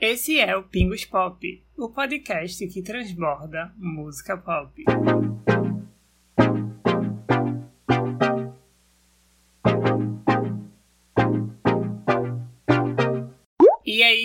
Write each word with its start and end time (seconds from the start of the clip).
Esse 0.00 0.40
é 0.40 0.56
o 0.56 0.62
Pingos 0.62 1.04
Pop, 1.04 1.62
o 1.76 1.90
podcast 1.90 2.66
que 2.68 2.80
transborda 2.80 3.70
música 3.76 4.34
pop. 4.34 4.82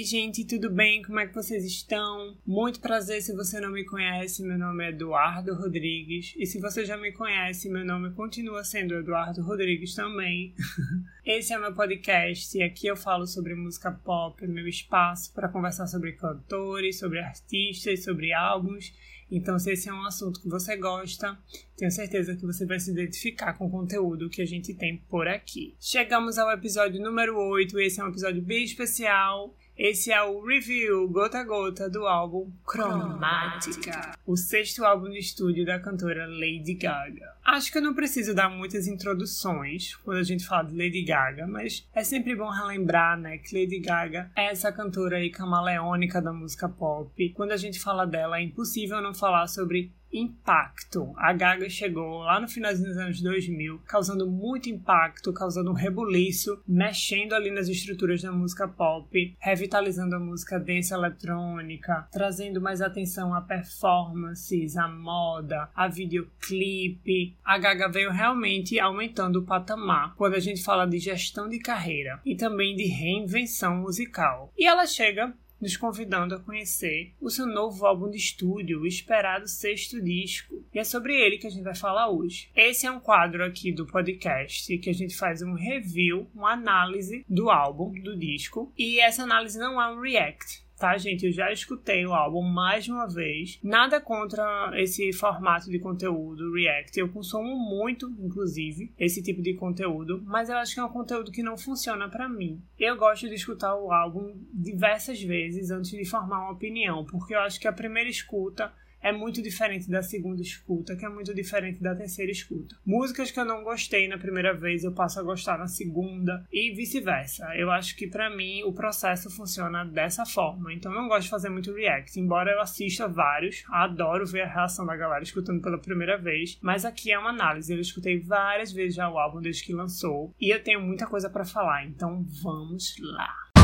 Gente, 0.05 0.45
tudo 0.45 0.69
bem? 0.69 1.01
Como 1.01 1.19
é 1.19 1.25
que 1.25 1.33
vocês 1.33 1.65
estão? 1.65 2.37
Muito 2.45 2.79
prazer 2.79 3.23
se 3.23 3.35
você 3.35 3.59
não 3.59 3.71
me 3.71 3.83
conhece. 3.83 4.43
Meu 4.43 4.57
nome 4.57 4.85
é 4.85 4.89
Eduardo 4.89 5.55
Rodrigues. 5.55 6.35
E 6.37 6.45
se 6.45 6.59
você 6.59 6.85
já 6.85 6.95
me 6.95 7.11
conhece, 7.11 7.67
meu 7.67 7.83
nome 7.83 8.13
continua 8.13 8.63
sendo 8.63 8.93
Eduardo 8.93 9.41
Rodrigues 9.41 9.95
também. 9.95 10.53
Esse 11.25 11.53
é 11.53 11.57
meu 11.57 11.73
podcast 11.73 12.55
e 12.55 12.61
aqui 12.61 12.85
eu 12.85 12.95
falo 12.95 13.25
sobre 13.25 13.55
música 13.55 13.91
pop, 13.91 14.45
meu 14.45 14.67
espaço 14.67 15.33
para 15.33 15.49
conversar 15.49 15.87
sobre 15.87 16.13
cantores, 16.13 16.99
sobre 16.99 17.19
artistas, 17.19 18.03
sobre 18.03 18.31
álbuns. 18.31 18.93
Então, 19.31 19.57
se 19.57 19.71
esse 19.71 19.89
é 19.89 19.93
um 19.93 20.05
assunto 20.05 20.39
que 20.39 20.47
você 20.47 20.77
gosta, 20.77 21.35
tenho 21.75 21.89
certeza 21.89 22.35
que 22.35 22.45
você 22.45 22.63
vai 22.63 22.79
se 22.79 22.91
identificar 22.91 23.53
com 23.53 23.65
o 23.65 23.71
conteúdo 23.71 24.29
que 24.29 24.39
a 24.39 24.45
gente 24.45 24.71
tem 24.75 24.97
por 25.09 25.27
aqui. 25.27 25.75
Chegamos 25.79 26.37
ao 26.37 26.51
episódio 26.51 27.01
número 27.01 27.35
8, 27.35 27.79
esse 27.79 27.99
é 27.99 28.03
um 28.03 28.09
episódio 28.09 28.43
bem 28.43 28.63
especial. 28.63 29.55
Esse 29.77 30.09
é 30.09 30.23
o 30.23 30.41
review 30.41 31.05
gota 31.09 31.39
a 31.39 31.43
gota 31.43 31.89
do 31.89 32.07
álbum 32.07 32.49
Cromática, 32.65 34.17
o 34.25 34.37
sexto 34.37 34.85
álbum 34.85 35.09
de 35.09 35.19
estúdio 35.19 35.65
da 35.65 35.77
cantora 35.77 36.25
Lady 36.27 36.75
Gaga. 36.75 37.35
Acho 37.43 37.73
que 37.73 37.77
eu 37.79 37.81
não 37.81 37.93
preciso 37.93 38.33
dar 38.33 38.49
muitas 38.49 38.87
introduções 38.87 39.93
quando 39.97 40.19
a 40.19 40.23
gente 40.23 40.45
fala 40.45 40.63
de 40.63 40.77
Lady 40.77 41.03
Gaga, 41.03 41.45
mas 41.45 41.85
é 41.93 42.05
sempre 42.05 42.33
bom 42.37 42.49
relembrar, 42.49 43.19
né, 43.19 43.37
que 43.37 43.53
Lady 43.53 43.79
Gaga 43.79 44.31
é 44.33 44.45
essa 44.45 44.71
cantora 44.71 45.17
aí 45.17 45.29
camaleônica 45.29 46.21
da 46.21 46.31
música 46.31 46.69
pop. 46.69 47.29
Quando 47.31 47.51
a 47.51 47.57
gente 47.57 47.77
fala 47.77 48.05
dela, 48.05 48.39
é 48.39 48.43
impossível 48.43 49.01
não 49.01 49.13
falar 49.13 49.47
sobre 49.47 49.91
impacto. 50.17 51.13
A 51.17 51.33
Gaga 51.33 51.69
chegou 51.69 52.19
lá 52.19 52.39
no 52.39 52.47
finalzinho 52.47 52.89
dos 52.89 52.97
anos 52.97 53.21
2000, 53.21 53.81
causando 53.85 54.29
muito 54.29 54.69
impacto, 54.69 55.33
causando 55.33 55.71
um 55.71 55.73
rebuliço, 55.73 56.61
mexendo 56.67 57.33
ali 57.33 57.51
nas 57.51 57.67
estruturas 57.67 58.21
da 58.21 58.31
música 58.31 58.67
pop, 58.67 59.35
revitalizando 59.39 60.15
a 60.15 60.19
música 60.19 60.59
dance 60.59 60.93
eletrônica, 60.93 62.07
trazendo 62.11 62.61
mais 62.61 62.81
atenção 62.81 63.33
a 63.33 63.41
performances, 63.41 64.77
a 64.77 64.87
moda, 64.87 65.69
a 65.75 65.87
videoclipe. 65.87 67.35
A 67.43 67.57
Gaga 67.57 67.87
veio 67.89 68.11
realmente 68.11 68.79
aumentando 68.79 69.39
o 69.39 69.45
patamar 69.45 70.15
quando 70.15 70.35
a 70.35 70.39
gente 70.39 70.63
fala 70.63 70.85
de 70.85 70.99
gestão 70.99 71.49
de 71.49 71.59
carreira 71.59 72.19
e 72.25 72.35
também 72.35 72.75
de 72.75 72.85
reinvenção 72.85 73.75
musical. 73.77 74.51
E 74.57 74.65
ela 74.65 74.85
chega 74.85 75.33
nos 75.65 75.75
convidando 75.75 76.35
a 76.35 76.39
conhecer 76.39 77.11
o 77.19 77.27
seu 77.27 77.47
novo 77.47 77.87
álbum 77.87 78.11
de 78.11 78.17
estúdio, 78.17 78.81
o 78.81 78.87
esperado 78.87 79.47
sexto 79.47 79.99
disco. 79.99 80.63
E 80.71 80.77
é 80.77 80.83
sobre 80.83 81.15
ele 81.15 81.39
que 81.39 81.47
a 81.47 81.49
gente 81.49 81.63
vai 81.63 81.75
falar 81.75 82.07
hoje. 82.07 82.51
Esse 82.55 82.85
é 82.85 82.91
um 82.91 82.99
quadro 82.99 83.43
aqui 83.43 83.71
do 83.71 83.87
podcast 83.87 84.77
que 84.77 84.89
a 84.91 84.93
gente 84.93 85.15
faz 85.15 85.41
um 85.41 85.53
review, 85.53 86.29
uma 86.35 86.53
análise 86.53 87.25
do 87.27 87.49
álbum, 87.49 87.91
do 87.93 88.15
disco. 88.15 88.71
E 88.77 88.99
essa 88.99 89.23
análise 89.23 89.57
não 89.57 89.81
é 89.81 89.91
um 89.91 89.99
react 89.99 90.64
tá, 90.77 90.97
gente? 90.97 91.25
Eu 91.25 91.31
já 91.31 91.51
escutei 91.51 92.05
o 92.05 92.13
álbum 92.13 92.41
mais 92.41 92.85
de 92.85 92.91
uma 92.91 93.07
vez. 93.07 93.59
Nada 93.63 93.99
contra 93.99 94.71
esse 94.75 95.11
formato 95.13 95.69
de 95.69 95.79
conteúdo, 95.79 96.53
React. 96.53 96.99
Eu 96.99 97.09
consumo 97.09 97.55
muito, 97.55 98.09
inclusive, 98.19 98.91
esse 98.97 99.21
tipo 99.21 99.41
de 99.41 99.53
conteúdo, 99.53 100.21
mas 100.25 100.49
eu 100.49 100.57
acho 100.57 100.73
que 100.73 100.79
é 100.79 100.83
um 100.83 100.89
conteúdo 100.89 101.31
que 101.31 101.43
não 101.43 101.57
funciona 101.57 102.09
para 102.09 102.29
mim. 102.29 102.61
Eu 102.79 102.97
gosto 102.97 103.27
de 103.27 103.35
escutar 103.35 103.75
o 103.75 103.91
álbum 103.91 104.35
diversas 104.53 105.21
vezes 105.21 105.71
antes 105.71 105.91
de 105.91 106.05
formar 106.05 106.39
uma 106.39 106.51
opinião, 106.51 107.05
porque 107.05 107.35
eu 107.35 107.39
acho 107.39 107.59
que 107.59 107.67
a 107.67 107.73
primeira 107.73 108.09
escuta 108.09 108.71
é 109.05 109.11
muito 109.11 109.39
diferente 109.39 109.87
da 109.87 110.01
segunda 110.01 110.41
escuta, 110.41 110.95
que 110.95 111.05
é 111.05 111.09
muito 111.09 111.31
diferente 111.31 111.79
da 111.79 111.93
terceira 111.93 112.31
escuta. 112.31 112.75
Músicas 112.83 113.29
que 113.29 113.39
eu 113.39 113.45
não 113.45 113.63
gostei 113.63 114.07
na 114.07 114.17
primeira 114.17 114.51
vez, 114.51 114.83
eu 114.83 114.91
passo 114.91 115.19
a 115.19 115.23
gostar 115.23 115.59
na 115.59 115.67
segunda 115.67 116.43
e 116.51 116.73
vice-versa. 116.73 117.55
Eu 117.55 117.69
acho 117.69 117.95
que 117.95 118.07
para 118.07 118.35
mim 118.35 118.63
o 118.63 118.73
processo 118.73 119.29
funciona 119.29 119.85
dessa 119.85 120.25
forma. 120.25 120.73
Então 120.73 120.91
eu 120.91 120.99
não 120.99 121.07
gosto 121.07 121.25
de 121.25 121.29
fazer 121.29 121.49
muito 121.49 121.71
react, 121.71 122.19
embora 122.19 122.51
eu 122.51 122.59
assista 122.59 123.07
vários, 123.07 123.63
adoro 123.69 124.25
ver 124.25 124.41
a 124.41 124.51
reação 124.51 124.87
da 124.87 124.95
galera 124.95 125.23
escutando 125.23 125.61
pela 125.61 125.77
primeira 125.77 126.17
vez, 126.17 126.57
mas 126.59 126.83
aqui 126.83 127.11
é 127.11 127.19
uma 127.19 127.29
análise. 127.29 127.71
Eu 127.71 127.79
escutei 127.79 128.19
várias 128.19 128.71
vezes 128.71 128.95
já 128.95 129.07
o 129.07 129.19
álbum 129.19 129.39
desde 129.39 129.63
que 129.63 129.71
lançou 129.71 130.33
e 130.41 130.49
eu 130.49 130.63
tenho 130.63 130.81
muita 130.81 131.05
coisa 131.05 131.29
para 131.29 131.45
falar, 131.45 131.85
então 131.85 132.25
vamos 132.41 132.95
lá. 132.99 133.54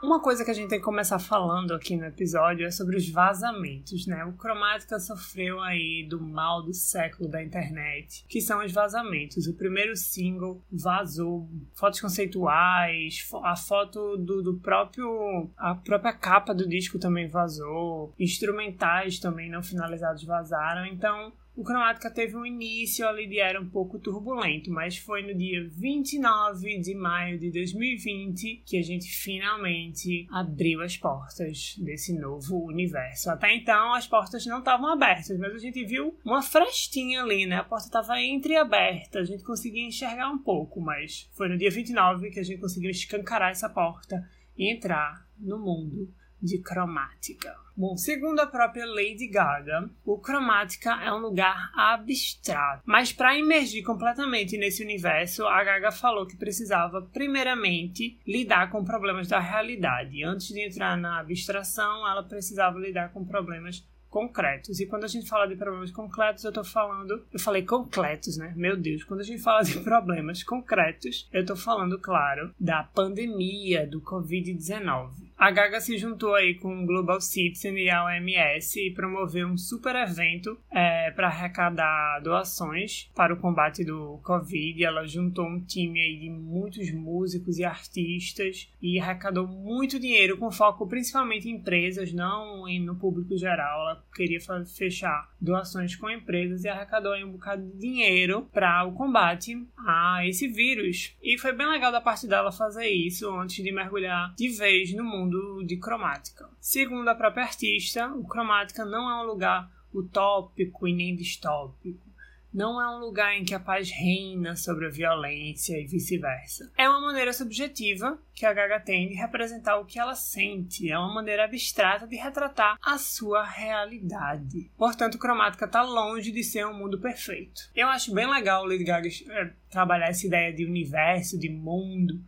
Uma 0.00 0.20
coisa 0.20 0.44
que 0.44 0.50
a 0.50 0.54
gente 0.54 0.68
tem 0.68 0.78
que 0.78 0.84
começar 0.84 1.18
falando 1.18 1.74
aqui 1.74 1.96
no 1.96 2.04
episódio 2.04 2.64
é 2.64 2.70
sobre 2.70 2.96
os 2.96 3.08
vazamentos, 3.10 4.06
né? 4.06 4.24
O 4.24 4.32
Cromática 4.34 4.98
sofreu 5.00 5.60
aí 5.60 6.06
do 6.08 6.20
mal 6.20 6.62
do 6.62 6.72
século 6.72 7.28
da 7.28 7.42
internet, 7.42 8.24
que 8.28 8.40
são 8.40 8.64
os 8.64 8.70
vazamentos. 8.70 9.48
O 9.48 9.54
primeiro 9.54 9.96
single 9.96 10.62
vazou 10.70 11.48
fotos 11.74 12.00
conceituais, 12.00 13.28
a 13.42 13.56
foto 13.56 14.16
do, 14.16 14.40
do 14.40 14.54
próprio. 14.60 15.50
a 15.56 15.74
própria 15.74 16.12
capa 16.12 16.54
do 16.54 16.68
disco 16.68 16.96
também 16.98 17.28
vazou, 17.28 18.14
instrumentais 18.20 19.18
também 19.18 19.50
não 19.50 19.64
finalizados 19.64 20.22
vazaram. 20.22 20.86
Então, 20.86 21.32
o 21.58 21.64
Cromática 21.64 22.08
teve 22.08 22.36
um 22.36 22.46
início 22.46 23.04
ali 23.04 23.26
de 23.26 23.40
era 23.40 23.60
um 23.60 23.68
pouco 23.68 23.98
turbulento, 23.98 24.70
mas 24.70 24.96
foi 24.96 25.22
no 25.22 25.36
dia 25.36 25.68
29 25.68 26.78
de 26.78 26.94
maio 26.94 27.36
de 27.36 27.50
2020 27.50 28.62
que 28.64 28.78
a 28.78 28.82
gente 28.82 29.08
finalmente 29.08 30.28
abriu 30.30 30.80
as 30.82 30.96
portas 30.96 31.74
desse 31.78 32.16
novo 32.16 32.64
universo. 32.64 33.28
Até 33.28 33.56
então 33.56 33.92
as 33.92 34.06
portas 34.06 34.46
não 34.46 34.60
estavam 34.60 34.86
abertas, 34.86 35.36
mas 35.36 35.52
a 35.52 35.58
gente 35.58 35.84
viu 35.84 36.16
uma 36.24 36.42
frestinha 36.42 37.24
ali, 37.24 37.44
né? 37.44 37.56
A 37.56 37.64
porta 37.64 37.86
estava 37.86 38.22
entreaberta, 38.22 39.18
a 39.18 39.24
gente 39.24 39.42
conseguia 39.42 39.84
enxergar 39.84 40.30
um 40.30 40.38
pouco, 40.38 40.80
mas 40.80 41.28
foi 41.32 41.48
no 41.48 41.58
dia 41.58 41.72
29 41.72 42.30
que 42.30 42.38
a 42.38 42.44
gente 42.44 42.60
conseguiu 42.60 42.90
escancarar 42.90 43.50
essa 43.50 43.68
porta 43.68 44.24
e 44.56 44.72
entrar 44.72 45.26
no 45.36 45.58
mundo 45.58 46.08
de 46.42 46.58
cromática. 46.58 47.54
Bom, 47.76 47.96
segundo 47.96 48.40
a 48.40 48.46
própria 48.46 48.84
Lady 48.84 49.28
Gaga, 49.28 49.88
o 50.04 50.18
cromática 50.18 51.00
é 51.00 51.12
um 51.12 51.18
lugar 51.18 51.70
abstrato. 51.76 52.82
Mas 52.84 53.12
para 53.12 53.38
emergir 53.38 53.84
completamente 53.84 54.58
nesse 54.58 54.82
universo, 54.82 55.46
a 55.46 55.62
Gaga 55.62 55.92
falou 55.92 56.26
que 56.26 56.36
precisava, 56.36 57.02
primeiramente, 57.02 58.18
lidar 58.26 58.70
com 58.70 58.84
problemas 58.84 59.28
da 59.28 59.38
realidade. 59.38 60.24
Antes 60.24 60.48
de 60.48 60.60
entrar 60.60 60.96
na 60.96 61.20
abstração, 61.20 62.04
ela 62.08 62.24
precisava 62.24 62.80
lidar 62.80 63.12
com 63.12 63.24
problemas 63.24 63.86
concretos. 64.08 64.80
E 64.80 64.86
quando 64.86 65.04
a 65.04 65.08
gente 65.08 65.28
fala 65.28 65.46
de 65.46 65.54
problemas 65.54 65.90
concretos, 65.90 66.42
eu 66.44 66.52
tô 66.52 66.64
falando. 66.64 67.24
Eu 67.32 67.38
falei 67.38 67.62
concretos, 67.62 68.36
né? 68.36 68.52
Meu 68.56 68.76
Deus, 68.76 69.04
quando 69.04 69.20
a 69.20 69.24
gente 69.24 69.40
fala 69.40 69.62
de 69.62 69.78
problemas 69.84 70.42
concretos, 70.42 71.28
eu 71.32 71.44
tô 71.44 71.54
falando, 71.54 71.98
claro, 71.98 72.52
da 72.58 72.82
pandemia 72.82 73.86
do 73.86 74.00
Covid-19. 74.00 75.27
A 75.38 75.52
Gaga 75.52 75.80
se 75.80 75.96
juntou 75.96 76.34
aí 76.34 76.54
com 76.54 76.82
o 76.82 76.84
Global 76.84 77.20
Citizen 77.20 77.78
e 77.78 77.88
a 77.88 78.04
OMS 78.04 78.76
e 78.76 78.90
promoveu 78.90 79.46
um 79.46 79.56
super 79.56 79.94
evento 79.94 80.58
é, 80.68 81.12
para 81.12 81.28
arrecadar 81.28 82.18
doações 82.24 83.08
para 83.14 83.32
o 83.32 83.36
combate 83.36 83.84
do 83.84 84.18
Covid. 84.24 84.82
Ela 84.82 85.06
juntou 85.06 85.46
um 85.46 85.60
time 85.60 86.00
aí 86.00 86.18
de 86.18 86.28
muitos 86.28 86.90
músicos 86.90 87.56
e 87.56 87.64
artistas 87.64 88.68
e 88.82 88.98
arrecadou 88.98 89.46
muito 89.46 90.00
dinheiro 90.00 90.36
com 90.38 90.50
foco 90.50 90.88
principalmente 90.88 91.48
em 91.48 91.52
empresas, 91.52 92.12
não 92.12 92.64
no 92.80 92.96
público 92.96 93.36
geral. 93.36 93.82
Ela 93.82 94.04
queria 94.12 94.40
fechar 94.66 95.30
doações 95.40 95.94
com 95.94 96.10
empresas 96.10 96.64
e 96.64 96.68
arrecadou 96.68 97.12
aí 97.12 97.22
um 97.22 97.30
bocado 97.30 97.62
de 97.62 97.78
dinheiro 97.78 98.48
para 98.52 98.84
o 98.84 98.92
combate 98.92 99.56
a 99.86 100.26
esse 100.26 100.48
vírus. 100.48 101.16
E 101.22 101.38
foi 101.38 101.52
bem 101.52 101.68
legal 101.68 101.92
da 101.92 102.00
parte 102.00 102.26
dela 102.26 102.50
fazer 102.50 102.88
isso 102.88 103.30
antes 103.38 103.62
de 103.62 103.70
mergulhar 103.70 104.34
de 104.34 104.48
vez 104.48 104.92
no 104.92 105.04
mundo 105.04 105.27
de 105.64 105.76
cromática. 105.76 106.48
Segundo 106.60 107.08
a 107.08 107.14
própria 107.14 107.44
artista, 107.44 108.08
o 108.14 108.24
cromática 108.24 108.84
não 108.84 109.08
é 109.10 109.22
um 109.22 109.26
lugar 109.26 109.70
utópico 109.92 110.86
e 110.86 110.94
nem 110.94 111.16
distópico 111.16 112.08
não 112.52 112.80
é 112.80 112.96
um 112.96 113.00
lugar 113.00 113.36
em 113.36 113.44
que 113.44 113.54
a 113.54 113.60
paz 113.60 113.90
reina 113.90 114.56
sobre 114.56 114.86
a 114.86 114.90
violência 114.90 115.78
e 115.78 115.86
vice-versa. 115.86 116.70
É 116.76 116.88
uma 116.88 117.00
maneira 117.00 117.32
subjetiva 117.32 118.18
que 118.34 118.46
a 118.46 118.52
Gaga 118.52 118.80
tem 118.80 119.08
de 119.08 119.14
representar 119.14 119.78
o 119.78 119.84
que 119.84 119.98
ela 119.98 120.14
sente, 120.14 120.90
é 120.90 120.98
uma 120.98 121.14
maneira 121.14 121.44
abstrata 121.44 122.06
de 122.06 122.16
retratar 122.16 122.76
a 122.82 122.98
sua 122.98 123.44
realidade. 123.44 124.70
Portanto, 124.76 125.18
Cromática 125.18 125.66
está 125.66 125.82
longe 125.82 126.32
de 126.32 126.42
ser 126.42 126.66
um 126.66 126.74
mundo 126.74 126.98
perfeito. 126.98 127.70
Eu 127.74 127.88
acho 127.88 128.14
bem 128.14 128.28
legal 128.28 128.64
Lady 128.64 128.84
Gaga 128.84 129.08
é, 129.08 129.52
trabalhar 129.70 130.08
essa 130.08 130.26
ideia 130.26 130.52
de 130.52 130.64
universo, 130.64 131.38
de 131.38 131.48
mundo, 131.48 132.20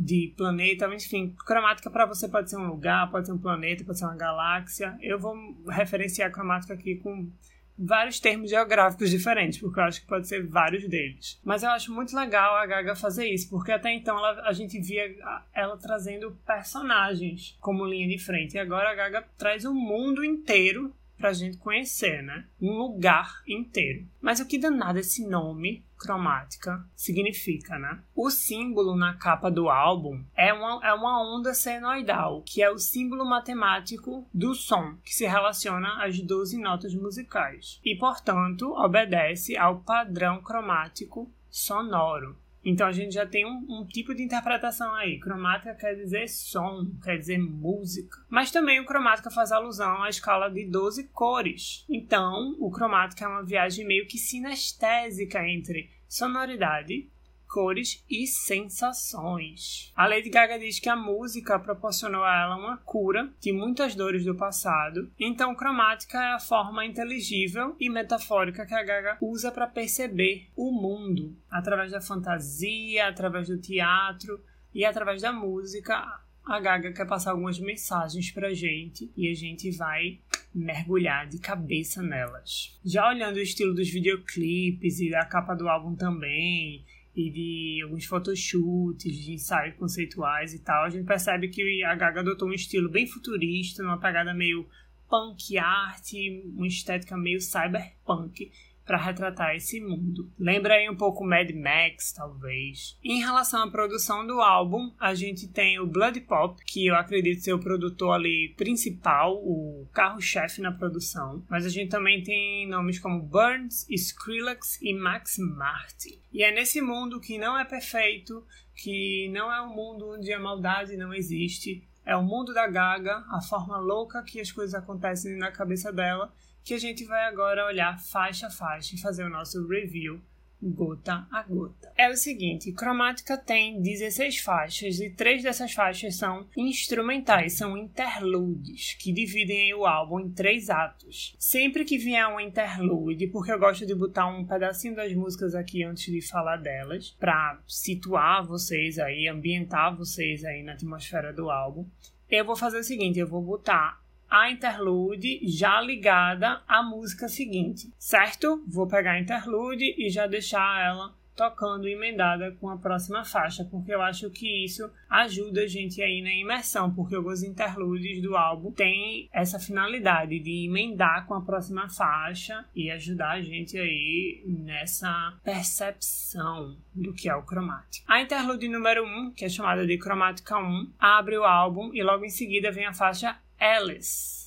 de 0.00 0.32
planeta, 0.34 0.86
enfim, 0.94 1.34
cromática 1.44 1.90
para 1.90 2.06
você 2.06 2.26
pode 2.26 2.48
ser 2.48 2.56
um 2.56 2.68
lugar, 2.68 3.10
pode 3.10 3.26
ser 3.26 3.34
um 3.34 3.38
planeta, 3.38 3.84
pode 3.84 3.98
ser 3.98 4.06
uma 4.06 4.16
galáxia. 4.16 4.96
Eu 5.02 5.18
vou 5.18 5.36
referenciar 5.68 6.28
a 6.28 6.32
cromática 6.32 6.72
aqui 6.72 6.96
com 6.96 7.30
vários 7.78 8.18
termos 8.18 8.48
geográficos 8.48 9.10
diferentes, 9.10 9.58
porque 9.58 9.78
eu 9.78 9.84
acho 9.84 10.00
que 10.00 10.06
pode 10.06 10.26
ser 10.26 10.46
vários 10.46 10.88
deles. 10.88 11.38
Mas 11.44 11.62
eu 11.62 11.68
acho 11.68 11.92
muito 11.92 12.16
legal 12.16 12.56
a 12.56 12.64
Gaga 12.64 12.96
fazer 12.96 13.26
isso, 13.26 13.50
porque 13.50 13.72
até 13.72 13.92
então 13.92 14.16
ela, 14.16 14.48
a 14.48 14.52
gente 14.54 14.80
via 14.80 15.14
ela 15.52 15.76
trazendo 15.76 16.34
personagens 16.46 17.58
como 17.60 17.84
linha 17.84 18.08
de 18.08 18.18
frente, 18.18 18.54
e 18.54 18.58
agora 18.58 18.90
a 18.90 18.94
Gaga 18.94 19.28
traz 19.36 19.66
o 19.66 19.74
mundo 19.74 20.24
inteiro 20.24 20.94
pra 21.18 21.34
gente 21.34 21.58
conhecer, 21.58 22.22
né? 22.22 22.46
Um 22.58 22.72
lugar 22.72 23.42
inteiro. 23.46 24.06
Mas 24.18 24.40
o 24.40 24.46
que 24.46 24.58
danado 24.58 24.98
esse 24.98 25.26
nome 25.28 25.84
cromática 26.00 26.82
significa, 26.96 27.78
né? 27.78 28.02
O 28.16 28.30
símbolo 28.30 28.96
na 28.96 29.14
capa 29.14 29.50
do 29.50 29.68
álbum 29.68 30.24
é 30.34 30.50
uma, 30.52 30.80
é 30.82 30.94
uma 30.94 31.22
onda 31.22 31.52
senoidal, 31.52 32.42
que 32.46 32.62
é 32.62 32.70
o 32.70 32.78
símbolo 32.78 33.24
matemático 33.24 34.26
do 34.32 34.54
som, 34.54 34.96
que 35.04 35.14
se 35.14 35.26
relaciona 35.26 36.02
às 36.02 36.18
12 36.18 36.58
notas 36.58 36.94
musicais. 36.94 37.78
E, 37.84 37.94
portanto, 37.96 38.72
obedece 38.72 39.56
ao 39.58 39.80
padrão 39.80 40.40
cromático 40.40 41.30
sonoro. 41.50 42.39
Então 42.64 42.86
a 42.86 42.92
gente 42.92 43.14
já 43.14 43.26
tem 43.26 43.46
um, 43.46 43.66
um, 43.68 43.86
tipo 43.86 44.14
de 44.14 44.22
interpretação 44.22 44.94
aí. 44.94 45.18
Cromática 45.18 45.74
quer 45.74 45.94
dizer 45.94 46.28
som, 46.28 46.86
quer 47.02 47.16
dizer 47.16 47.38
música. 47.38 48.18
Mas 48.28 48.50
também 48.50 48.80
o 48.80 48.84
cromática 48.84 49.30
faz 49.30 49.50
alusão 49.50 50.02
à 50.02 50.08
escala 50.08 50.50
de 50.50 50.66
12 50.66 51.08
cores. 51.08 51.84
Então, 51.88 52.56
o 52.58 52.70
cromática 52.70 53.24
é 53.24 53.28
uma 53.28 53.44
viagem 53.44 53.86
meio 53.86 54.06
que 54.06 54.18
sinestésica 54.18 55.46
entre 55.48 55.90
sonoridade, 56.08 57.08
cores 57.50 58.04
e 58.08 58.26
sensações. 58.26 59.92
A 59.96 60.06
Lady 60.06 60.30
Gaga 60.30 60.58
diz 60.58 60.78
que 60.78 60.88
a 60.88 60.94
música 60.94 61.58
proporcionou 61.58 62.22
a 62.22 62.40
ela 62.42 62.56
uma 62.56 62.76
cura 62.78 63.28
de 63.40 63.52
muitas 63.52 63.94
dores 63.94 64.24
do 64.24 64.36
passado, 64.36 65.10
então 65.18 65.54
cromática 65.54 66.16
é 66.16 66.32
a 66.32 66.38
forma 66.38 66.86
inteligível 66.86 67.74
e 67.80 67.90
metafórica 67.90 68.64
que 68.64 68.74
a 68.74 68.84
Gaga 68.84 69.18
usa 69.20 69.50
para 69.50 69.66
perceber 69.66 70.48
o 70.56 70.70
mundo, 70.70 71.36
através 71.50 71.90
da 71.90 72.00
fantasia, 72.00 73.08
através 73.08 73.48
do 73.48 73.58
teatro 73.58 74.40
e 74.72 74.84
através 74.84 75.22
da 75.22 75.32
música. 75.32 76.20
A 76.44 76.60
Gaga 76.60 76.92
quer 76.92 77.06
passar 77.06 77.32
algumas 77.32 77.58
mensagens 77.58 78.30
pra 78.30 78.54
gente 78.54 79.10
e 79.16 79.28
a 79.28 79.34
gente 79.34 79.70
vai 79.72 80.18
mergulhar 80.54 81.28
de 81.28 81.38
cabeça 81.38 82.02
nelas. 82.02 82.78
Já 82.84 83.08
olhando 83.08 83.36
o 83.36 83.40
estilo 83.40 83.74
dos 83.74 83.88
videoclipes 83.88 85.00
e 85.00 85.10
da 85.10 85.24
capa 85.24 85.54
do 85.54 85.68
álbum 85.68 85.94
também, 85.94 86.84
e 87.14 87.30
de 87.30 87.82
alguns 87.82 88.04
photoshoots, 88.04 89.12
de 89.12 89.32
ensaios 89.32 89.76
conceituais 89.76 90.54
e 90.54 90.60
tal, 90.60 90.84
a 90.84 90.88
gente 90.88 91.06
percebe 91.06 91.48
que 91.48 91.84
a 91.84 91.94
Gaga 91.94 92.20
adotou 92.20 92.48
um 92.48 92.52
estilo 92.52 92.88
bem 92.88 93.06
futurista, 93.06 93.82
uma 93.82 93.98
pegada 93.98 94.32
meio 94.32 94.66
punk 95.08 95.58
art, 95.58 96.12
uma 96.54 96.66
estética 96.66 97.16
meio 97.16 97.40
cyberpunk, 97.40 98.52
para 98.90 98.98
retratar 98.98 99.54
esse 99.54 99.80
mundo. 99.80 100.28
Lembra 100.36 100.74
aí 100.74 100.90
um 100.90 100.96
pouco 100.96 101.24
Mad 101.24 101.48
Max, 101.52 102.12
talvez. 102.12 102.98
Em 103.04 103.20
relação 103.20 103.62
à 103.62 103.70
produção 103.70 104.26
do 104.26 104.40
álbum, 104.40 104.92
a 104.98 105.14
gente 105.14 105.46
tem 105.46 105.78
o 105.78 105.86
Blood 105.86 106.22
Pop, 106.22 106.60
que 106.64 106.88
eu 106.88 106.96
acredito 106.96 107.40
ser 107.40 107.52
o 107.52 107.60
produtor 107.60 108.14
ali 108.16 108.52
principal, 108.56 109.36
o 109.36 109.86
carro-chefe 109.92 110.60
na 110.60 110.72
produção. 110.72 111.40
Mas 111.48 111.64
a 111.64 111.68
gente 111.68 111.88
também 111.88 112.24
tem 112.24 112.66
nomes 112.66 112.98
como 112.98 113.22
Burns, 113.22 113.88
Skrillex 113.88 114.82
e 114.82 114.92
Max 114.92 115.38
Martin. 115.38 116.20
E 116.32 116.42
é 116.42 116.50
nesse 116.50 116.80
mundo 116.80 117.20
que 117.20 117.38
não 117.38 117.56
é 117.56 117.64
perfeito, 117.64 118.44
que 118.74 119.28
não 119.28 119.52
é 119.52 119.62
um 119.62 119.72
mundo 119.72 120.14
onde 120.14 120.32
a 120.32 120.40
maldade 120.40 120.96
não 120.96 121.14
existe, 121.14 121.86
é 122.04 122.16
o 122.16 122.24
mundo 122.24 122.52
da 122.52 122.66
Gaga, 122.66 123.24
a 123.30 123.40
forma 123.40 123.78
louca 123.78 124.20
que 124.24 124.40
as 124.40 124.50
coisas 124.50 124.74
acontecem 124.74 125.36
na 125.36 125.52
cabeça 125.52 125.92
dela 125.92 126.32
que 126.64 126.74
a 126.74 126.78
gente 126.78 127.04
vai 127.04 127.24
agora 127.26 127.66
olhar 127.66 127.98
faixa 127.98 128.46
a 128.46 128.50
faixa 128.50 128.94
e 128.94 129.00
fazer 129.00 129.24
o 129.24 129.30
nosso 129.30 129.66
review 129.66 130.20
gota 130.62 131.26
a 131.30 131.42
gota. 131.42 131.92
É 131.96 132.08
o 132.10 132.16
seguinte, 132.16 132.72
Cromática 132.72 133.36
tem 133.36 133.80
16 133.80 134.38
faixas 134.38 135.00
e 135.00 135.10
três 135.10 135.42
dessas 135.42 135.72
faixas 135.72 136.16
são 136.16 136.46
instrumentais, 136.56 137.54
são 137.54 137.76
interludes, 137.76 138.94
que 138.94 139.12
dividem 139.12 139.72
o 139.74 139.86
álbum 139.86 140.20
em 140.20 140.30
três 140.30 140.68
atos. 140.68 141.34
Sempre 141.38 141.84
que 141.84 141.96
vier 141.96 142.26
um 142.28 142.38
interlude, 142.38 143.26
porque 143.28 143.52
eu 143.52 143.58
gosto 143.58 143.86
de 143.86 143.94
botar 143.94 144.26
um 144.26 144.44
pedacinho 144.44 144.94
das 144.94 145.12
músicas 145.14 145.54
aqui 145.54 145.82
antes 145.82 146.12
de 146.12 146.20
falar 146.20 146.58
delas, 146.58 147.16
para 147.18 147.60
situar 147.66 148.46
vocês 148.46 148.98
aí, 148.98 149.28
ambientar 149.28 149.96
vocês 149.96 150.44
aí 150.44 150.62
na 150.62 150.72
atmosfera 150.72 151.32
do 151.32 151.50
álbum, 151.50 151.86
eu 152.28 152.44
vou 152.44 152.54
fazer 152.54 152.78
o 152.78 152.84
seguinte, 152.84 153.18
eu 153.18 153.26
vou 153.26 153.42
botar 153.42 154.00
a 154.30 154.50
interlude 154.50 155.40
já 155.42 155.80
ligada 155.80 156.62
à 156.68 156.82
música 156.82 157.28
seguinte, 157.28 157.92
certo? 157.98 158.62
Vou 158.68 158.86
pegar 158.86 159.12
a 159.12 159.20
interlude 159.20 159.94
e 159.98 160.08
já 160.08 160.26
deixar 160.26 160.80
ela 160.84 161.20
tocando 161.40 161.88
emendada 161.88 162.54
com 162.60 162.68
a 162.68 162.76
próxima 162.76 163.24
faixa, 163.24 163.64
porque 163.64 163.94
eu 163.94 164.02
acho 164.02 164.28
que 164.28 164.62
isso 164.62 164.90
ajuda 165.08 165.62
a 165.62 165.66
gente 165.66 166.02
aí 166.02 166.20
na 166.20 166.30
imersão, 166.34 166.92
porque 166.92 167.14
alguns 167.14 167.42
interludes 167.42 168.20
do 168.20 168.36
álbum 168.36 168.70
têm 168.70 169.26
essa 169.32 169.58
finalidade 169.58 170.38
de 170.38 170.66
emendar 170.66 171.26
com 171.26 171.32
a 171.32 171.40
próxima 171.40 171.88
faixa 171.88 172.66
e 172.76 172.90
ajudar 172.90 173.30
a 173.30 173.40
gente 173.40 173.78
aí 173.78 174.44
nessa 174.46 175.34
percepção 175.42 176.76
do 176.94 177.14
que 177.14 177.26
é 177.26 177.34
o 177.34 177.42
cromático. 177.42 178.04
A 178.06 178.20
interlude 178.20 178.68
número 178.68 179.02
1, 179.02 179.06
um, 179.06 179.30
que 179.32 179.46
é 179.46 179.48
chamada 179.48 179.86
de 179.86 179.96
cromática 179.96 180.58
1, 180.58 180.92
abre 180.98 181.38
o 181.38 181.44
álbum 181.44 181.90
e 181.94 182.02
logo 182.02 182.22
em 182.22 182.30
seguida 182.30 182.70
vem 182.70 182.84
a 182.84 182.92
faixa 182.92 183.38
Alice. 183.60 184.40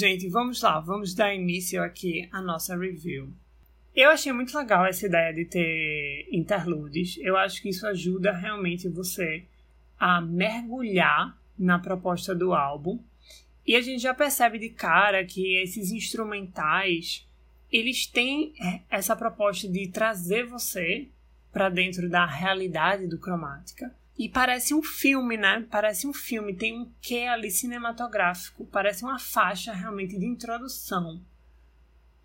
Gente, 0.00 0.30
vamos 0.30 0.62
lá, 0.62 0.80
vamos 0.80 1.14
dar 1.14 1.34
início 1.34 1.82
aqui 1.82 2.26
à 2.32 2.40
nossa 2.40 2.74
review. 2.74 3.34
Eu 3.94 4.10
achei 4.10 4.32
muito 4.32 4.56
legal 4.56 4.86
essa 4.86 5.06
ideia 5.06 5.34
de 5.34 5.44
ter 5.44 6.28
interludes. 6.30 7.18
Eu 7.18 7.36
acho 7.36 7.60
que 7.60 7.70
isso 7.70 7.86
ajuda 7.86 8.32
realmente 8.32 8.88
você 8.88 9.44
a 9.98 10.20
mergulhar 10.20 11.36
na 11.58 11.78
proposta 11.78 12.34
do 12.34 12.54
álbum. 12.54 12.98
E 13.66 13.74
a 13.74 13.80
gente 13.80 14.02
já 14.02 14.14
percebe 14.14 14.58
de 14.58 14.70
cara 14.70 15.24
que 15.24 15.56
esses 15.56 15.90
instrumentais, 15.90 17.26
eles 17.70 18.06
têm 18.06 18.54
essa 18.88 19.14
proposta 19.14 19.68
de 19.68 19.88
trazer 19.88 20.46
você 20.46 21.08
para 21.52 21.68
dentro 21.68 22.08
da 22.08 22.24
realidade 22.24 23.06
do 23.06 23.18
cromática. 23.18 23.94
E 24.16 24.28
parece 24.28 24.72
um 24.72 24.82
filme, 24.82 25.36
né? 25.36 25.66
Parece 25.70 26.06
um 26.06 26.12
filme, 26.12 26.54
tem 26.54 26.78
um 26.78 26.90
quê 27.00 27.26
ali 27.26 27.50
cinematográfico, 27.50 28.66
parece 28.66 29.02
uma 29.02 29.18
faixa 29.18 29.72
realmente 29.72 30.18
de 30.18 30.26
introdução 30.26 31.20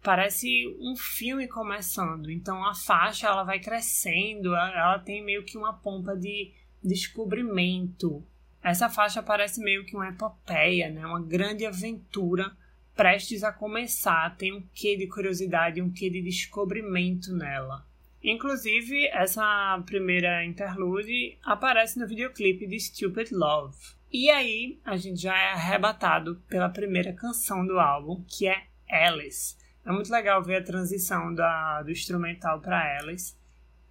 parece 0.06 0.68
um 0.80 0.96
filme 0.96 1.48
começando. 1.48 2.30
Então 2.30 2.64
a 2.64 2.76
faixa 2.76 3.28
ela 3.28 3.44
vai 3.44 3.60
crescendo, 3.60 4.56
ela 4.56 5.00
tem 5.00 5.26
meio 5.26 5.44
que 5.44 5.58
uma 5.58 5.74
pompa 5.74 6.16
de 6.16 6.54
descobrimento. 6.82 8.24
Essa 8.62 8.88
faixa 8.88 9.24
parece 9.24 9.60
meio 9.60 9.84
que 9.84 9.96
uma 9.96 10.10
epopeia, 10.10 10.92
né? 10.92 11.04
Uma 11.06 11.22
grande 11.22 11.66
aventura 11.66 12.56
prestes 12.96 13.44
a 13.44 13.52
começar. 13.52 14.38
Tem 14.38 14.54
um 14.54 14.64
quê 14.74 14.96
de 14.96 15.08
curiosidade, 15.08 15.82
um 15.82 15.92
quê 15.92 16.08
de 16.08 16.22
descobrimento 16.22 17.36
nela. 17.36 17.84
Inclusive, 18.24 19.08
essa 19.08 19.82
primeira 19.86 20.46
interlude 20.46 21.38
aparece 21.44 22.00
no 22.00 22.08
videoclipe 22.08 22.68
de 22.68 22.80
Stupid 22.80 23.32
Love. 23.32 23.76
E 24.12 24.30
aí, 24.30 24.80
a 24.86 24.98
gente 24.98 25.22
já 25.22 25.38
é 25.38 25.52
arrebatado 25.52 26.42
pela 26.48 26.70
primeira 26.70 27.14
canção 27.14 27.66
do 27.66 27.80
álbum, 27.80 28.24
que 28.28 28.48
é 28.48 28.66
Alice. 28.90 29.65
É 29.86 29.92
muito 29.92 30.12
legal 30.12 30.42
ver 30.42 30.56
a 30.56 30.64
transição 30.64 31.34
da, 31.34 31.84
do 31.84 31.92
instrumental 31.92 32.60
para 32.60 32.98
Alice. 33.00 33.36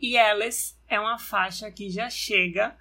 E 0.01 0.19
Alice 0.19 0.75
é 0.89 0.99
uma 0.99 1.19
faixa 1.19 1.71
que 1.71 1.89
já 1.89 2.11
chega 2.11 2.77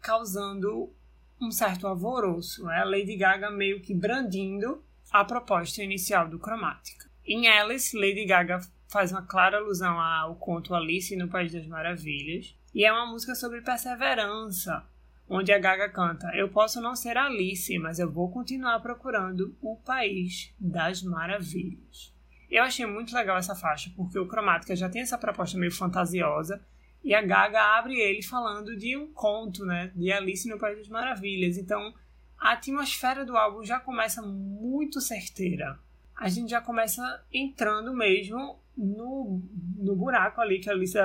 causando 0.00 0.92
um 1.40 1.50
certo 1.50 1.86
alvoroço. 1.86 2.68
É 2.68 2.80
a 2.80 2.84
Lady 2.84 3.16
Gaga 3.16 3.50
meio 3.50 3.80
que 3.80 3.94
brandindo 3.94 4.84
a 5.12 5.24
proposta 5.24 5.82
inicial 5.82 6.28
do 6.28 6.38
Cromática. 6.38 7.08
Em 7.24 7.48
Alice, 7.48 7.96
Lady 7.96 8.24
Gaga 8.26 8.60
faz 8.88 9.12
uma 9.12 9.22
clara 9.22 9.58
alusão 9.58 9.98
ao 9.98 10.34
conto 10.34 10.74
Alice 10.74 11.16
no 11.16 11.28
País 11.28 11.52
das 11.52 11.66
Maravilhas. 11.66 12.54
E 12.74 12.84
é 12.84 12.92
uma 12.92 13.06
música 13.06 13.34
sobre 13.36 13.60
perseverança, 13.60 14.84
onde 15.28 15.52
a 15.52 15.58
Gaga 15.58 15.88
canta: 15.88 16.26
Eu 16.34 16.48
posso 16.48 16.80
não 16.80 16.96
ser 16.96 17.16
Alice, 17.16 17.78
mas 17.78 17.98
eu 17.98 18.10
vou 18.10 18.30
continuar 18.30 18.80
procurando 18.80 19.56
o 19.62 19.76
País 19.76 20.52
das 20.58 21.02
Maravilhas. 21.02 22.13
Eu 22.50 22.62
achei 22.62 22.86
muito 22.86 23.14
legal 23.14 23.36
essa 23.36 23.54
faixa, 23.54 23.90
porque 23.96 24.18
o 24.18 24.26
Cromática 24.26 24.76
já 24.76 24.88
tem 24.88 25.02
essa 25.02 25.18
proposta 25.18 25.58
meio 25.58 25.72
fantasiosa, 25.72 26.64
E 27.04 27.14
a 27.14 27.20
Gaga 27.20 27.60
abre 27.78 28.00
ele 28.00 28.22
falando 28.22 28.74
de 28.74 28.96
um 28.96 29.12
conto, 29.12 29.66
né? 29.66 29.92
De 29.94 30.10
Alice 30.10 30.48
no 30.48 30.58
País 30.58 30.78
das 30.78 30.88
Maravilhas. 30.88 31.58
Então, 31.58 31.92
a 32.38 32.52
atmosfera 32.52 33.26
do 33.26 33.36
álbum 33.36 33.62
já 33.62 33.78
começa 33.78 34.22
muito 34.22 35.02
certeira. 35.02 35.78
A 36.16 36.28
gente 36.30 36.50
já 36.50 36.62
começa 36.62 37.22
entrando 37.30 37.92
mesmo 37.92 38.58
no, 38.76 39.42
no 39.76 39.94
buraco 39.94 40.40
ali 40.40 40.60
que 40.60 40.70
a 40.70 40.72
Alice 40.72 40.96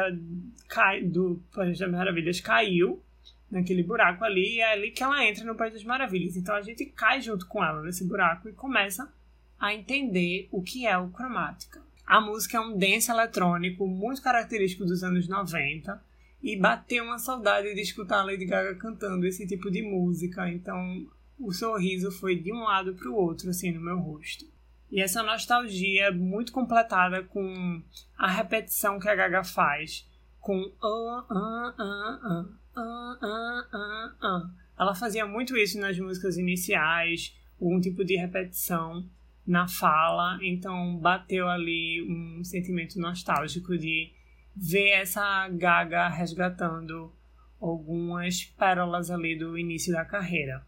cai, 0.69 1.03
do 1.03 1.43
País 1.53 1.77
das 1.77 1.91
Maravilhas 1.91 2.39
caiu, 2.39 3.03
naquele 3.51 3.84
buraco 3.84 4.24
ali, 4.24 4.55
e 4.55 4.60
é 4.62 4.72
ali 4.72 4.91
que 4.91 5.03
ela 5.03 5.25
entra 5.25 5.43
no 5.43 5.55
País 5.55 5.74
das 5.74 5.84
Maravilhas. 5.84 6.38
Então 6.38 6.55
a 6.55 6.62
gente 6.62 6.86
cai 6.86 7.19
junto 7.19 7.46
com 7.48 7.63
ela 7.63 7.81
nesse 7.81 8.08
buraco 8.08 8.48
e 8.48 8.53
começa 8.53 9.12
a 9.59 9.73
entender 9.73 10.47
o 10.51 10.61
que 10.61 10.85
é 10.85 10.97
o 10.97 11.09
cromática. 11.09 11.81
A 12.05 12.19
música 12.19 12.57
é 12.57 12.61
um 12.61 12.77
dance 12.77 13.11
eletrônico 13.11 13.85
muito 13.85 14.21
característico 14.21 14.85
dos 14.85 15.03
anos 15.03 15.27
90 15.27 16.01
e 16.41 16.57
bateu 16.57 17.03
uma 17.03 17.19
saudade 17.19 17.73
de 17.75 17.81
escutar 17.81 18.21
a 18.21 18.23
Lady 18.23 18.45
Gaga 18.45 18.75
cantando 18.75 19.27
esse 19.27 19.45
tipo 19.45 19.69
de 19.69 19.81
música, 19.81 20.49
então 20.49 21.05
o 21.37 21.51
sorriso 21.51 22.11
foi 22.11 22.35
de 22.35 22.51
um 22.51 22.63
lado 22.63 22.95
para 22.95 23.09
o 23.09 23.15
outro 23.15 23.49
assim 23.49 23.71
no 23.71 23.81
meu 23.81 23.99
rosto. 23.99 24.45
E 24.91 25.01
essa 25.01 25.21
nostalgia 25.21 26.05
é 26.05 26.11
muito 26.11 26.51
completada 26.51 27.23
com 27.23 27.83
a 28.17 28.31
repetição 28.31 28.99
que 28.99 29.07
a 29.07 29.15
Gaga 29.15 29.43
faz 29.43 30.07
com 30.39 30.71
ah, 30.81 31.25
ah, 31.29 31.75
ah, 31.77 32.45
ah, 32.75 33.17
ah, 33.21 33.67
ah, 33.71 34.15
ah. 34.21 34.49
Ela 34.79 34.95
fazia 34.95 35.27
muito 35.27 35.55
isso 35.57 35.79
nas 35.79 35.99
músicas 35.99 36.37
iniciais, 36.37 37.37
algum 37.61 37.79
tipo 37.79 38.03
de 38.03 38.15
repetição 38.15 39.05
na 39.50 39.68
fala, 39.68 40.38
então 40.44 40.96
bateu 40.98 41.50
ali 41.50 42.06
um 42.08 42.44
sentimento 42.44 43.00
nostálgico 43.00 43.75
de 43.75 44.12
ver 44.56 44.89
essa 44.89 45.50
Gaga 45.50 46.08
resgatando 46.08 47.12
algumas 47.60 48.44
pérolas 48.44 49.10
ali 49.10 49.36
do 49.36 49.58
início 49.58 49.91
da 49.91 50.06
carreira. 50.06 50.63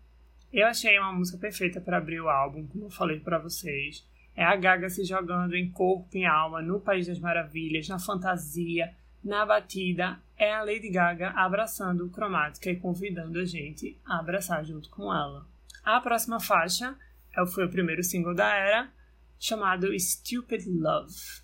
Eu 0.52 0.66
achei 0.68 0.98
uma 0.98 1.14
música 1.14 1.38
perfeita 1.38 1.80
para 1.80 1.98
abrir 1.98 2.22
o 2.22 2.28
álbum, 2.28 2.66
como 2.66 2.86
eu 2.86 2.90
falei 2.90 3.20
para 3.20 3.38
vocês. 3.38 4.04
É 4.36 4.44
a 4.44 4.56
Gaga 4.56 4.90
se 4.90 5.04
jogando 5.06 5.56
em 5.56 5.70
corpo 5.70 6.18
e 6.18 6.26
alma 6.26 6.60
no 6.60 6.80
País 6.80 7.06
das 7.06 7.20
Maravilhas, 7.20 7.88
na 7.88 8.00
fantasia, 8.00 8.92
na 9.24 9.46
batida. 9.46 10.20
É 10.36 10.56
a 10.56 10.64
Lady 10.64 10.90
Gaga 10.90 11.30
abraçando 11.36 12.06
o 12.06 12.10
Cromática 12.10 12.72
e 12.72 12.78
convidando 12.78 13.38
a 13.38 13.46
gente 13.46 13.96
a 14.04 14.20
abraçar 14.20 14.66
junto 14.66 14.90
com 14.90 15.14
ela. 15.14 15.46
A 15.84 16.02
próxima 16.02 16.40
faixa 16.40 16.98
foi 17.48 17.66
o 17.66 17.70
primeiro 17.70 18.04
single 18.04 18.36
da 18.36 18.54
era, 18.54 18.92
chamado 19.40 19.88
Stupid 19.98 20.66
Love. 20.68 21.42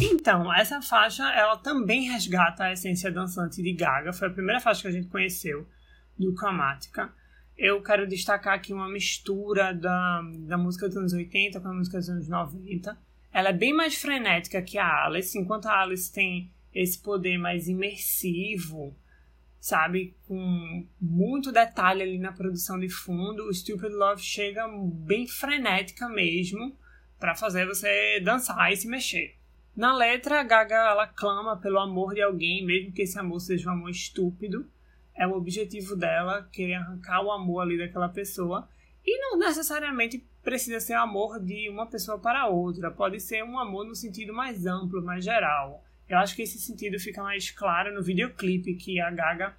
Então, 0.00 0.54
essa 0.54 0.82
faixa, 0.82 1.24
ela 1.32 1.56
também 1.56 2.10
resgata 2.10 2.64
a 2.64 2.72
essência 2.72 3.10
dançante 3.10 3.62
de 3.62 3.72
Gaga. 3.72 4.12
Foi 4.12 4.28
a 4.28 4.30
primeira 4.30 4.60
faixa 4.60 4.82
que 4.82 4.88
a 4.88 4.92
gente 4.92 5.08
conheceu 5.08 5.66
do 6.18 6.34
Chromatica. 6.34 7.12
Eu 7.56 7.82
quero 7.82 8.06
destacar 8.06 8.54
aqui 8.54 8.72
uma 8.72 8.88
mistura 8.88 9.72
da, 9.72 10.22
da 10.46 10.58
música 10.58 10.86
dos 10.86 10.96
anos 10.96 11.12
80 11.12 11.60
com 11.60 11.68
a 11.68 11.74
música 11.74 11.98
dos 11.98 12.08
anos 12.08 12.28
90 12.28 13.07
ela 13.38 13.50
é 13.50 13.52
bem 13.52 13.72
mais 13.72 13.94
frenética 13.94 14.60
que 14.60 14.76
a 14.78 15.04
Alice, 15.04 15.38
enquanto 15.38 15.66
a 15.66 15.80
Alice 15.80 16.12
tem 16.12 16.50
esse 16.74 17.00
poder 17.00 17.38
mais 17.38 17.68
imersivo, 17.68 18.96
sabe? 19.60 20.16
Com 20.26 20.84
muito 21.00 21.52
detalhe 21.52 22.02
ali 22.02 22.18
na 22.18 22.32
produção 22.32 22.80
de 22.80 22.88
fundo. 22.88 23.44
O 23.44 23.54
Stupid 23.54 23.92
Love 23.92 24.20
chega 24.20 24.66
bem 24.92 25.28
frenética 25.28 26.08
mesmo 26.08 26.76
para 27.16 27.36
fazer 27.36 27.64
você 27.64 28.18
dançar 28.18 28.72
e 28.72 28.76
se 28.76 28.88
mexer. 28.88 29.36
Na 29.76 29.96
letra, 29.96 30.40
a 30.40 30.42
Gaga 30.42 30.74
ela 30.74 31.06
clama 31.06 31.56
pelo 31.56 31.78
amor 31.78 32.14
de 32.14 32.22
alguém, 32.22 32.66
mesmo 32.66 32.90
que 32.90 33.02
esse 33.02 33.20
amor 33.20 33.38
seja 33.38 33.70
um 33.70 33.74
amor 33.74 33.90
estúpido. 33.90 34.68
É 35.14 35.28
o 35.28 35.34
objetivo 35.34 35.94
dela, 35.94 36.48
querer 36.50 36.74
arrancar 36.74 37.22
o 37.22 37.30
amor 37.30 37.60
ali 37.60 37.78
daquela 37.78 38.08
pessoa. 38.08 38.68
E 39.06 39.16
não 39.20 39.38
necessariamente 39.38 40.26
precisa 40.48 40.80
ser 40.80 40.94
amor 40.94 41.38
de 41.38 41.68
uma 41.68 41.84
pessoa 41.84 42.18
para 42.18 42.46
outra, 42.46 42.90
pode 42.90 43.20
ser 43.20 43.44
um 43.44 43.58
amor 43.58 43.84
no 43.84 43.94
sentido 43.94 44.32
mais 44.32 44.64
amplo, 44.64 45.04
mais 45.04 45.22
geral. 45.22 45.84
Eu 46.08 46.16
acho 46.16 46.34
que 46.34 46.40
esse 46.40 46.58
sentido 46.58 46.98
fica 46.98 47.22
mais 47.22 47.50
claro 47.50 47.94
no 47.94 48.02
videoclipe, 48.02 48.74
que 48.76 48.98
a 48.98 49.10
Gaga 49.10 49.54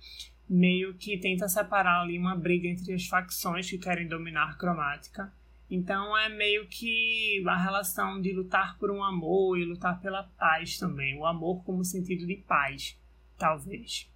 meio 0.50 0.96
que 0.96 1.16
tenta 1.20 1.48
separar 1.48 2.02
ali 2.02 2.18
uma 2.18 2.36
briga 2.36 2.68
entre 2.68 2.92
as 2.92 3.06
facções 3.06 3.70
que 3.70 3.78
querem 3.78 4.08
dominar 4.08 4.58
cromática. 4.58 5.32
Então 5.70 6.18
é 6.18 6.28
meio 6.28 6.66
que 6.66 7.44
a 7.46 7.56
relação 7.56 8.20
de 8.20 8.34
lutar 8.34 8.76
por 8.80 8.90
um 8.90 9.04
amor 9.04 9.60
e 9.60 9.66
lutar 9.66 10.02
pela 10.02 10.24
paz 10.40 10.80
também. 10.80 11.16
O 11.20 11.26
amor 11.28 11.64
como 11.64 11.86
sentido 11.86 12.26
de 12.26 12.38
paz, 12.38 13.00
talvez. 13.38 14.10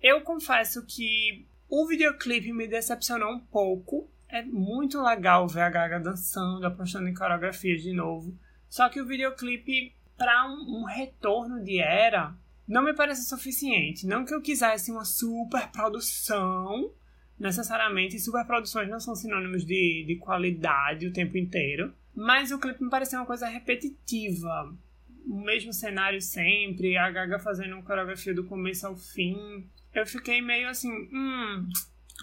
Eu 0.00 0.22
confesso 0.22 0.82
que 0.86 1.44
o 1.68 1.86
videoclipe 1.86 2.54
me 2.54 2.66
decepcionou 2.66 3.34
um 3.34 3.40
pouco 3.40 4.08
é 4.30 4.42
muito 4.42 5.02
legal 5.02 5.46
ver 5.48 5.62
a 5.62 5.70
Gaga 5.70 5.98
dançando, 5.98 6.64
apostando 6.64 7.08
em 7.08 7.14
coreografias 7.14 7.82
de 7.82 7.92
novo. 7.92 8.36
Só 8.68 8.88
que 8.88 9.00
o 9.00 9.06
videoclipe, 9.06 9.92
para 10.16 10.46
um, 10.46 10.80
um, 10.80 10.84
retorno 10.84 11.62
de 11.62 11.80
era, 11.80 12.34
não 12.66 12.82
me 12.82 12.94
parece 12.94 13.28
suficiente. 13.28 14.06
Não 14.06 14.24
que 14.24 14.32
eu 14.32 14.40
quisesse 14.40 14.92
uma 14.92 15.04
super 15.04 15.68
produção, 15.72 16.92
necessariamente. 17.38 18.20
Superproduções 18.20 18.88
não 18.88 19.00
são 19.00 19.16
sinônimos 19.16 19.64
de, 19.64 20.04
de 20.06 20.16
qualidade 20.16 21.08
o 21.08 21.12
tempo 21.12 21.36
inteiro. 21.36 21.92
Mas 22.14 22.52
o 22.52 22.58
clipe 22.58 22.84
me 22.84 22.90
pareceu 22.90 23.18
uma 23.18 23.26
coisa 23.26 23.48
repetitiva. 23.48 24.72
O 25.26 25.40
mesmo 25.40 25.72
cenário 25.72 26.20
sempre, 26.20 26.96
a 26.96 27.10
Gaga 27.10 27.38
fazendo 27.40 27.74
uma 27.74 27.82
coreografia 27.82 28.34
do 28.34 28.44
começo 28.44 28.86
ao 28.86 28.96
fim. 28.96 29.68
Eu 29.92 30.06
fiquei 30.06 30.40
meio 30.40 30.68
assim, 30.68 30.88
hum, 31.12 31.68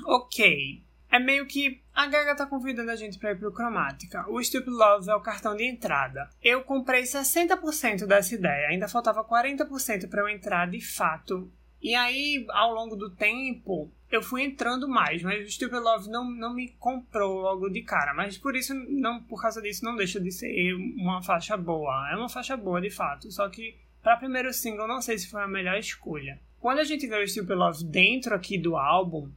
ok 0.05 0.86
é 1.11 1.19
meio 1.19 1.45
que 1.45 1.81
a 1.93 2.05
Gaga 2.07 2.35
tá 2.35 2.45
convidando 2.45 2.91
a 2.91 2.95
gente 2.95 3.17
para 3.17 3.31
ir 3.31 3.39
pro 3.39 3.51
Cromática. 3.51 4.25
O 4.29 4.43
Stupid 4.43 4.73
Love 4.73 5.09
é 5.09 5.15
o 5.15 5.21
cartão 5.21 5.55
de 5.55 5.65
entrada. 5.65 6.29
Eu 6.43 6.63
comprei 6.63 7.03
60% 7.03 8.05
dessa 8.05 8.35
ideia, 8.35 8.67
ainda 8.67 8.87
faltava 8.87 9.23
40% 9.23 10.09
para 10.09 10.21
eu 10.21 10.29
entrar 10.29 10.69
de 10.69 10.81
fato. 10.81 11.51
E 11.81 11.93
aí, 11.95 12.45
ao 12.49 12.73
longo 12.73 12.95
do 12.95 13.09
tempo, 13.09 13.91
eu 14.11 14.21
fui 14.21 14.43
entrando 14.43 14.87
mais, 14.87 15.21
mas 15.21 15.47
o 15.47 15.51
Stupid 15.51 15.79
Love 15.79 16.09
não, 16.09 16.29
não 16.29 16.53
me 16.53 16.69
comprou 16.79 17.41
logo 17.41 17.69
de 17.69 17.81
cara. 17.81 18.13
Mas 18.13 18.37
por 18.37 18.55
isso, 18.55 18.73
não 18.73 19.21
por 19.21 19.41
causa 19.41 19.61
disso, 19.61 19.85
não 19.85 19.95
deixa 19.95 20.19
de 20.19 20.31
ser 20.31 20.73
uma 20.73 21.21
faixa 21.21 21.55
boa. 21.55 22.09
É 22.11 22.15
uma 22.15 22.29
faixa 22.29 22.57
boa, 22.57 22.81
de 22.81 22.89
fato. 22.89 23.31
Só 23.31 23.47
que, 23.49 23.77
para 24.01 24.17
primeiro 24.17 24.51
single, 24.53 24.87
não 24.87 25.01
sei 25.01 25.17
se 25.17 25.29
foi 25.29 25.43
a 25.43 25.47
melhor 25.47 25.77
escolha. 25.77 26.39
Quando 26.59 26.79
a 26.79 26.83
gente 26.83 27.05
vê 27.05 27.21
o 27.21 27.27
Stupid 27.27 27.55
Love 27.55 27.85
dentro 27.85 28.33
aqui 28.33 28.57
do 28.57 28.75
álbum, 28.75 29.29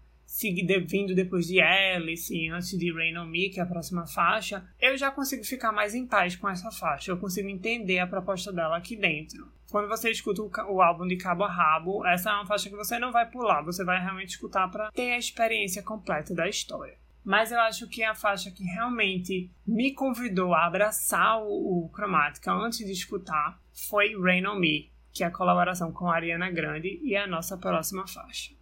vindo 0.87 1.15
depois 1.15 1.47
de 1.47 1.61
Alice, 1.61 2.49
antes 2.51 2.79
de 2.79 2.93
Rain 2.93 3.19
on 3.19 3.27
Me, 3.27 3.51
que 3.51 3.59
é 3.59 3.63
a 3.63 3.67
próxima 3.67 4.07
faixa, 4.07 4.65
eu 4.81 4.97
já 4.97 5.11
consigo 5.11 5.45
ficar 5.45 5.73
mais 5.73 5.95
em 5.95 6.07
paz 6.07 6.37
com 6.37 6.49
essa 6.49 6.71
faixa. 6.71 7.11
Eu 7.11 7.19
consigo 7.19 7.49
entender 7.49 7.99
a 7.99 8.07
proposta 8.07 8.53
dela 8.53 8.77
aqui 8.77 8.97
dentro. 8.97 9.51
Quando 9.71 9.89
você 9.89 10.11
escuta 10.11 10.43
o, 10.65 10.83
álbum 10.83 11.07
de 11.07 11.17
cabo 11.17 11.45
a 11.45 11.51
rabo, 11.51 12.05
essa 12.07 12.31
é 12.31 12.35
uma 12.35 12.47
faixa 12.47 12.69
que 12.69 12.77
você 12.77 12.99
não 12.99 13.13
vai 13.13 13.29
pular, 13.31 13.63
você 13.63 13.85
vai 13.85 14.01
realmente 14.01 14.31
escutar 14.31 14.69
para 14.69 14.91
ter 14.91 15.13
a 15.13 15.19
experiência 15.19 15.83
completa 15.83 16.35
da 16.35 16.49
história. 16.49 16.99
Mas 17.25 17.53
eu 17.53 17.61
acho 17.61 17.87
que 17.87 18.03
a 18.03 18.15
faixa 18.15 18.51
que 18.51 18.65
realmente 18.65 19.51
me 19.67 19.93
convidou 19.93 20.55
a 20.55 20.67
abraçar 20.67 21.41
o, 21.43 21.85
o 21.85 21.89
Cromática 21.91 22.53
antes 22.53 22.79
de 22.79 22.93
escutar 22.93 23.61
foi 23.73 24.19
Rain 24.21 24.47
on 24.47 24.59
Me, 24.59 24.91
que 25.13 25.23
é 25.23 25.27
a 25.27 25.31
colaboração 25.31 25.93
com 25.93 26.09
a 26.09 26.17
Ariana 26.17 26.51
Grande 26.51 26.99
e 27.03 27.15
é 27.15 27.23
a 27.23 27.27
nossa 27.27 27.57
próxima 27.57 28.07
faixa. 28.07 28.60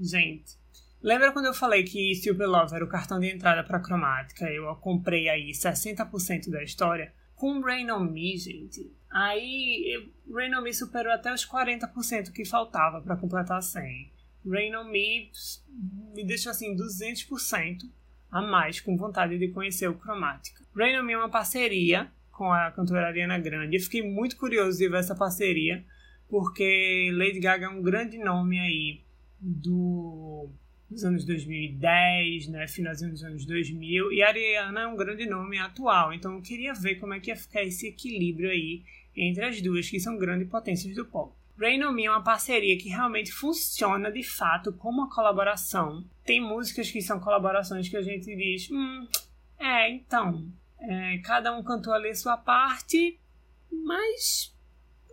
Gente. 0.00 0.56
Lembra 1.02 1.32
quando 1.32 1.46
eu 1.46 1.54
falei 1.54 1.84
que 1.84 2.14
Stupid 2.14 2.46
Love 2.46 2.74
era 2.74 2.84
o 2.84 2.88
cartão 2.88 3.20
de 3.20 3.30
entrada 3.30 3.62
para 3.62 3.78
cromática? 3.78 4.46
Eu 4.46 4.74
comprei 4.76 5.28
aí 5.28 5.50
60% 5.50 6.50
da 6.50 6.62
história. 6.62 7.12
Com 7.34 7.60
Rain 7.60 7.90
on 7.90 8.00
Me, 8.00 8.36
gente, 8.36 8.90
Aí, 9.10 10.10
Rain 10.30 10.50
Me 10.62 10.72
superou 10.72 11.12
até 11.12 11.32
os 11.32 11.46
40% 11.46 12.30
que 12.32 12.44
faltava 12.44 13.00
para 13.00 13.16
completar 13.16 13.62
100. 13.62 14.12
Rain 14.46 14.72
Me 14.90 15.30
me 16.14 16.24
deixou 16.24 16.50
assim 16.50 16.76
200% 16.76 17.78
a 18.30 18.42
mais 18.42 18.80
com 18.80 18.96
vontade 18.96 19.38
de 19.38 19.48
conhecer 19.48 19.88
o 19.88 19.94
Cromática. 19.94 20.64
Rain 20.76 21.02
Me 21.02 21.12
é 21.12 21.18
uma 21.18 21.30
parceria 21.30 22.10
com 22.32 22.52
a 22.52 22.70
cantora 22.70 23.08
Ariana 23.08 23.38
Grande. 23.38 23.76
Eu 23.76 23.82
fiquei 23.82 24.02
muito 24.02 24.36
curioso 24.36 24.78
de 24.78 24.88
ver 24.88 24.98
essa 24.98 25.14
parceria, 25.14 25.84
porque 26.28 27.10
Lady 27.14 27.40
Gaga 27.40 27.66
é 27.66 27.68
um 27.68 27.82
grande 27.82 28.18
nome 28.18 28.60
aí 28.60 29.00
do, 29.40 30.50
dos 30.90 31.04
anos 31.04 31.24
2010, 31.24 32.48
né, 32.48 32.66
finalzinho 32.66 33.10
dos 33.10 33.22
anos 33.22 33.44
2000, 33.44 34.12
e 34.12 34.22
a 34.22 34.28
Ariana 34.28 34.80
é 34.80 34.86
um 34.86 34.96
grande 34.96 35.26
nome 35.26 35.58
atual, 35.58 36.12
então 36.12 36.34
eu 36.34 36.42
queria 36.42 36.72
ver 36.72 36.96
como 36.96 37.14
é 37.14 37.20
que 37.20 37.30
ia 37.30 37.36
ficar 37.36 37.62
esse 37.62 37.88
equilíbrio 37.88 38.50
aí 38.50 38.82
entre 39.14 39.44
as 39.44 39.60
duas, 39.60 39.90
que 39.90 40.00
são 40.00 40.16
grandes 40.16 40.48
potências 40.48 40.94
do 40.94 41.04
pop. 41.04 41.32
Rain 41.58 41.82
On 41.84 41.92
Me 41.92 42.04
é 42.04 42.10
uma 42.10 42.22
parceria 42.22 42.78
que 42.78 42.88
realmente 42.88 43.32
funciona 43.32 44.12
de 44.12 44.22
fato 44.22 44.72
como 44.72 44.98
uma 44.98 45.10
colaboração. 45.10 46.04
Tem 46.24 46.40
músicas 46.40 46.88
que 46.88 47.02
são 47.02 47.18
colaborações 47.18 47.88
que 47.88 47.96
a 47.96 48.02
gente 48.02 48.34
diz, 48.36 48.70
hum, 48.70 49.08
é, 49.58 49.90
então, 49.90 50.46
é, 50.78 51.18
cada 51.18 51.56
um 51.56 51.62
cantou 51.64 51.92
ali 51.92 52.10
a 52.10 52.14
sua 52.14 52.36
parte, 52.36 53.18
mas 53.70 54.54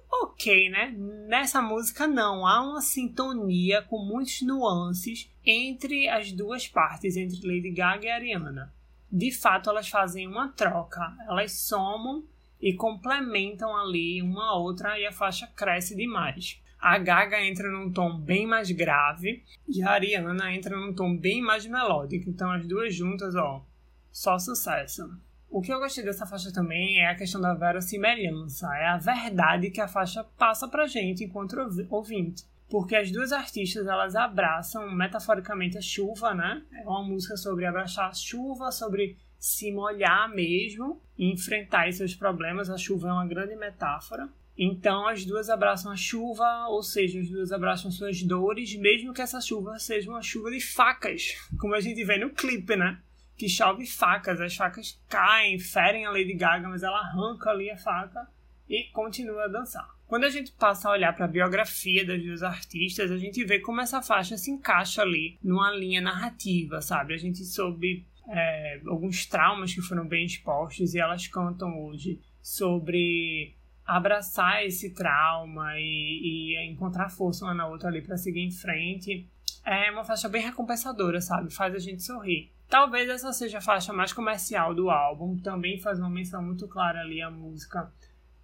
ok, 0.10 0.70
né? 0.70 0.94
Nessa 1.28 1.62
música 1.62 2.08
não, 2.08 2.46
há 2.46 2.62
uma 2.62 2.82
sintonia 2.82 3.82
com 3.84 4.00
muitas 4.00 4.42
nuances 4.42 5.30
entre 5.46 6.08
as 6.10 6.32
duas 6.32 6.68
partes, 6.68 7.16
entre 7.16 7.46
Lady 7.46 7.72
Gaga 7.72 8.06
e 8.06 8.12
Ariana. 8.12 8.74
De 9.12 9.32
fato, 9.32 9.70
elas 9.70 9.88
fazem 9.88 10.28
uma 10.28 10.50
troca, 10.50 11.16
elas 11.28 11.54
somam 11.54 12.24
e 12.60 12.74
complementam 12.74 13.76
ali 13.76 14.22
uma 14.22 14.56
outra 14.58 15.00
e 15.00 15.06
a 15.06 15.12
faixa 15.12 15.48
cresce 15.48 15.96
demais. 15.96 16.62
A 16.80 16.98
Gaga 16.98 17.44
entra 17.44 17.72
num 17.72 17.92
tom 17.92 18.20
bem 18.20 18.46
mais 18.46 18.70
grave 18.72 19.44
e 19.68 19.82
a 19.82 19.92
Ariana 19.92 20.54
entra 20.54 20.78
num 20.78 20.94
tom 20.94 21.16
bem 21.16 21.42
mais 21.42 21.66
melódico. 21.66 22.30
Então 22.30 22.52
as 22.52 22.68
duas 22.68 22.94
juntas, 22.94 23.36
ó, 23.36 23.66
só 24.12 24.38
sucesso. 24.38 25.10
O 25.56 25.62
que 25.62 25.72
eu 25.72 25.80
gostei 25.80 26.04
dessa 26.04 26.26
faixa 26.26 26.52
também 26.52 27.00
é 27.00 27.08
a 27.08 27.16
questão 27.16 27.40
da 27.40 27.54
verossimilhança, 27.54 28.68
é 28.76 28.88
a 28.88 28.98
verdade 28.98 29.72
que 29.72 29.80
a 29.80 29.88
faixa 29.88 30.22
passa 30.38 30.68
pra 30.68 30.86
gente 30.86 31.24
enquanto 31.24 31.56
ouvinte. 31.90 32.44
Porque 32.70 32.94
as 32.94 33.10
duas 33.10 33.32
artistas 33.32 33.88
elas 33.88 34.18
abraçam 34.18 34.92
metaforicamente 34.94 35.78
a 35.78 35.82
chuva, 35.82 36.34
né? 36.34 36.62
É 36.74 36.86
uma 36.86 37.06
música 37.06 37.38
sobre 37.38 37.66
abraçar 37.66 38.10
a 38.10 38.14
chuva, 38.14 38.70
sobre 38.70 39.16
se 39.40 39.72
molhar 39.72 40.28
mesmo 40.28 41.02
e 41.18 41.32
enfrentar 41.32 41.90
seus 41.94 42.14
problemas. 42.14 42.70
A 42.70 42.78
chuva 42.78 43.08
é 43.08 43.14
uma 43.14 43.26
grande 43.26 43.56
metáfora. 43.56 44.28
Então 44.58 45.08
as 45.08 45.24
duas 45.24 45.50
abraçam 45.50 45.90
a 45.90 45.96
chuva, 45.96 46.68
ou 46.68 46.84
seja, 46.84 47.18
as 47.18 47.30
duas 47.30 47.54
abraçam 47.54 47.90
suas 47.90 48.22
dores, 48.24 48.76
mesmo 48.76 49.14
que 49.14 49.22
essa 49.22 49.40
chuva 49.40 49.80
seja 49.80 50.10
uma 50.10 50.22
chuva 50.22 50.52
de 50.52 50.60
facas, 50.60 51.34
como 51.58 51.76
a 51.76 51.80
gente 51.80 52.04
vê 52.04 52.18
no 52.18 52.32
clipe, 52.32 52.76
né? 52.76 53.00
Que 53.38 53.50
chove 53.50 53.86
facas, 53.86 54.40
as 54.40 54.56
facas 54.56 55.02
caem, 55.10 55.60
ferem 55.60 56.06
a 56.06 56.12
Lady 56.12 56.34
Gaga, 56.34 56.70
mas 56.70 56.84
ela 56.84 57.00
arranca 57.00 57.50
ali 57.50 57.70
a 57.70 57.78
faca 57.78 58.28
e 58.70 58.86
continua 58.92 59.46
a 59.46 59.48
dançar. 59.48 59.96
Quando 60.08 60.26
a 60.26 60.30
gente 60.30 60.52
passa 60.52 60.88
a 60.88 60.92
olhar 60.92 61.14
para 61.14 61.26
a 61.26 61.30
biografia 61.30 62.06
das 62.06 62.22
duas 62.24 62.44
artistas, 62.44 63.12
a 63.12 63.18
gente 63.18 63.44
vê 63.44 63.60
como 63.60 63.82
essa 63.82 64.02
faixa 64.02 64.38
se 64.38 64.52
encaixa 64.52 65.02
ali 65.02 65.38
numa 65.44 65.72
linha 65.72 66.00
narrativa, 66.00 66.80
sabe? 66.82 67.14
A 67.14 67.18
gente 67.18 67.44
soube 67.44 68.06
é, 68.30 68.82
alguns 68.86 69.26
traumas 69.26 69.74
que 69.74 69.82
foram 69.82 70.08
bem 70.08 70.26
expostos 70.26 70.94
e 70.94 71.00
elas 71.00 71.28
cantam 71.28 71.80
hoje 71.84 72.20
sobre 72.42 73.56
abraçar 73.86 74.64
esse 74.64 74.94
trauma 74.94 75.74
e, 75.78 76.56
e 76.56 76.72
encontrar 76.72 77.10
força 77.10 77.46
uma 77.46 77.54
na 77.54 77.68
outra 77.68 77.90
ali 77.90 78.02
para 78.02 78.18
seguir 78.18 78.42
em 78.42 78.52
frente. 78.52 79.28
É 79.64 79.90
uma 79.92 80.04
faixa 80.04 80.30
bem 80.30 80.44
recompensadora, 80.44 81.20
sabe? 81.20 81.52
Faz 81.54 81.74
a 81.74 81.80
gente 81.80 82.04
sorrir. 82.04 82.52
Talvez 82.70 83.10
essa 83.10 83.32
seja 83.32 83.60
a 83.60 83.62
faixa 83.62 83.94
mais 83.94 84.12
comercial 84.12 84.74
do 84.74 84.90
álbum. 84.90 85.38
Também 85.38 85.80
faz 85.80 86.00
uma 86.00 86.10
menção 86.10 86.42
muito 86.42 86.68
clara 86.68 87.02
ali 87.02 87.22
à 87.22 87.30
música 87.30 87.92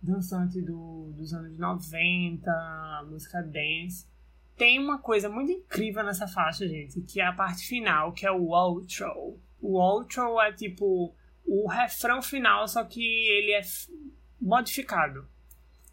dançante 0.02 0.62
do, 0.62 1.12
dos 1.16 1.34
anos 1.34 1.58
90, 1.58 2.50
a 2.50 3.04
música 3.08 3.42
dance. 3.42 4.06
Tem 4.58 4.80
uma 4.80 5.00
coisa 5.00 5.30
muito 5.30 5.52
incrível 5.52 6.04
nessa 6.04 6.28
faixa, 6.28 6.68
gente, 6.68 7.02
que 7.02 7.20
é 7.20 7.26
a 7.26 7.34
parte 7.34 7.66
final, 7.66 8.12
que 8.12 8.26
é 8.26 8.32
o 8.32 8.48
outro. 8.48 9.40
O 9.62 9.74
outro 9.74 10.40
é 10.42 10.52
tipo 10.52 11.16
o 11.46 11.68
refrão 11.68 12.22
final, 12.22 12.68
só 12.68 12.84
que 12.84 13.02
ele 13.02 13.54
é 13.54 13.62
modificado. 14.40 15.28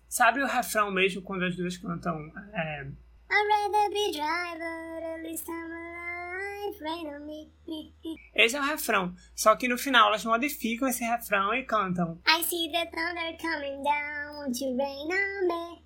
Sabe 0.09 0.43
o 0.43 0.47
refrão 0.47 0.91
mesmo 0.91 1.23
quando 1.23 1.45
as 1.45 1.57
duas 1.57 1.77
cantam? 1.77 2.33
É... 2.53 2.87
Rather 3.31 3.91
be 3.91 4.12
driver, 4.12 5.23
Esse 8.35 8.57
é 8.57 8.61
o 8.61 8.64
refrão. 8.64 9.14
Só 9.35 9.57
que 9.57 9.68
no 9.68 9.79
final 9.79 10.09
elas 10.09 10.25
modificam 10.25 10.88
esse 10.88 11.05
refrão 11.05 11.55
e 11.55 11.64
cantam. 11.64 12.18
I 12.27 12.42
see 12.44 12.71
the 12.71 12.87
thunder 12.87 13.37
coming 13.40 13.83
down, 13.83 14.77
rain 14.77 15.09
on 15.12 15.47
me? 15.47 15.83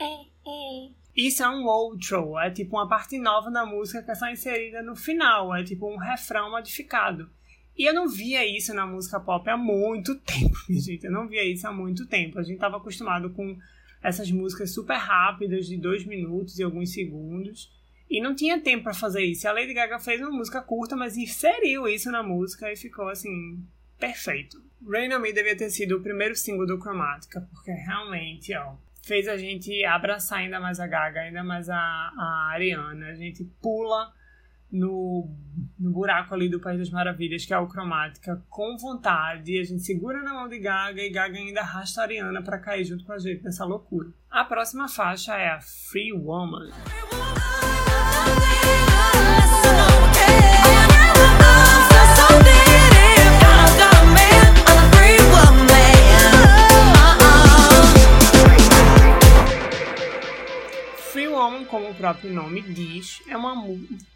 Eh, 0.00 0.26
eh. 0.46 0.90
Isso 1.14 1.42
é 1.42 1.48
um 1.48 1.66
outro, 1.66 2.38
é 2.38 2.50
tipo 2.50 2.76
uma 2.76 2.88
parte 2.88 3.18
nova 3.18 3.50
da 3.50 3.66
música 3.66 4.02
que 4.02 4.10
é 4.10 4.14
só 4.14 4.30
inserida 4.30 4.82
no 4.82 4.96
final, 4.96 5.54
é 5.54 5.62
tipo 5.62 5.86
um 5.86 5.98
refrão 5.98 6.50
modificado. 6.50 7.30
E 7.76 7.88
eu 7.88 7.94
não 7.94 8.08
via 8.08 8.44
isso 8.46 8.74
na 8.74 8.86
música 8.86 9.20
pop 9.20 9.48
há 9.48 9.56
muito 9.56 10.14
tempo, 10.20 10.56
gente. 10.68 11.04
Eu 11.04 11.12
não 11.12 11.28
via 11.28 11.44
isso 11.44 11.66
há 11.66 11.72
muito 11.72 12.06
tempo. 12.06 12.38
A 12.38 12.42
gente 12.42 12.54
estava 12.54 12.76
acostumado 12.76 13.30
com 13.30 13.58
essas 14.02 14.30
músicas 14.30 14.72
super 14.72 14.96
rápidas, 14.96 15.66
de 15.66 15.76
dois 15.76 16.04
minutos 16.04 16.58
e 16.58 16.62
alguns 16.62 16.92
segundos. 16.92 17.70
E 18.12 18.20
não 18.20 18.34
tinha 18.34 18.60
tempo 18.60 18.84
para 18.84 18.92
fazer 18.92 19.24
isso. 19.24 19.48
A 19.48 19.52
Lady 19.52 19.72
Gaga 19.72 19.98
fez 19.98 20.20
uma 20.20 20.30
música 20.30 20.60
curta, 20.60 20.94
mas 20.94 21.16
inseriu 21.16 21.88
isso 21.88 22.10
na 22.10 22.22
música 22.22 22.70
e 22.70 22.76
ficou 22.76 23.08
assim, 23.08 23.64
perfeito. 23.98 24.62
Rain 24.86 25.14
on 25.14 25.18
Me 25.18 25.32
devia 25.32 25.56
ter 25.56 25.70
sido 25.70 25.96
o 25.96 26.02
primeiro 26.02 26.36
single 26.36 26.66
do 26.66 26.78
Chromatica, 26.78 27.40
porque 27.50 27.70
realmente, 27.70 28.54
ó, 28.54 28.74
fez 29.02 29.26
a 29.26 29.38
gente 29.38 29.82
abraçar 29.86 30.40
ainda 30.40 30.60
mais 30.60 30.78
a 30.78 30.86
Gaga, 30.86 31.20
ainda 31.20 31.42
mais 31.42 31.70
a, 31.70 31.74
a 31.74 32.50
Ariana. 32.52 33.06
A 33.06 33.14
gente 33.14 33.44
pula 33.62 34.12
no, 34.70 35.34
no 35.80 35.90
buraco 35.90 36.34
ali 36.34 36.50
do 36.50 36.60
País 36.60 36.78
das 36.78 36.90
Maravilhas, 36.90 37.46
que 37.46 37.54
é 37.54 37.58
o 37.58 37.66
Cromática, 37.66 38.44
com 38.50 38.76
vontade. 38.76 39.58
A 39.58 39.64
gente 39.64 39.84
segura 39.84 40.22
na 40.22 40.34
mão 40.34 40.50
de 40.50 40.58
Gaga 40.58 41.00
e 41.00 41.08
Gaga 41.08 41.38
ainda 41.38 41.62
arrasta 41.62 42.02
a 42.02 42.04
Ariana 42.04 42.42
para 42.42 42.58
cair 42.58 42.84
junto 42.84 43.06
com 43.06 43.12
a 43.12 43.18
gente 43.18 43.42
nessa 43.42 43.64
loucura. 43.64 44.10
A 44.30 44.44
próxima 44.44 44.86
faixa 44.86 45.34
é 45.34 45.48
a 45.48 45.62
Free 45.62 46.12
Woman. 46.12 46.68
Como 61.72 61.88
o 61.88 61.94
próprio 61.94 62.30
nome 62.30 62.60
diz, 62.60 63.22
é 63.26 63.34
uma, 63.34 63.54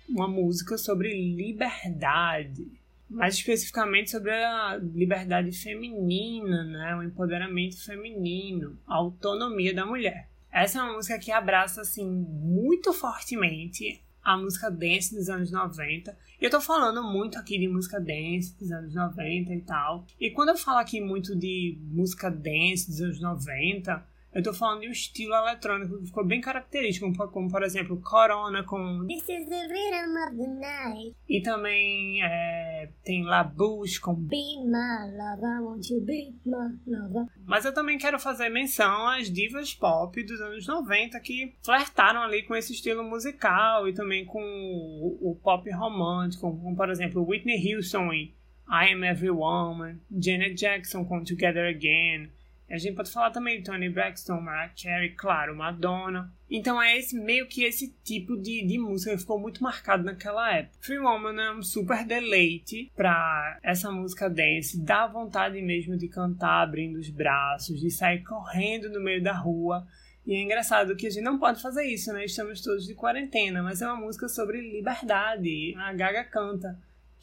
uma 0.07 0.29
música 0.29 0.77
sobre 0.77 1.09
liberdade. 1.35 2.71
Mais 3.09 3.37
especificamente 3.37 4.11
sobre 4.11 4.31
a 4.31 4.77
liberdade 4.77 5.51
feminina, 5.53 6.65
né? 6.65 6.95
o 6.97 7.03
empoderamento 7.03 7.83
feminino, 7.83 8.79
a 8.87 8.97
autonomia 8.97 9.73
da 9.73 9.87
mulher. 9.87 10.29
Essa 10.57 10.79
é 10.79 10.83
uma 10.83 10.95
música 10.95 11.19
que 11.19 11.31
abraça 11.31 11.83
assim 11.83 12.11
muito 12.11 12.91
fortemente 12.91 14.03
a 14.25 14.39
música 14.39 14.71
dance 14.71 15.15
dos 15.15 15.29
anos 15.29 15.53
90. 15.53 16.17
E 16.41 16.45
eu 16.47 16.51
tô 16.51 16.63
falando 16.63 17.03
muito 17.03 17.39
aqui 17.39 17.59
de 17.59 17.69
música 17.69 18.01
dance 18.01 18.57
dos 18.59 18.73
anos 18.73 18.95
90 18.95 19.53
e 19.53 19.61
tal. 19.61 20.07
E 20.19 20.31
quando 20.31 20.49
eu 20.49 20.57
falo 20.57 20.79
aqui 20.79 20.99
muito 20.99 21.37
de 21.37 21.79
música 21.83 22.31
dance 22.31 22.89
dos 22.89 23.03
anos 23.03 23.21
90, 23.21 24.03
eu 24.37 24.43
tô 24.43 24.53
falando 24.53 24.83
de 24.83 24.89
um 24.89 24.93
estilo 24.93 25.35
eletrônico 25.35 25.99
que 25.99 26.07
ficou 26.09 26.23
bem 26.23 26.43
característico, 26.43 27.11
como, 27.11 27.31
como 27.31 27.51
por 27.51 27.63
exemplo 27.63 27.99
Corona 28.03 28.63
com 28.65 29.07
This 29.07 29.27
is 29.31 29.49
the 29.49 29.67
rhythm 29.67 30.29
of 30.29 30.37
the 30.37 30.47
night. 30.47 31.17
E 31.27 31.41
também 31.41 32.23
é, 32.23 32.91
tem 33.03 33.25
La 33.25 33.43
Bouche 33.43 33.99
com 33.99 34.15
Be 34.15 34.37
my 34.63 35.11
lover, 35.11 35.63
won't 35.63 35.91
you 35.91 36.03
be 36.03 36.35
my 36.45 36.79
lover. 36.87 37.27
Mas 37.47 37.65
eu 37.65 37.73
também 37.73 37.97
quero 37.97 38.19
fazer 38.19 38.51
menção 38.51 39.09
às 39.09 39.33
divas 39.33 39.73
pop 39.73 40.23
dos 40.23 40.39
anos 40.43 40.67
90 40.67 41.19
que 41.21 41.55
flertaram 41.65 42.21
ali 42.21 42.43
com 42.43 42.55
esse 42.55 42.75
estilo 42.75 43.03
musical 43.03 43.89
e 43.89 43.95
também 43.95 44.27
com 44.27 44.43
o, 44.43 45.31
o 45.31 45.37
pop 45.37 45.71
romântico, 45.71 46.43
como 46.43 46.77
por 46.77 46.91
exemplo 46.91 47.27
Whitney 47.27 47.75
Houston 47.75 48.13
em 48.13 48.35
I 48.69 48.93
Am 48.93 49.03
Every 49.03 49.31
Woman, 49.31 49.99
Janet 50.11 50.55
Jackson 50.55 51.07
com 51.07 51.25
Together 51.25 51.71
Again, 51.71 52.29
a 52.69 52.79
gente 52.79 52.97
pode 52.97 53.13
falar 53.13 53.31
também 53.31 53.59
de 53.59 53.65
Tony 53.65 53.89
Braxton, 53.89 54.41
Mariah 54.41 54.73
Carey, 54.81 55.11
claro, 55.11 55.57
Madonna. 55.57 56.33
Então 56.51 56.83
é 56.83 56.97
esse 56.99 57.17
meio 57.17 57.47
que 57.47 57.63
esse 57.63 57.95
tipo 58.05 58.37
de, 58.37 58.67
de 58.67 58.79
música 58.79 59.13
que 59.13 59.19
ficou 59.19 59.39
muito 59.39 59.63
marcado 59.63 60.03
naquela 60.03 60.53
época. 60.53 60.77
Free 60.81 60.99
Woman 60.99 61.41
é 61.41 61.53
um 61.53 61.63
super 61.63 62.05
deleite 62.05 62.91
pra 62.95 63.59
essa 63.63 63.91
música 63.91 64.29
dance, 64.29 64.81
dá 64.81 65.07
vontade 65.07 65.61
mesmo 65.63 65.97
de 65.97 66.09
cantar 66.09 66.63
abrindo 66.63 66.97
os 66.97 67.09
braços, 67.09 67.81
de 67.81 67.91
sair 67.91 68.23
correndo 68.25 68.91
no 68.91 69.01
meio 69.01 69.23
da 69.23 69.33
rua. 69.33 69.87
E 70.27 70.35
é 70.35 70.43
engraçado 70.43 70.97
que 70.97 71.07
a 71.07 71.11
gente 71.11 71.23
não 71.23 71.39
pode 71.39 71.63
fazer 71.63 71.85
isso, 71.85 72.13
né? 72.13 72.25
Estamos 72.25 72.61
todos 72.61 72.85
de 72.85 72.95
quarentena, 72.95 73.63
mas 73.63 73.81
é 73.81 73.87
uma 73.87 74.01
música 74.01 74.29
sobre 74.29 74.61
liberdade. 74.61 75.73
A 75.77 75.93
Gaga 75.93 76.25
canta 76.25 76.77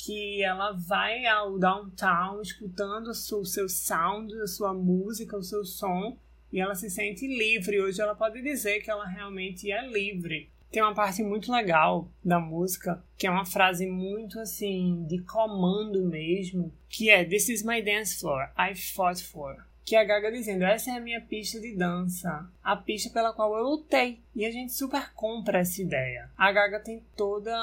que 0.06 0.44
ela 0.44 0.74
vai 0.74 1.26
ao 1.26 1.58
downtown 1.58 2.42
escutando 2.42 3.08
o 3.08 3.14
seu 3.14 3.70
sound, 3.70 4.34
a 4.42 4.48
sua 4.48 4.74
música, 4.74 5.38
o 5.38 5.44
seu 5.44 5.64
som, 5.64 6.18
e 6.52 6.60
ela 6.60 6.76
se 6.76 6.90
sente 6.90 7.26
livre. 7.26 7.82
Hoje 7.82 8.02
ela 8.02 8.14
pode 8.14 8.42
dizer 8.42 8.82
que 8.82 8.92
ela 8.92 9.06
realmente 9.06 9.72
é 9.72 9.88
livre. 9.88 10.50
tem 10.70 10.82
uma 10.82 10.94
parte 10.96 11.22
muito 11.22 11.52
legal 11.52 12.10
da 12.26 12.40
música, 12.40 13.02
que 13.16 13.28
é 13.28 13.32
uma 13.32 13.46
frase 13.46 13.86
muito 13.86 14.40
assim, 14.40 15.06
de 15.08 15.20
comando 15.20 16.04
mesmo, 16.04 16.74
que 16.90 17.12
é 17.12 17.24
This 17.24 17.48
is 17.50 17.64
my 17.64 17.80
dance 17.80 18.20
floor, 18.20 18.50
I 18.58 18.76
fought 18.76 19.24
for. 19.24 19.56
Que 19.86 19.96
é 19.96 20.00
a 20.02 20.04
Gaga 20.04 20.32
dizendo, 20.32 20.64
essa 20.64 20.90
é 20.92 20.98
a 20.98 21.00
minha 21.00 21.22
pista 21.22 21.60
de 21.60 21.76
dança, 21.76 22.50
a 22.64 22.76
pista 22.76 23.10
pela 23.10 23.34
qual 23.34 23.56
eu 23.56 23.64
lutei. 23.64 24.20
E 24.36 24.46
a 24.46 24.52
gente 24.52 24.74
super 24.74 25.14
compra 25.14 25.60
essa 25.60 25.82
ideia. 25.82 26.30
A 26.38 26.52
Gaga 26.52 26.80
tem 26.80 27.04
toda 27.16 27.54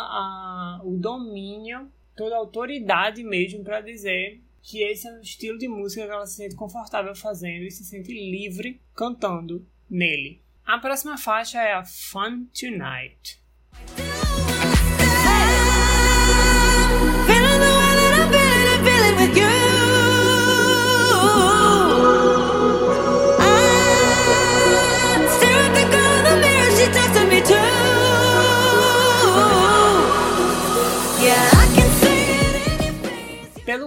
o 0.84 0.96
domínio, 0.96 1.90
toda 2.20 2.34
a 2.34 2.38
autoridade 2.38 3.24
mesmo 3.24 3.64
para 3.64 3.80
dizer 3.80 4.42
que 4.60 4.82
esse 4.82 5.08
é 5.08 5.12
um 5.12 5.22
estilo 5.22 5.56
de 5.56 5.66
música 5.66 6.04
que 6.04 6.12
ela 6.12 6.26
se 6.26 6.36
sente 6.36 6.54
confortável 6.54 7.14
fazendo 7.14 7.64
e 7.64 7.70
se 7.70 7.82
sente 7.82 8.12
livre 8.12 8.78
cantando 8.94 9.66
nele. 9.88 10.42
A 10.62 10.76
próxima 10.76 11.16
faixa 11.16 11.62
é 11.62 11.72
a 11.72 11.82
Fun 11.82 12.44
Tonight. 12.52 13.40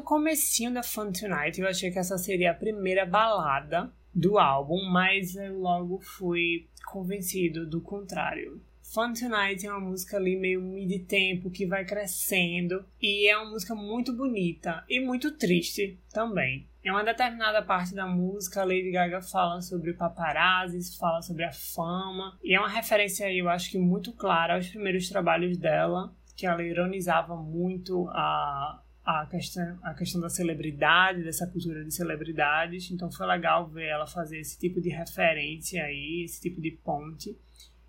Comecinho 0.04 0.74
da 0.74 0.84
Fun 0.84 1.12
Tonight, 1.12 1.60
eu 1.60 1.68
achei 1.68 1.92
que 1.92 2.00
essa 2.00 2.18
seria 2.18 2.52
a 2.52 2.56
primeira 2.56 3.06
balada 3.06 3.92
do 4.14 4.38
álbum, 4.38 4.84
mas 4.92 5.36
eu 5.36 5.60
logo 5.60 6.00
fui 6.00 6.68
convencido 6.86 7.66
do 7.66 7.82
contrário. 7.82 8.62
Fun 8.94 9.14
Tonight 9.14 9.66
é 9.66 9.72
uma 9.72 9.80
música 9.80 10.18
ali 10.18 10.36
meio 10.36 10.62
mid-tempo 10.62 11.50
que 11.50 11.66
vai 11.66 11.84
crescendo 11.84 12.86
e 13.02 13.28
é 13.28 13.36
uma 13.36 13.50
música 13.50 13.74
muito 13.74 14.16
bonita 14.16 14.84
e 14.88 15.00
muito 15.00 15.32
triste 15.32 16.00
também. 16.12 16.68
Em 16.84 16.92
uma 16.92 17.04
determinada 17.04 17.64
parte 17.64 17.96
da 17.96 18.06
música, 18.06 18.62
a 18.62 18.66
Lady 18.66 18.92
Gaga 18.92 19.22
fala 19.22 19.62
sobre 19.62 19.94
paparazzi, 19.94 20.96
fala 21.00 21.22
sobre 21.22 21.46
a 21.46 21.52
fama, 21.52 22.38
e 22.44 22.54
é 22.54 22.60
uma 22.60 22.70
referência 22.70 23.26
aí, 23.26 23.40
eu 23.40 23.50
acho 23.50 23.72
que 23.72 23.80
muito 23.80 24.12
clara 24.12 24.56
aos 24.56 24.68
primeiros 24.68 25.08
trabalhos 25.10 25.58
dela, 25.58 26.14
que 26.36 26.46
ela 26.46 26.62
ironizava 26.62 27.36
muito 27.38 28.08
a, 28.10 28.84
a 29.06 29.26
questão, 29.26 29.78
a 29.84 29.94
questão 29.94 30.22
da 30.22 30.30
celebridade, 30.30 31.24
dessa 31.24 31.46
cultura 31.48 31.84
de 31.84 31.94
celebridades. 31.94 32.90
Então 32.92 33.12
foi 33.12 33.26
legal 33.28 33.68
ver 33.68 33.88
ela 33.88 34.08
fazer 34.08 34.40
esse 34.40 34.58
tipo 34.58 34.80
de 34.80 34.90
referência 34.90 35.84
aí, 35.84 36.24
esse 36.24 36.42
tipo 36.42 36.62
de 36.62 36.72
ponte. 36.72 37.36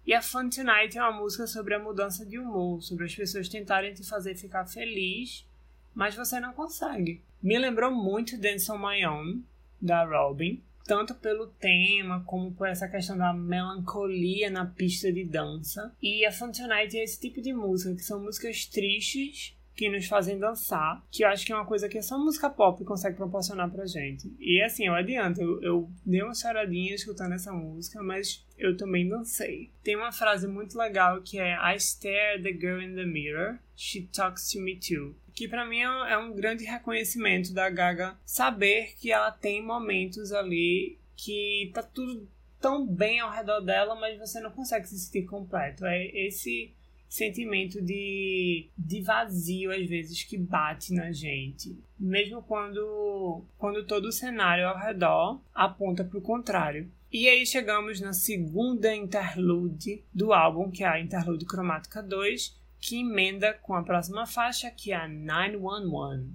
E 0.07 0.13
a 0.13 0.21
Fun 0.21 0.51
Tonight 0.51 0.99
é 0.99 1.03
uma 1.03 1.19
música 1.21 1.47
sobre 1.47 1.75
a 1.75 1.79
mudança 1.79 2.27
de 2.27 2.39
humor, 2.39 2.83
sobre 2.83 3.07
as 3.07 3.15
pessoas 3.15 3.49
tentarem 3.49 3.95
te 3.95 4.07
fazer 4.07 4.35
ficar 4.35 4.67
feliz, 4.67 5.47
mas 5.95 6.15
você 6.15 6.39
não 6.39 6.53
consegue. 6.53 7.23
Me 7.43 7.59
lembrou 7.59 7.91
muito 7.91 8.39
Dance 8.39 8.71
on 8.71 8.79
My 8.79 9.07
Own, 9.07 9.43
da 9.81 10.05
Robin, 10.05 10.63
tanto 10.85 11.15
pelo 11.15 11.47
tema 11.47 12.23
como 12.27 12.53
por 12.53 12.69
essa 12.69 12.87
questão 12.87 13.17
da 13.17 13.33
melancolia 13.33 14.51
na 14.51 14.67
pista 14.67 15.11
de 15.11 15.25
dança. 15.25 15.95
E 16.03 16.27
a 16.27 16.33
Fun 16.33 16.53
Tonight 16.53 16.99
é 16.99 17.05
esse 17.05 17.19
tipo 17.19 17.41
de 17.41 17.55
música, 17.55 17.95
que 17.95 18.03
são 18.03 18.21
músicas 18.21 18.67
tristes, 18.67 19.57
que 19.75 19.89
nos 19.89 20.07
fazem 20.07 20.39
dançar, 20.39 21.05
que 21.11 21.25
eu 21.25 21.29
acho 21.29 21.45
que 21.45 21.53
é 21.53 21.57
uma 21.57 21.67
coisa 21.67 21.89
que 21.89 22.01
só 22.01 22.19
música 22.19 22.49
pop 22.49 22.85
consegue 22.85 23.17
proporcionar 23.17 23.71
pra 23.71 23.87
gente. 23.87 24.33
E 24.39 24.63
assim, 24.63 24.87
eu 24.87 24.95
adianto, 24.95 25.41
eu, 25.41 25.63
eu 25.63 25.91
dei 26.05 26.23
uma 26.23 26.35
choradinha 26.35 26.95
escutando 26.95 27.33
essa 27.33 27.53
música, 27.53 28.03
mas 28.03 28.47
eu 28.57 28.77
também 28.77 29.09
dancei. 29.09 29.71
Tem 29.83 29.97
uma 29.97 30.13
frase 30.13 30.47
muito 30.47 30.79
legal 30.79 31.23
que 31.23 31.39
é 31.39 31.55
I 31.55 31.77
stare 31.77 32.37
at 32.39 32.43
the 32.43 32.53
girl 32.53 32.81
in 32.81 32.95
the 32.95 33.05
mirror, 33.05 33.59
she 33.77 34.09
talks 34.13 34.51
to 34.53 34.61
me 34.61 34.77
too. 34.77 35.15
Que 35.35 35.49
para 35.49 35.67
mim 35.67 35.81
é, 35.81 36.13
é 36.13 36.19
um 36.19 36.33
grande 36.33 36.65
reconhecimento 36.65 37.53
da 37.53 37.69
Gaga 37.69 38.17
saber 38.25 38.95
que 39.01 39.11
ela 39.11 39.33
tem 39.33 39.61
momentos 39.61 40.33
ali 40.33 40.99
que 41.17 41.71
tá 41.75 41.83
tudo 41.83 42.29
tão 42.61 42.87
bem 42.87 43.21
ao 43.21 43.31
redor 43.31 43.61
dela, 43.61 43.95
mas 43.95 44.19
você 44.19 44.41
não 44.41 44.51
consegue 44.51 44.87
se 44.87 44.99
sentir 44.99 45.27
completo. 45.27 45.85
É 45.85 46.07
esse 46.27 46.73
sentimento 47.15 47.81
de, 47.81 48.69
de 48.77 49.01
vazio, 49.01 49.71
às 49.71 49.89
vezes, 49.89 50.25
que 50.25 50.37
bate 50.37 50.93
na 50.93 51.13
gente. 51.13 51.79
Mesmo 51.99 52.43
quando, 52.43 53.45
quando 53.57 53.87
todo 53.87 54.07
o 54.07 54.13
cenário 54.13 54.67
ao 54.67 54.77
redor 54.77 55.41
aponta 55.55 56.03
para 56.03 56.19
o 56.19 56.23
contrário. 56.23 56.91
E 57.13 57.29
aí 57.29 57.47
chegamos 57.47 58.01
na 58.01 58.13
segunda 58.13 58.93
interlude 58.93 60.03
do 60.13 60.33
álbum, 60.33 60.73
que 60.73 60.83
é 60.83 60.89
a 60.89 61.01
Interlude 61.01 61.45
Cromática 61.45 62.03
2, 62.03 62.61
que 62.81 63.01
emenda 63.01 63.55
com 63.55 63.77
a 63.77 63.85
próxima 63.85 64.27
faixa, 64.27 64.69
que 64.69 64.91
é 64.91 64.97
a 64.97 65.07
911. 65.07 66.33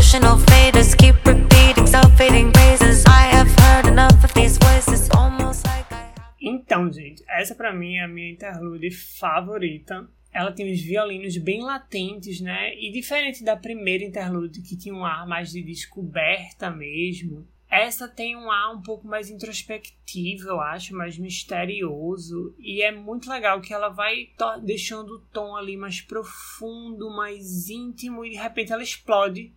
Emotional 0.00 0.38
faders 0.38 0.94
keep 0.94 1.14
repeating 1.26 1.86
self-fading 1.86 2.50
phrases. 2.52 3.04
I 3.06 3.24
have 3.36 3.50
heard 3.60 3.86
enough 3.86 4.24
of 4.24 4.32
these 4.32 4.56
voices 4.56 5.10
almost 5.10 5.66
like 5.66 5.92
I 5.92 6.10
Então, 6.40 6.90
gente, 6.90 7.22
essa 7.28 7.54
para 7.54 7.70
mim 7.70 7.96
é 7.96 8.04
a 8.04 8.08
minha 8.08 8.30
interlude 8.30 8.90
favorita. 8.90 10.08
Ela 10.32 10.52
tem 10.52 10.72
os 10.72 10.80
violinos 10.80 11.36
bem 11.36 11.62
latentes, 11.62 12.40
né? 12.40 12.74
E 12.76 12.90
diferente 12.90 13.44
da 13.44 13.54
primeira 13.58 14.02
interlude, 14.02 14.62
que 14.62 14.74
tinha 14.74 14.94
um 14.94 15.04
ar 15.04 15.26
mais 15.26 15.50
de 15.50 15.62
descoberta 15.62 16.70
mesmo, 16.70 17.46
essa 17.70 18.08
tem 18.08 18.34
um 18.36 18.50
ar 18.50 18.74
um 18.74 18.80
pouco 18.80 19.06
mais 19.06 19.28
introspectivo, 19.28 20.48
eu 20.48 20.60
acho, 20.60 20.96
mais 20.96 21.18
misterioso. 21.18 22.54
E 22.58 22.82
é 22.82 22.90
muito 22.90 23.28
legal 23.28 23.60
que 23.60 23.74
ela 23.74 23.90
vai 23.90 24.30
deixando 24.62 25.16
o 25.16 25.20
tom 25.32 25.54
ali 25.54 25.76
mais 25.76 26.00
profundo, 26.00 27.10
mais 27.10 27.68
íntimo, 27.68 28.24
e 28.24 28.30
de 28.30 28.36
repente 28.36 28.72
ela 28.72 28.82
explode 28.82 29.52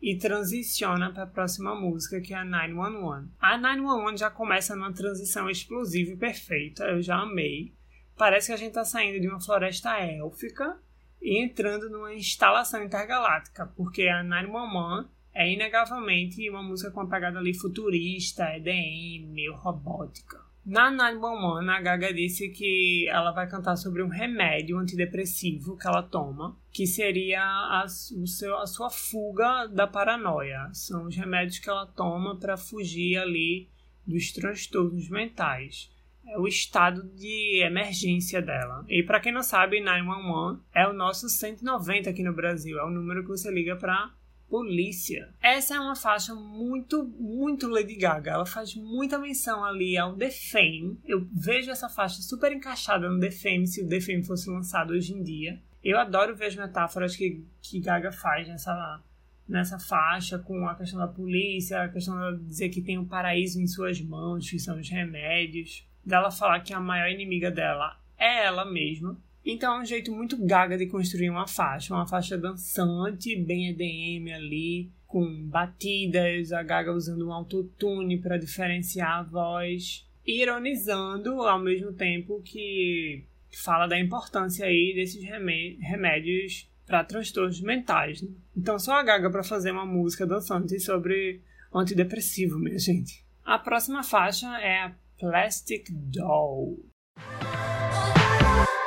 e 0.00 0.16
transiciona 0.16 1.12
para 1.12 1.24
a 1.24 1.26
próxima 1.26 1.74
música, 1.74 2.20
que 2.20 2.32
é 2.32 2.38
a 2.38 2.44
911. 2.44 3.28
A 3.38 3.58
911 3.58 4.16
já 4.16 4.30
começa 4.30 4.74
numa 4.74 4.92
transição 4.92 5.48
explosiva 5.50 6.12
e 6.12 6.16
perfeita, 6.16 6.84
eu 6.84 7.02
já 7.02 7.16
amei. 7.16 7.74
Parece 8.16 8.48
que 8.48 8.52
a 8.52 8.56
gente 8.56 8.68
está 8.68 8.84
saindo 8.84 9.20
de 9.20 9.28
uma 9.28 9.40
floresta 9.40 9.98
élfica 9.98 10.78
e 11.20 11.42
entrando 11.42 11.90
numa 11.90 12.14
instalação 12.14 12.82
intergaláctica, 12.82 13.66
porque 13.76 14.08
a 14.08 14.22
911 14.22 15.08
é 15.34 15.52
inegavelmente 15.52 16.48
uma 16.50 16.62
música 16.62 16.90
com 16.90 17.00
uma 17.00 17.08
pegada 17.08 17.38
ali 17.38 17.54
futurista, 17.54 18.44
EDM, 18.56 19.32
meio 19.32 19.54
robótica. 19.54 20.40
Na 20.64 20.90
911, 20.90 21.68
a 21.70 21.80
Gaga 21.80 22.12
disse 22.12 22.48
que 22.50 23.08
ela 23.08 23.32
vai 23.32 23.48
cantar 23.48 23.76
sobre 23.76 24.02
um 24.02 24.08
remédio 24.08 24.78
antidepressivo 24.78 25.76
que 25.76 25.86
ela 25.86 26.02
toma, 26.02 26.56
que 26.72 26.86
seria 26.86 27.42
a, 27.42 27.86
seu, 27.88 28.56
a 28.56 28.66
sua 28.66 28.90
fuga 28.90 29.66
da 29.66 29.86
paranoia. 29.86 30.70
São 30.72 31.06
os 31.06 31.16
remédios 31.16 31.58
que 31.58 31.68
ela 31.68 31.86
toma 31.86 32.38
para 32.38 32.56
fugir 32.56 33.18
ali 33.18 33.68
dos 34.06 34.32
transtornos 34.32 35.08
mentais. 35.08 35.90
É 36.26 36.38
o 36.38 36.46
estado 36.46 37.02
de 37.14 37.62
emergência 37.64 38.40
dela. 38.40 38.84
E 38.88 39.02
para 39.02 39.20
quem 39.20 39.32
não 39.32 39.42
sabe, 39.42 39.80
911 39.80 40.60
é 40.74 40.86
o 40.86 40.92
nosso 40.92 41.28
190 41.28 42.10
aqui 42.10 42.22
no 42.22 42.34
Brasil. 42.34 42.78
É 42.78 42.84
o 42.84 42.90
número 42.90 43.22
que 43.22 43.28
você 43.28 43.50
liga 43.50 43.74
para 43.76 44.12
Polícia. 44.50 45.32
Essa 45.40 45.76
é 45.76 45.80
uma 45.80 45.94
faixa 45.94 46.34
muito, 46.34 47.04
muito 47.04 47.68
Lady 47.68 47.94
Gaga. 47.94 48.32
Ela 48.32 48.46
faz 48.46 48.74
muita 48.74 49.16
menção 49.16 49.64
ali 49.64 49.96
ao 49.96 50.16
The 50.16 50.28
Fame. 50.28 50.98
Eu 51.04 51.24
vejo 51.32 51.70
essa 51.70 51.88
faixa 51.88 52.20
super 52.20 52.50
encaixada 52.50 53.08
no 53.08 53.20
The 53.20 53.30
Fame, 53.30 53.68
se 53.68 53.80
o 53.80 53.88
The 53.88 54.00
Fame 54.00 54.24
fosse 54.24 54.50
lançado 54.50 54.90
hoje 54.90 55.14
em 55.14 55.22
dia. 55.22 55.62
Eu 55.82 55.98
adoro 55.98 56.36
ver 56.36 56.46
as 56.46 56.56
metáforas 56.56 57.16
que, 57.16 57.44
que 57.62 57.80
Gaga 57.80 58.12
faz 58.12 58.46
nessa, 58.46 59.02
nessa 59.48 59.78
faixa, 59.78 60.38
com 60.38 60.68
a 60.68 60.74
questão 60.74 60.98
da 60.98 61.08
polícia, 61.08 61.82
a 61.82 61.88
questão 61.88 62.36
de 62.36 62.44
dizer 62.44 62.68
que 62.68 62.82
tem 62.82 62.98
o 62.98 63.02
um 63.02 63.06
paraíso 63.06 63.60
em 63.60 63.66
suas 63.66 64.00
mãos, 64.00 64.48
que 64.48 64.58
são 64.58 64.78
os 64.78 64.88
remédios. 64.88 65.86
Dela 66.04 66.30
falar 66.30 66.60
que 66.60 66.72
a 66.72 66.80
maior 66.80 67.10
inimiga 67.10 67.50
dela 67.50 67.98
é 68.18 68.44
ela 68.44 68.64
mesma 68.64 69.16
então 69.44 69.78
é 69.78 69.82
um 69.82 69.84
jeito 69.84 70.12
muito 70.12 70.36
gaga 70.44 70.76
de 70.76 70.86
construir 70.86 71.30
uma 71.30 71.46
faixa, 71.46 71.94
uma 71.94 72.06
faixa 72.06 72.36
dançante, 72.36 73.34
bem 73.36 73.70
EDM 73.70 74.32
ali, 74.34 74.90
com 75.06 75.42
batidas, 75.44 76.52
a 76.52 76.62
gaga 76.62 76.92
usando 76.92 77.26
um 77.26 77.32
autotune 77.32 78.18
para 78.18 78.36
diferenciar 78.36 79.18
a 79.18 79.22
voz, 79.22 80.06
ironizando 80.26 81.42
ao 81.42 81.58
mesmo 81.58 81.92
tempo 81.92 82.42
que 82.42 83.24
fala 83.56 83.86
da 83.86 83.98
importância 83.98 84.66
aí 84.66 84.92
desses 84.94 85.22
remédios 85.22 86.68
para 86.86 87.04
transtornos 87.04 87.60
mentais. 87.60 88.20
Né? 88.20 88.28
Então 88.56 88.78
só 88.78 88.94
a 88.94 89.02
gaga 89.02 89.30
para 89.30 89.44
fazer 89.44 89.70
uma 89.70 89.86
música 89.86 90.26
dançante 90.26 90.78
sobre 90.80 91.40
antidepressivo, 91.72 92.58
minha 92.58 92.78
gente. 92.78 93.24
A 93.44 93.58
próxima 93.58 94.02
faixa 94.02 94.46
é 94.58 94.84
a 94.84 94.92
Plastic 95.18 95.86
Doll. 95.90 96.78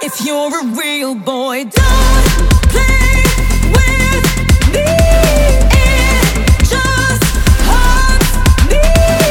If 0.02 0.26
you're 0.26 0.54
a 0.54 0.66
real 0.76 1.16
boy, 1.16 1.64
don't 1.64 1.74
play 2.68 3.24
with 3.72 4.26
me. 4.74 4.86
Just 6.66 7.24
me. 8.70 9.23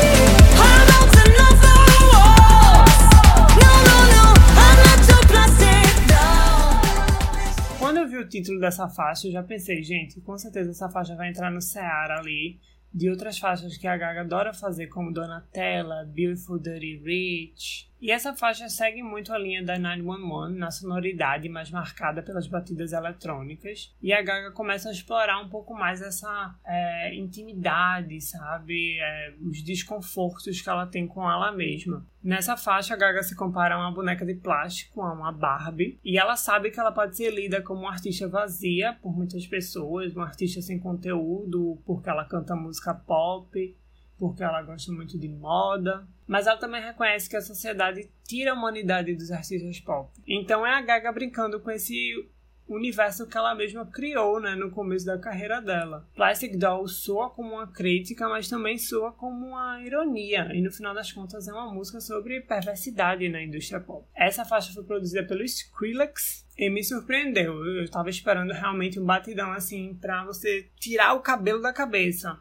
Vi 8.13 8.19
o 8.19 8.29
título 8.29 8.61
dessa 8.61 8.89
faixa, 8.89 9.27
eu 9.27 9.33
já 9.33 9.43
pensei, 9.43 9.83
gente, 9.83 10.21
com 10.21 10.37
certeza 10.37 10.71
essa 10.71 10.89
faixa 10.91 11.17
vai 11.17 11.31
entrar 11.31 11.51
no 11.51 11.63
Seara 11.63 12.19
ali, 12.19 12.61
de 12.93 13.09
outras 13.09 13.39
faixas 13.39 13.77
que 13.79 13.87
a 13.87 13.97
Gaga 13.97 14.21
adora 14.21 14.53
fazer, 14.53 14.89
como 14.89 15.13
Donatella, 15.13 16.05
Beautiful 16.05 16.59
Dirty 16.59 16.99
Rich. 16.99 17.91
E 18.03 18.11
essa 18.11 18.35
faixa 18.35 18.69
segue 18.69 19.01
muito 19.01 19.33
a 19.33 19.39
linha 19.39 19.63
da 19.63 19.79
911 19.79 20.59
na 20.59 20.73
sonoridade 20.73 21.49
mais 21.49 21.71
marcada 21.71 22.21
pelas 22.21 22.49
batidas 22.49 22.93
eletrônicas. 22.93 23.95
E 24.03 24.13
a 24.13 24.21
Gaga 24.21 24.51
começa 24.51 24.89
a 24.89 24.93
explorar 24.93 25.41
um 25.41 25.49
pouco 25.49 25.73
mais 25.73 26.03
essa 26.03 26.53
é, 26.67 27.15
intimidade, 27.15 28.21
sabe? 28.21 28.99
É, 28.99 29.35
os 29.41 29.63
desconfortos 29.63 30.61
que 30.61 30.69
ela 30.69 30.85
tem 30.85 31.07
com 31.07 31.31
ela 31.31 31.53
mesma. 31.53 32.05
Nessa 32.21 32.57
faixa, 32.57 32.95
a 32.95 32.97
Gaga 32.97 33.23
se 33.23 33.37
compara 33.37 33.77
a 33.77 33.79
uma 33.79 33.95
boneca 33.95 34.27
de 34.27 34.35
plástico, 34.35 35.01
a 35.01 35.13
uma 35.13 35.31
Barbie, 35.31 36.01
e 36.05 36.19
ela 36.19 36.35
sabe 36.35 36.73
que 36.73 36.81
ela 36.81 36.91
pode 36.91 37.17
ser 37.17 37.31
lida 37.31 37.63
como 37.63 37.83
uma 37.83 37.93
artista 37.93 38.27
vazia 38.27 38.99
por 39.01 39.17
muitas 39.17 39.47
pessoas, 39.47 40.13
uma 40.13 40.25
artista 40.25 40.61
sem 40.61 40.77
conteúdo, 40.77 41.81
porque 41.87 42.11
ela 42.11 42.25
canta 42.25 42.57
música 42.57 42.95
pop, 42.95 43.77
porque 44.23 44.45
ela 44.45 44.63
gosta 44.63 44.93
muito 44.93 45.19
de 45.19 45.29
moda, 45.29 46.07
mas 46.29 46.47
ela 46.47 46.57
também 46.57 46.81
reconhece 46.81 47.29
que 47.29 47.37
a 47.37 47.41
sociedade 47.41 48.09
tira 48.23 48.53
a 48.53 48.55
humanidade 48.55 49.17
dos 49.17 49.33
artistas 49.33 49.81
pop. 49.81 50.13
Então 50.25 50.65
é 50.65 50.73
a 50.73 50.81
Gaga 50.81 51.11
brincando 51.11 51.59
com 51.59 51.73
esse 51.73 52.25
universo 52.69 53.27
que 53.27 53.37
ela 53.37 53.53
mesma 53.53 53.85
criou 53.85 54.41
né, 54.41 54.55
no 54.55 54.71
começo 54.71 55.05
da 55.05 55.19
carreira 55.19 55.61
dela. 55.61 56.07
Plastic 56.15 56.57
Doll 56.57 56.87
soa 56.87 57.31
como 57.31 57.55
uma 57.55 57.67
crítica, 57.67 58.29
mas 58.29 58.49
também 58.49 58.79
soa 58.79 59.11
como 59.11 59.45
uma 59.45 59.83
ironia, 59.83 60.55
e 60.55 60.63
no 60.63 60.71
final 60.71 60.95
das 60.95 61.11
contas 61.11 61.49
é 61.49 61.53
uma 61.53 61.75
música 61.75 62.01
sobre 62.01 62.43
perversidade 62.43 63.29
na 63.29 63.43
indústria 63.43 63.81
pop. 63.81 64.07
Essa 64.15 64.45
faixa 64.45 64.73
foi 64.73 64.85
produzida 64.85 65.27
pelo 65.27 65.43
Skrillex 65.43 66.47
e 66.57 66.71
me 66.71 66.85
surpreendeu. 66.85 67.55
Eu 67.67 67.83
estava 67.83 68.09
esperando 68.09 68.53
realmente 68.53 69.01
um 69.01 69.05
batidão 69.05 69.51
assim 69.51 69.99
para 70.01 70.25
você 70.25 70.71
tirar 70.79 71.15
o 71.15 71.23
cabelo 71.23 71.61
da 71.61 71.73
cabeça. 71.73 72.39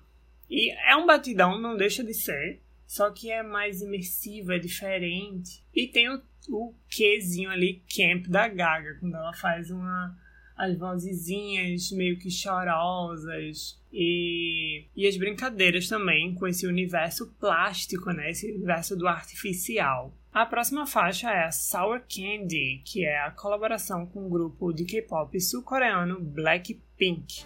E 0.51 0.69
é 0.85 0.97
um 0.97 1.05
batidão, 1.05 1.57
não 1.57 1.77
deixa 1.77 2.03
de 2.03 2.13
ser, 2.13 2.61
só 2.85 3.09
que 3.09 3.31
é 3.31 3.41
mais 3.41 3.81
imersivo, 3.81 4.51
é 4.51 4.59
diferente. 4.59 5.63
E 5.73 5.87
tem 5.87 6.09
o, 6.09 6.21
o 6.49 6.73
quezinho 6.89 7.49
ali, 7.49 7.81
camp 7.95 8.27
da 8.27 8.49
Gaga, 8.49 8.97
quando 8.99 9.15
ela 9.15 9.33
faz 9.33 9.71
uma 9.71 10.13
as 10.57 10.77
vozezinhas 10.77 11.91
meio 11.91 12.19
que 12.19 12.29
chorosas 12.29 13.79
e, 13.91 14.85
e 14.95 15.07
as 15.07 15.17
brincadeiras 15.17 15.87
também 15.87 16.35
com 16.35 16.45
esse 16.45 16.67
universo 16.67 17.33
plástico, 17.39 18.11
né? 18.11 18.29
Esse 18.29 18.51
universo 18.51 18.95
do 18.95 19.07
artificial. 19.07 20.13
A 20.31 20.45
próxima 20.45 20.85
faixa 20.85 21.31
é 21.31 21.45
a 21.45 21.51
Sour 21.51 22.01
Candy, 22.01 22.81
que 22.85 23.03
é 23.03 23.21
a 23.21 23.31
colaboração 23.31 24.05
com 24.05 24.27
o 24.27 24.29
grupo 24.29 24.71
de 24.71 24.85
K-pop 24.85 25.39
sul-coreano 25.41 26.19
Blackpink. 26.21 27.43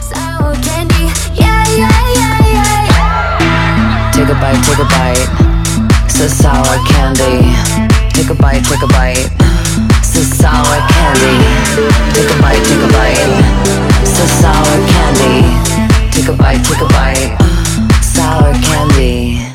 Sour 0.00 0.54
candy, 0.64 1.43
Take 4.12 4.28
a 4.28 4.34
bite, 4.40 4.62
take 4.64 4.78
a 4.78 4.84
bite. 4.84 5.28
It's 6.06 6.32
sour 6.34 6.78
candy. 6.88 7.52
Take 8.12 8.30
a 8.30 8.34
bite, 8.34 8.64
take 8.64 8.82
a 8.82 8.86
bite. 8.86 9.28
A 9.98 10.22
sour 10.22 10.78
candy. 10.92 11.34
Take 12.14 12.30
a 12.30 12.36
bite, 12.40 12.64
take 12.64 12.84
a 12.84 12.88
bite. 12.94 13.32
A 14.00 14.26
sour 14.40 14.78
candy. 14.92 15.36
Take 16.12 16.28
a 16.28 16.32
bite, 16.32 16.62
take 16.64 16.80
a 16.80 16.88
bite. 16.88 17.36
Sour 18.02 18.52
candy. 18.62 19.54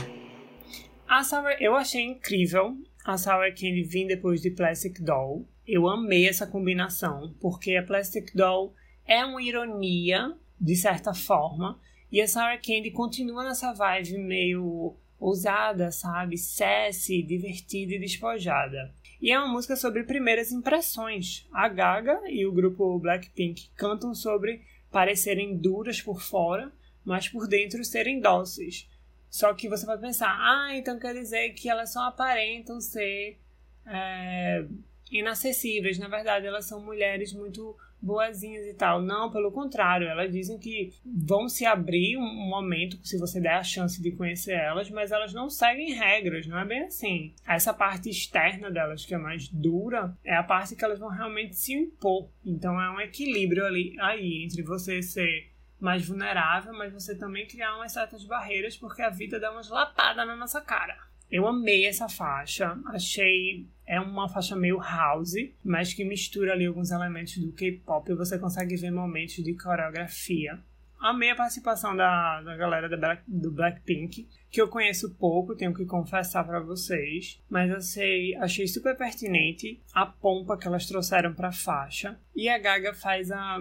A 1.08 1.24
Sour, 1.24 1.56
eu 1.60 1.76
achei 1.76 2.04
incrível 2.06 2.78
a 3.06 3.18
Sour 3.18 3.50
Candy 3.52 3.84
vir 3.84 4.08
depois 4.08 4.42
de 4.42 4.52
Plastic 4.52 5.02
Doll. 5.02 5.48
Eu 5.68 5.88
amei 5.88 6.28
essa 6.28 6.46
combinação, 6.46 7.34
porque 7.42 7.76
a 7.76 7.84
Plastic 7.84 8.32
Doll 8.36 8.74
é 9.08 9.26
uma 9.26 9.42
ironia, 9.42 10.34
de 10.60 10.76
certa 10.76 11.14
forma, 11.14 11.80
e 12.12 12.22
a 12.22 12.28
Sour 12.28 12.60
Candy 12.62 12.92
continua 12.92 13.44
nessa 13.44 13.74
vibe 13.74 14.18
meio 14.18 14.96
ousada, 15.20 15.92
sabe? 15.92 16.38
Sassy, 16.38 17.22
divertida 17.22 17.94
e 17.94 18.00
despojada. 18.00 18.94
E 19.22 19.32
é 19.32 19.38
uma 19.38 19.50
música 19.50 19.76
sobre 19.76 20.04
primeiras 20.04 20.52
impressões. 20.52 21.48
A 21.52 21.68
Gaga 21.68 22.22
e 22.28 22.46
o 22.46 22.54
grupo 22.54 22.98
Blackpink 23.00 23.70
cantam 23.76 24.16
sobre 24.16 24.62
parecerem 24.90 25.58
duras 25.58 26.02
por 26.02 26.22
fora, 26.22 26.72
mas 27.04 27.28
por 27.28 27.48
dentro 27.48 27.84
serem 27.84 28.20
dóceis. 28.20 28.90
Só 29.30 29.54
que 29.54 29.70
você 29.70 29.86
vai 29.86 29.98
pensar, 29.98 30.36
ah, 30.40 30.76
então 30.76 30.98
quer 30.98 31.14
dizer 31.14 31.50
que 31.52 31.70
elas 31.70 31.94
só 31.94 32.08
aparentam 32.08 32.82
ser 32.82 33.38
é, 33.86 34.66
inacessíveis. 35.12 36.00
Na 36.00 36.08
verdade, 36.08 36.48
elas 36.48 36.66
são 36.66 36.84
mulheres 36.84 37.34
muito 37.34 37.78
boazinhas 38.02 38.66
e 38.66 38.74
tal. 38.74 39.02
Não, 39.02 39.32
pelo 39.32 39.52
contrário, 39.52 40.08
elas 40.08 40.32
dizem 40.32 40.58
que 40.58 40.94
vão 41.06 41.48
se 41.50 41.66
abrir 41.66 42.18
um 42.18 42.50
momento 42.50 43.00
se 43.04 43.18
você 43.18 43.40
der 43.40 43.56
a 43.56 43.64
chance 43.64 44.02
de 44.02 44.12
conhecer 44.12 44.54
elas, 44.54 44.90
mas 44.90 45.12
elas 45.12 45.34
não 45.34 45.50
seguem 45.50 45.94
regras, 45.94 46.48
não 46.48 46.58
é 46.58 46.66
bem 46.66 46.84
assim. 46.84 47.34
Essa 47.48 47.74
parte 47.74 48.10
externa 48.10 48.72
delas, 48.72 49.06
que 49.06 49.14
é 49.14 49.18
mais 49.18 49.48
dura, 49.50 50.16
é 50.24 50.36
a 50.36 50.44
parte 50.44 50.76
que 50.76 50.84
elas 50.84 51.00
vão 51.00 51.10
realmente 51.10 51.56
se 51.56 51.74
impor. 51.74 52.30
Então 52.46 52.80
é 52.82 52.90
um 52.90 53.02
equilíbrio 53.02 53.66
ali 53.66 53.96
aí 54.00 54.44
entre 54.44 54.64
você 54.64 55.02
ser 55.02 55.52
mais 55.80 56.06
vulnerável, 56.06 56.74
mas 56.74 56.92
você 56.92 57.18
também 57.18 57.48
criar 57.48 57.76
umas 57.76 57.94
certas 57.94 58.26
barreiras 58.26 58.76
porque 58.76 59.02
a 59.02 59.10
vida 59.10 59.40
dá 59.40 59.52
umas 59.52 59.70
lapadas 59.70 60.28
na 60.28 60.36
nossa 60.36 60.62
cara. 60.62 60.98
Eu 61.32 61.48
amei 61.48 61.86
essa 61.86 62.10
faixa, 62.10 62.76
achei 62.88 63.68
é 63.90 64.00
uma 64.00 64.30
faixa 64.30 64.56
meio 64.56 64.78
house, 64.78 65.34
mas 65.66 65.96
que 65.96 66.06
mistura 66.06 66.54
ali 66.54 66.68
alguns 66.68 66.92
elementos 66.92 67.36
do 67.40 67.52
K-pop 67.52 68.12
e 68.12 68.16
você 68.16 68.38
consegue 68.38 68.76
ver 68.76 68.92
momentos 68.92 69.44
de 69.44 69.56
coreografia. 69.56 70.60
Amei 71.00 71.32
a 71.32 71.36
participação 71.36 71.96
da, 71.96 72.40
da 72.44 72.56
galera 72.56 72.88
da 72.88 72.96
Black, 72.96 73.24
do 73.28 73.50
Blackpink, 73.50 74.30
que 74.52 74.62
eu 74.62 74.68
conheço 74.68 75.16
pouco, 75.16 75.56
tenho 75.56 75.74
que 75.74 75.86
confessar 75.86 76.44
para 76.44 76.60
vocês, 76.60 77.42
mas 77.50 77.72
achei, 77.72 78.36
achei 78.36 78.68
super 78.68 78.96
pertinente 78.96 79.82
a 79.92 80.06
pompa 80.06 80.56
que 80.56 80.68
elas 80.68 80.86
trouxeram 80.86 81.34
para 81.34 81.52
faixa. 81.52 82.20
E 82.36 82.48
a 82.48 82.60
Gaga 82.60 82.94
faz 82.94 83.32
a, 83.32 83.58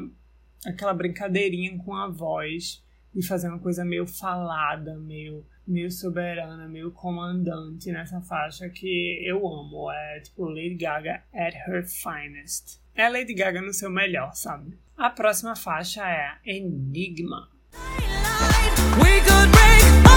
aquela 0.67 0.93
brincadeirinha 0.93 1.79
com 1.79 1.95
a 1.95 2.07
voz 2.07 2.85
e 3.15 3.25
fazer 3.25 3.49
uma 3.49 3.61
coisa 3.61 3.83
meio 3.83 4.07
falada, 4.07 4.99
meio, 4.99 5.47
meio 5.69 5.91
soberana, 5.91 6.67
meio 6.69 6.91
comandante 6.91 7.93
nessa 7.93 8.21
faixa 8.21 8.69
que 8.69 9.23
eu 9.25 9.47
amo. 9.47 9.91
É 9.91 10.21
tipo 10.21 10.45
Lady 10.45 10.77
Gaga 10.77 11.23
at 11.33 11.55
her 11.69 11.85
finest. 11.87 12.81
É 12.95 13.09
Lady 13.09 13.35
Gaga 13.35 13.61
no 13.61 13.73
seu 13.73 13.91
melhor, 13.91 14.33
sabe? 14.35 14.79
A 14.97 15.11
próxima 15.11 15.55
faixa 15.55 16.09
é 16.09 16.39
Enigma. 16.45 17.49
We 19.01 19.21
could 19.21 19.51
break 19.53 20.08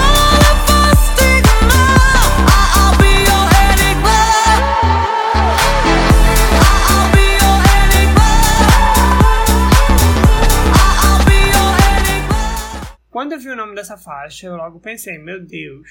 Quando 13.22 13.34
eu 13.34 13.38
vi 13.38 13.50
o 13.50 13.56
nome 13.56 13.76
dessa 13.76 13.96
faixa, 13.96 14.48
eu 14.48 14.56
logo 14.56 14.80
pensei, 14.80 15.16
meu 15.16 15.40
Deus. 15.40 15.88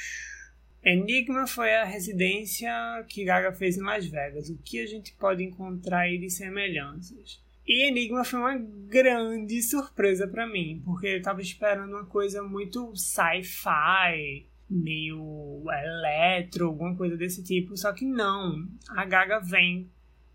Enigma 0.83 1.47
foi 1.47 1.73
a 1.73 1.85
residência 1.85 2.69
que 3.07 3.23
Gaga 3.23 3.53
fez 3.53 3.77
em 3.77 3.83
Las 3.83 4.05
Vegas. 4.05 4.49
O 4.49 4.57
que 4.57 4.81
a 4.81 4.85
gente 4.85 5.13
pode 5.13 5.41
encontrar 5.41 5.99
aí 5.99 6.17
de 6.17 6.29
semelhanças? 6.29 7.41
E 7.65 7.87
Enigma 7.87 8.25
foi 8.25 8.37
uma 8.37 8.57
grande 8.57 9.63
surpresa 9.63 10.27
pra 10.27 10.45
mim, 10.45 10.81
porque 10.83 11.07
eu 11.07 11.21
tava 11.21 11.41
esperando 11.41 11.91
uma 11.91 12.05
coisa 12.05 12.43
muito 12.43 12.93
sci-fi, 12.97 14.45
meio 14.69 15.63
eletro, 15.71 16.67
alguma 16.67 16.93
coisa 16.97 17.15
desse 17.15 17.41
tipo, 17.41 17.77
só 17.77 17.93
que 17.93 18.03
não. 18.03 18.67
A 18.89 19.05
Gaga 19.05 19.39
vem 19.39 19.89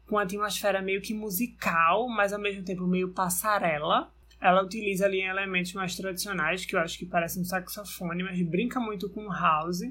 com 0.07 0.15
uma 0.15 0.23
atmosfera 0.23 0.81
meio 0.81 1.03
que 1.03 1.13
musical, 1.13 2.09
mas 2.09 2.33
ao 2.33 2.41
mesmo 2.41 2.65
tempo 2.65 2.87
meio 2.87 3.13
passarela. 3.13 4.11
Ela 4.41 4.63
utiliza 4.63 5.07
ali 5.07 5.23
elementos 5.23 5.73
mais 5.73 5.97
tradicionais, 5.97 6.65
que 6.65 6.77
eu 6.77 6.81
acho 6.81 6.99
que 6.99 7.07
parecem 7.07 7.43
um 7.43 7.45
saxofone, 7.45 8.23
mas 8.23 8.41
brinca 8.43 8.79
muito 8.79 9.09
com 9.09 9.31
house. 9.31 9.83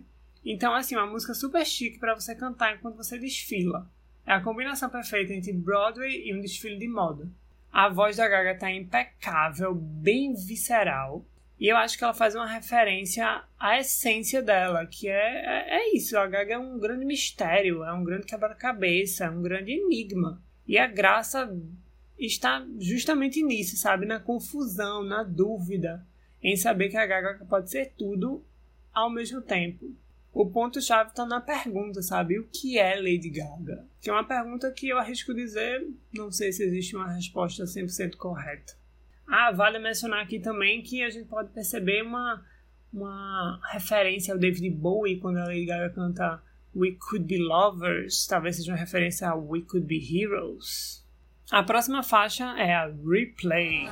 Então, 0.46 0.74
assim, 0.76 0.96
uma 0.96 1.08
música 1.08 1.34
super 1.34 1.66
chique 1.66 1.98
para 1.98 2.14
você 2.14 2.36
cantar 2.36 2.76
enquanto 2.76 2.98
você 2.98 3.18
desfila. 3.18 3.90
É 4.26 4.34
a 4.34 4.42
combinação 4.42 4.90
perfeita 4.90 5.34
entre 5.34 5.54
Broadway 5.54 6.28
e 6.28 6.34
um 6.36 6.42
desfile 6.42 6.78
de 6.78 6.88
moda. 6.88 7.28
A 7.72 7.90
voz 7.90 8.18
da 8.18 8.28
Gaga 8.28 8.58
tá 8.58 8.72
impecável, 8.72 9.74
bem 9.76 10.34
visceral. 10.34 11.26
E 11.60 11.68
eu 11.68 11.78
acho 11.78 11.98
que 11.98 12.04
ela 12.04 12.14
faz 12.14 12.36
uma 12.36 12.48
referência 12.48 13.44
à 13.60 13.80
essência 13.80 14.42
dela, 14.42 14.86
que 14.86 15.08
é, 15.08 15.14
é, 15.14 15.78
é 15.78 15.96
isso. 15.96 16.18
A 16.18 16.28
Gaga 16.28 16.54
é 16.54 16.58
um 16.58 16.80
grande 16.80 17.06
mistério, 17.06 17.84
é 17.84 17.94
um 17.94 18.04
grande 18.04 18.26
quebra-cabeça, 18.26 19.26
é 19.26 19.30
um 19.30 19.42
grande 19.42 19.72
enigma. 19.72 20.42
E 20.68 20.78
a 20.78 20.88
graça 20.88 21.54
está 22.18 22.66
justamente 22.80 23.44
nisso, 23.44 23.78
sabe? 23.78 24.06
Na 24.06 24.20
confusão, 24.20 25.04
na 25.04 25.24
dúvida, 25.24 26.06
em 26.42 26.56
saber 26.56 26.90
que 26.90 26.98
a 26.98 27.06
Gaga 27.06 27.46
pode 27.46 27.70
ser 27.70 27.94
tudo 27.98 28.44
ao 28.94 29.10
mesmo 29.10 29.42
tempo. 29.42 29.94
O 30.32 30.50
ponto-chave 30.50 31.12
está 31.12 31.26
na 31.26 31.40
pergunta, 31.40 32.02
sabe? 32.02 32.38
O 32.38 32.48
que 32.48 32.78
é 32.78 32.96
Lady 32.96 33.30
Gaga? 33.30 33.88
Que 34.02 34.10
é 34.10 34.14
uma 34.14 34.28
pergunta 34.28 34.72
que 34.72 34.90
eu 34.90 34.98
arrisco 34.98 35.34
dizer, 35.34 35.88
não 36.14 36.32
sei 36.32 36.52
se 36.52 36.64
existe 36.64 36.96
uma 36.96 37.14
resposta 37.14 37.64
100% 37.64 38.16
correta. 38.18 38.74
Ah, 39.28 39.52
vale 39.52 39.80
mencionar 39.80 40.22
aqui 40.22 40.40
também 40.40 40.82
que 40.82 41.02
a 41.02 41.10
gente 41.10 41.28
pode 41.28 41.52
perceber 41.54 42.04
uma, 42.04 42.46
uma 42.92 43.60
referência 43.72 44.34
ao 44.34 44.40
David 44.40 44.70
Bowie 44.72 45.20
quando 45.20 45.38
a 45.38 45.46
Lady 45.46 45.66
Gaga 45.66 45.90
canta 45.92 46.44
We 46.76 46.98
Could 47.00 47.26
Be 47.26 47.38
Lovers, 47.38 48.28
talvez 48.28 48.58
seja 48.58 48.74
uma 48.74 48.78
referência 48.78 49.30
a 49.30 49.36
We 49.36 49.62
Could 49.62 49.88
Be 49.88 49.96
Heroes. 49.98 51.05
A 51.52 51.62
próxima 51.62 52.02
faixa 52.02 52.56
é 52.58 52.74
a 52.74 52.88
Replay. 52.88 53.88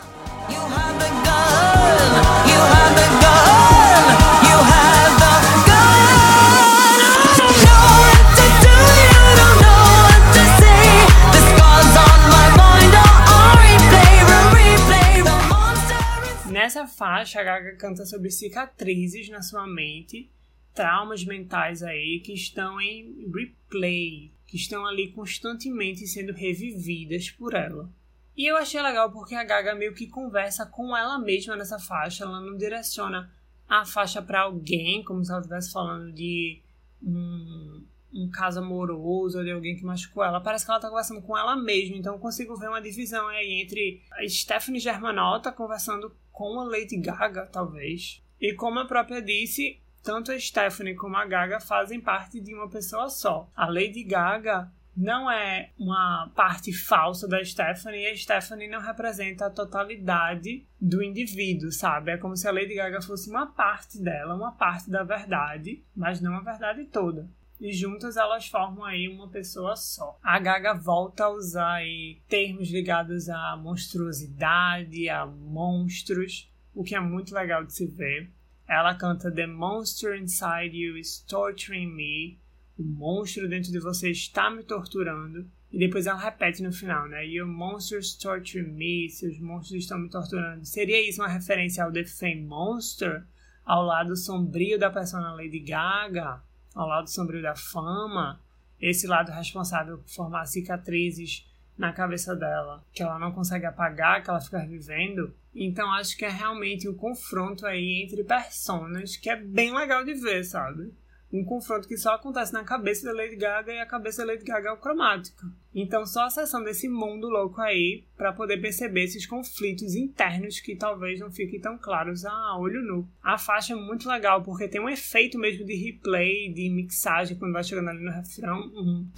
Nessa 16.49 16.87
faixa, 16.87 17.39
a 17.39 17.43
Gaga 17.43 17.75
canta 17.75 18.03
sobre 18.03 18.31
cicatrizes 18.31 19.29
na 19.29 19.43
sua 19.43 19.67
mente, 19.67 20.27
traumas 20.73 21.23
mentais 21.23 21.83
aí 21.83 22.19
que 22.25 22.33
estão 22.33 22.81
em 22.81 23.31
replay, 23.31 24.31
que 24.53 24.57
estão 24.57 24.85
ali 24.85 25.11
constantemente 25.11 26.05
sendo 26.05 26.31
revividas 26.31 27.31
por 27.31 27.55
ela. 27.55 27.89
E 28.37 28.45
eu 28.47 28.55
achei 28.55 28.79
legal 28.79 29.11
porque 29.11 29.33
a 29.33 29.43
Gaga 29.43 29.73
meio 29.73 29.95
que 29.95 30.05
conversa 30.05 30.63
com 30.63 30.95
ela 30.95 31.17
mesma 31.17 31.55
nessa 31.55 31.79
faixa, 31.79 32.23
ela 32.23 32.39
não 32.39 32.55
direciona 32.55 33.33
a 33.67 33.83
faixa 33.83 34.21
para 34.21 34.41
alguém, 34.41 35.03
como 35.03 35.25
se 35.25 35.31
ela 35.31 35.39
estivesse 35.39 35.71
falando 35.71 36.11
de 36.11 36.61
um, 37.01 37.83
um 38.13 38.29
caso 38.29 38.59
amoroso 38.59 39.39
ou 39.39 39.43
de 39.43 39.49
alguém 39.49 39.75
que 39.75 39.83
machucou 39.83 40.23
ela. 40.23 40.39
Parece 40.39 40.65
que 40.65 40.69
ela 40.69 40.79
tá 40.79 40.87
conversando 40.87 41.23
com 41.23 41.35
ela 41.35 41.55
mesma, 41.55 41.97
então 41.97 42.13
eu 42.13 42.19
consigo 42.19 42.55
ver 42.55 42.69
uma 42.69 42.79
divisão 42.79 43.27
aí 43.29 43.59
entre 43.59 44.03
a 44.11 44.29
Stephanie 44.29 44.79
Germanotta 44.79 45.51
conversando 45.51 46.15
com 46.31 46.59
a 46.59 46.63
Lady 46.63 46.97
Gaga, 46.97 47.47
talvez. 47.47 48.21
E 48.39 48.53
como 48.53 48.77
a 48.77 48.85
própria 48.85 49.19
disse, 49.19 49.81
tanto 50.03 50.31
a 50.31 50.39
Stephanie 50.39 50.95
como 50.95 51.15
a 51.15 51.25
Gaga 51.25 51.59
fazem 51.59 52.01
parte 52.01 52.41
de 52.41 52.53
uma 52.53 52.69
pessoa 52.69 53.09
só. 53.09 53.49
A 53.55 53.65
Lady 53.65 54.03
Gaga 54.03 54.69
não 54.95 55.29
é 55.31 55.71
uma 55.77 56.29
parte 56.35 56.71
falsa 56.71 57.27
da 57.27 57.43
Stephanie 57.43 58.03
e 58.03 58.07
a 58.07 58.15
Stephanie 58.15 58.67
não 58.67 58.79
representa 58.79 59.47
a 59.47 59.49
totalidade 59.49 60.67
do 60.79 61.01
indivíduo, 61.01 61.71
sabe? 61.71 62.11
É 62.11 62.17
como 62.17 62.35
se 62.35 62.47
a 62.47 62.51
Lady 62.51 62.75
Gaga 62.75 63.01
fosse 63.01 63.29
uma 63.29 63.47
parte 63.47 63.99
dela, 63.99 64.35
uma 64.35 64.51
parte 64.51 64.91
da 64.91 65.03
verdade, 65.03 65.83
mas 65.95 66.21
não 66.21 66.35
a 66.35 66.41
verdade 66.41 66.85
toda. 66.85 67.27
E 67.59 67.71
juntas 67.71 68.17
elas 68.17 68.47
formam 68.47 68.83
aí 68.83 69.07
uma 69.07 69.29
pessoa 69.29 69.75
só. 69.75 70.19
A 70.21 70.37
Gaga 70.37 70.73
volta 70.73 71.25
a 71.25 71.29
usar 71.29 71.75
aí 71.75 72.19
termos 72.27 72.69
ligados 72.69 73.29
à 73.29 73.55
monstruosidade, 73.55 75.07
a 75.07 75.25
monstros, 75.25 76.51
o 76.75 76.83
que 76.83 76.93
é 76.93 76.99
muito 76.99 77.33
legal 77.33 77.63
de 77.63 77.73
se 77.73 77.87
ver. 77.87 78.29
Ela 78.67 78.95
canta 78.95 79.31
The 79.31 79.47
Monster 79.47 80.15
Inside 80.17 80.75
You 80.75 80.97
is 80.97 81.19
Torturing 81.27 81.93
Me. 81.93 82.37
O 82.77 82.83
monstro 82.83 83.47
dentro 83.47 83.71
de 83.71 83.79
você 83.79 84.09
está 84.09 84.49
me 84.49 84.63
torturando. 84.63 85.45
E 85.71 85.79
depois 85.79 86.05
ela 86.05 86.19
repete 86.19 86.61
no 86.61 86.71
final, 86.71 87.07
né? 87.07 87.25
Your 87.25 87.47
monsters 87.47 88.13
torture 88.13 88.63
me. 88.63 89.09
Seus 89.09 89.39
monstros 89.39 89.83
estão 89.83 89.97
me 89.97 90.09
torturando. 90.09 90.63
Seria 90.65 91.07
isso 91.07 91.21
uma 91.21 91.27
referência 91.27 91.83
ao 91.83 91.91
The 91.91 92.05
Fame 92.05 92.43
Monster? 92.43 93.23
Ao 93.65 93.83
lado 93.83 94.15
sombrio 94.15 94.77
da 94.77 94.91
persona 94.91 95.33
Lady 95.33 95.59
Gaga? 95.59 96.41
Ao 96.75 96.87
lado 96.87 97.09
sombrio 97.09 97.41
da 97.41 97.55
fama? 97.55 98.39
Esse 98.79 99.07
lado 99.07 99.31
responsável 99.31 99.97
por 99.97 100.09
formar 100.09 100.45
cicatrizes 100.45 101.47
na 101.77 101.91
cabeça 101.91 102.35
dela, 102.35 102.83
que 102.93 103.01
ela 103.01 103.19
não 103.19 103.31
consegue 103.31 103.65
apagar, 103.65 104.23
que 104.23 104.29
ela 104.29 104.41
fica 104.41 104.59
revivendo. 104.59 105.33
Então 105.55 105.91
acho 105.93 106.17
que 106.17 106.25
é 106.25 106.29
realmente 106.29 106.87
um 106.87 106.95
confronto 106.95 107.65
aí 107.65 108.03
entre 108.03 108.23
personas 108.23 109.15
que 109.15 109.29
é 109.29 109.35
bem 109.35 109.73
legal 109.73 110.03
de 110.03 110.13
ver, 110.13 110.43
sabe? 110.43 110.91
Um 111.31 111.43
confronto 111.43 111.87
que 111.87 111.97
só 111.97 112.13
acontece 112.13 112.53
na 112.53 112.63
cabeça 112.63 113.07
da 113.07 113.11
Lady 113.11 113.35
Gaga 113.35 113.73
e 113.73 113.79
a 113.79 113.87
cabeça 113.87 114.23
da 114.23 114.31
Lady 114.31 114.45
Gaga 114.45 114.69
é 114.69 114.71
o 114.71 114.77
cromática. 114.77 115.47
Então 115.73 116.05
só 116.05 116.25
acessando 116.25 116.69
esse 116.69 116.87
mundo 116.87 117.27
louco 117.27 117.59
aí 117.59 118.03
para 118.15 118.31
poder 118.31 118.61
perceber 118.61 119.05
esses 119.05 119.25
conflitos 119.25 119.95
internos 119.95 120.59
que 120.59 120.75
talvez 120.75 121.19
não 121.19 121.31
fiquem 121.31 121.59
tão 121.59 121.75
claros 121.75 122.23
a 122.23 122.55
olho 122.55 122.83
nu. 122.83 123.09
A 123.23 123.39
faixa 123.39 123.73
é 123.73 123.75
muito 123.75 124.07
legal 124.07 124.43
porque 124.43 124.67
tem 124.67 124.79
um 124.79 124.87
efeito 124.87 125.39
mesmo 125.39 125.65
de 125.65 125.73
replay, 125.73 126.53
de 126.53 126.69
mixagem 126.69 127.35
quando 127.35 127.53
vai 127.53 127.63
chegando 127.63 127.89
ali 127.89 128.03
no 128.03 128.11
refrão. 128.11 128.59
Um 128.75 129.09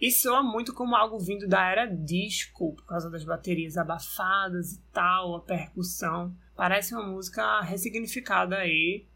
e 0.00 0.10
soa 0.10 0.42
muito 0.42 0.72
como 0.72 0.94
algo 0.94 1.18
vindo 1.18 1.48
da 1.48 1.68
era 1.68 1.86
disco, 1.86 2.74
por 2.74 2.86
causa 2.86 3.10
das 3.10 3.24
baterias 3.24 3.76
abafadas 3.76 4.72
e 4.72 4.80
tal, 4.92 5.36
a 5.36 5.40
percussão. 5.40 6.34
Parece 6.54 6.94
uma 6.94 7.06
música 7.06 7.60
ressignificada 7.60 8.56
aí 8.56 9.06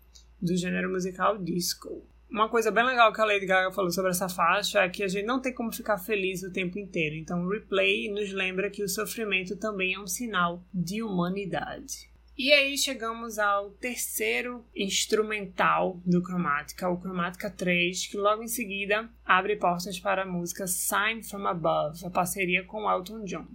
do 0.41 0.57
gênero 0.57 0.91
musical 0.91 1.39
disco. 1.39 2.05
Uma 2.29 2.49
coisa 2.49 2.71
bem 2.71 2.85
legal 2.85 3.13
que 3.13 3.21
a 3.21 3.25
Lady 3.27 3.45
Gaga 3.45 3.71
falou 3.73 3.91
sobre 3.91 4.11
essa 4.11 4.29
faixa 4.29 4.81
é 4.81 4.89
que 4.89 5.03
a 5.03 5.09
gente 5.09 5.27
não 5.27 5.39
tem 5.39 5.53
como 5.53 5.71
ficar 5.71 5.99
feliz 5.99 6.43
o 6.43 6.51
tempo 6.51 6.79
inteiro. 6.79 7.15
Então, 7.15 7.45
o 7.45 7.51
replay 7.51 8.11
nos 8.11 8.33
lembra 8.33 8.71
que 8.71 8.83
o 8.83 8.89
sofrimento 8.89 9.55
também 9.57 9.95
é 9.95 10.01
um 10.01 10.07
sinal 10.07 10.65
de 10.73 11.03
humanidade. 11.03 12.12
E 12.37 12.51
aí 12.51 12.79
chegamos 12.79 13.39
ao 13.39 13.71
terceiro 13.73 14.65
instrumental 14.75 16.01
do 16.05 16.23
Chromatica, 16.23 16.89
o 16.89 16.99
Chromatica 16.99 17.51
3, 17.51 18.07
que 18.07 18.17
logo 18.17 18.43
em 18.43 18.49
seguida 18.49 19.11
abre 19.23 19.57
portas 19.57 20.01
para 20.01 20.23
a 20.23 20.27
música 20.27 20.67
Sign 20.67 21.23
from 21.23 21.47
Above, 21.47 22.05
a 22.07 22.11
parceria 22.11 22.65
com 22.65 22.91
Elton 22.91 23.25
John. 23.25 23.47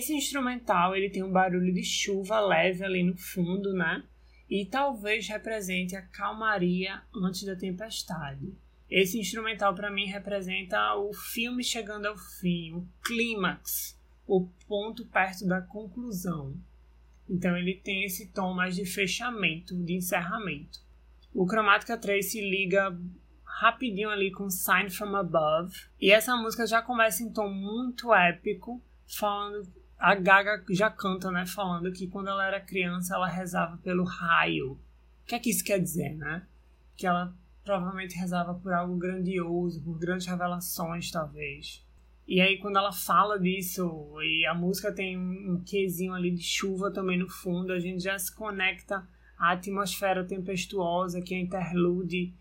Esse 0.00 0.14
instrumental 0.14 0.96
ele 0.96 1.10
tem 1.10 1.22
um 1.22 1.30
barulho 1.30 1.74
de 1.74 1.84
chuva 1.84 2.40
leve 2.40 2.82
ali 2.82 3.02
no 3.02 3.18
fundo, 3.18 3.74
né? 3.74 4.02
E 4.48 4.64
talvez 4.64 5.28
represente 5.28 5.94
a 5.94 6.00
calmaria 6.00 7.02
antes 7.14 7.44
da 7.44 7.54
tempestade. 7.54 8.50
Esse 8.88 9.20
instrumental 9.20 9.74
para 9.74 9.90
mim 9.90 10.06
representa 10.06 10.94
o 10.94 11.12
filme 11.12 11.62
chegando 11.62 12.06
ao 12.06 12.16
fim, 12.16 12.72
o 12.72 12.88
clímax, 13.04 13.94
o 14.26 14.48
ponto 14.66 15.04
perto 15.04 15.46
da 15.46 15.60
conclusão. 15.60 16.56
Então 17.28 17.54
ele 17.54 17.74
tem 17.74 18.02
esse 18.04 18.32
tom 18.32 18.54
mais 18.54 18.74
de 18.74 18.86
fechamento, 18.86 19.76
de 19.84 19.92
encerramento. 19.92 20.80
O 21.34 21.46
Chromatica 21.46 21.98
3 21.98 22.24
se 22.24 22.40
liga 22.40 22.98
rapidinho 23.44 24.08
ali 24.08 24.32
com 24.32 24.48
Sign 24.48 24.88
from 24.88 25.14
Above. 25.14 25.76
E 26.00 26.10
essa 26.10 26.34
música 26.38 26.66
já 26.66 26.80
começa 26.80 27.22
em 27.22 27.30
tom 27.30 27.50
muito 27.50 28.14
épico, 28.14 28.82
falando. 29.06 29.78
A 30.00 30.14
Gaga 30.14 30.64
já 30.70 30.88
canta, 30.88 31.30
né? 31.30 31.44
Falando 31.44 31.92
que 31.92 32.06
quando 32.06 32.28
ela 32.28 32.46
era 32.46 32.58
criança 32.58 33.14
ela 33.14 33.28
rezava 33.28 33.76
pelo 33.76 34.02
raio. 34.02 34.72
O 34.72 35.26
que 35.26 35.34
é 35.34 35.38
que 35.38 35.50
isso 35.50 35.62
quer 35.62 35.78
dizer, 35.78 36.16
né? 36.16 36.46
Que 36.96 37.06
ela 37.06 37.34
provavelmente 37.62 38.16
rezava 38.16 38.54
por 38.54 38.72
algo 38.72 38.96
grandioso, 38.96 39.82
por 39.82 39.98
grandes 39.98 40.26
revelações, 40.26 41.10
talvez. 41.10 41.84
E 42.26 42.40
aí, 42.40 42.56
quando 42.56 42.78
ela 42.78 42.92
fala 42.92 43.38
disso, 43.38 44.16
e 44.22 44.46
a 44.46 44.54
música 44.54 44.90
tem 44.90 45.18
um 45.18 45.62
quesinho 45.62 46.14
ali 46.14 46.30
de 46.30 46.42
chuva 46.42 46.90
também 46.90 47.18
no 47.18 47.28
fundo, 47.28 47.70
a 47.70 47.78
gente 47.78 48.02
já 48.02 48.18
se 48.18 48.34
conecta 48.34 49.06
à 49.36 49.50
atmosfera 49.50 50.24
tempestuosa 50.24 51.20
que 51.20 51.34
a 51.34 51.38
interlude 51.38 52.32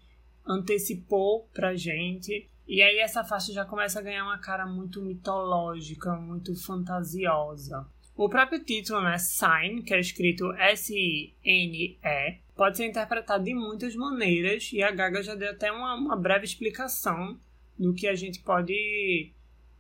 antecipou 0.45 1.49
pra 1.53 1.75
gente. 1.75 2.47
E 2.69 2.83
aí, 2.83 2.99
essa 2.99 3.23
faixa 3.23 3.51
já 3.51 3.65
começa 3.65 3.97
a 3.97 4.01
ganhar 4.03 4.23
uma 4.23 4.37
cara 4.37 4.63
muito 4.67 5.01
mitológica, 5.01 6.13
muito 6.13 6.55
fantasiosa. 6.55 7.83
O 8.15 8.29
próprio 8.29 8.63
título, 8.63 9.01
né, 9.01 9.17
Sign, 9.17 9.81
que 9.81 9.91
é 9.91 9.99
escrito 9.99 10.53
S-I-N-E, 10.53 12.37
pode 12.55 12.77
ser 12.77 12.85
interpretado 12.85 13.43
de 13.43 13.55
muitas 13.55 13.95
maneiras 13.95 14.69
e 14.71 14.83
a 14.83 14.91
Gaga 14.91 15.23
já 15.23 15.33
deu 15.33 15.49
até 15.49 15.71
uma, 15.71 15.95
uma 15.95 16.15
breve 16.15 16.45
explicação 16.45 17.39
do 17.75 17.91
que 17.91 18.07
a 18.07 18.13
gente 18.13 18.39
pode 18.41 19.33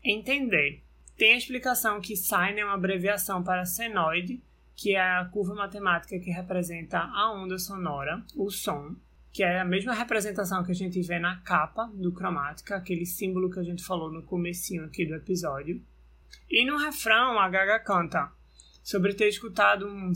entender. 0.03 0.81
Tem 1.15 1.33
a 1.33 1.37
explicação 1.37 2.01
que 2.01 2.15
Sign 2.15 2.59
é 2.59 2.65
uma 2.65 2.73
abreviação 2.73 3.43
para 3.43 3.65
senoide, 3.65 4.41
que 4.75 4.95
é 4.95 4.99
a 4.99 5.25
curva 5.25 5.53
matemática 5.53 6.17
que 6.17 6.31
representa 6.31 6.97
a 6.97 7.33
onda 7.33 7.59
sonora, 7.59 8.23
o 8.35 8.49
som, 8.49 8.95
que 9.31 9.43
é 9.43 9.59
a 9.59 9.65
mesma 9.65 9.93
representação 9.93 10.63
que 10.63 10.71
a 10.71 10.75
gente 10.75 11.01
vê 11.01 11.19
na 11.19 11.37
capa 11.37 11.85
do 11.93 12.11
cromática, 12.11 12.75
aquele 12.75 13.05
símbolo 13.05 13.49
que 13.49 13.59
a 13.59 13.63
gente 13.63 13.83
falou 13.83 14.11
no 14.11 14.23
comecinho 14.23 14.85
aqui 14.85 15.05
do 15.05 15.15
episódio. 15.15 15.81
E 16.49 16.65
no 16.65 16.77
refrão 16.77 17.39
a 17.39 17.49
Gaga 17.49 17.79
canta 17.79 18.31
sobre 18.83 19.13
ter 19.13 19.27
escutado 19.27 19.87
um 19.87 20.11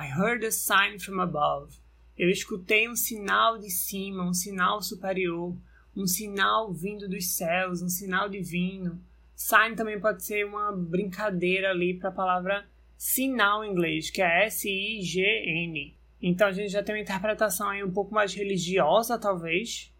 I 0.00 0.10
heard 0.18 0.44
a 0.44 0.50
sign 0.50 0.98
from 0.98 1.20
above. 1.20 1.76
Eu 2.16 2.28
escutei 2.28 2.88
um 2.88 2.96
sinal 2.96 3.58
de 3.58 3.70
cima, 3.70 4.24
um 4.24 4.34
sinal 4.34 4.82
superior, 4.82 5.56
um 5.94 6.06
sinal 6.06 6.72
vindo 6.72 7.08
dos 7.08 7.36
céus, 7.36 7.80
um 7.80 7.88
sinal 7.88 8.28
divino. 8.28 9.00
Sign 9.36 9.76
também 9.76 10.00
pode 10.00 10.24
ser 10.24 10.44
uma 10.44 10.72
brincadeira 10.72 11.70
ali 11.70 11.94
para 11.94 12.08
a 12.08 12.12
palavra 12.12 12.66
sinal 12.96 13.64
em 13.64 13.70
inglês, 13.70 14.10
que 14.10 14.20
é 14.20 14.46
S-I-G-N. 14.46 15.97
Então 16.20 16.48
a 16.48 16.52
gente 16.52 16.70
já 16.70 16.82
tem 16.82 16.94
uma 16.94 17.00
interpretação 17.00 17.68
aí 17.68 17.82
um 17.82 17.92
pouco 17.92 18.14
mais 18.14 18.34
religiosa, 18.34 19.18
talvez. 19.18 19.92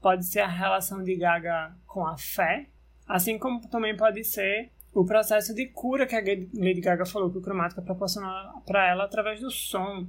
Pode 0.00 0.26
ser 0.26 0.40
a 0.40 0.48
relação 0.48 1.02
de 1.02 1.16
Gaga 1.16 1.74
com 1.86 2.06
a 2.06 2.16
fé, 2.16 2.68
assim 3.06 3.38
como 3.38 3.66
também 3.68 3.96
pode 3.96 4.24
ser 4.24 4.70
o 4.92 5.04
processo 5.04 5.54
de 5.54 5.66
cura 5.66 6.06
que 6.06 6.14
a 6.14 6.20
Lady 6.20 6.80
Gaga 6.80 7.06
falou 7.06 7.30
que 7.30 7.38
o 7.38 7.42
cromática 7.42 7.80
proporciona 7.80 8.52
para 8.66 8.88
ela 8.88 9.04
através 9.04 9.40
do 9.40 9.50
som. 9.50 10.06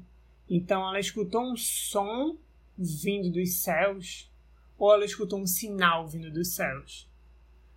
Então 0.50 0.88
ela 0.88 1.00
escutou 1.00 1.42
um 1.42 1.56
som 1.56 2.38
vindo 2.78 3.32
dos 3.32 3.62
céus 3.62 4.30
ou 4.78 4.94
ela 4.94 5.06
escutou 5.06 5.40
um 5.40 5.48
sinal 5.48 6.08
vindo 6.08 6.30
dos 6.30 6.56
céus. 6.56 7.10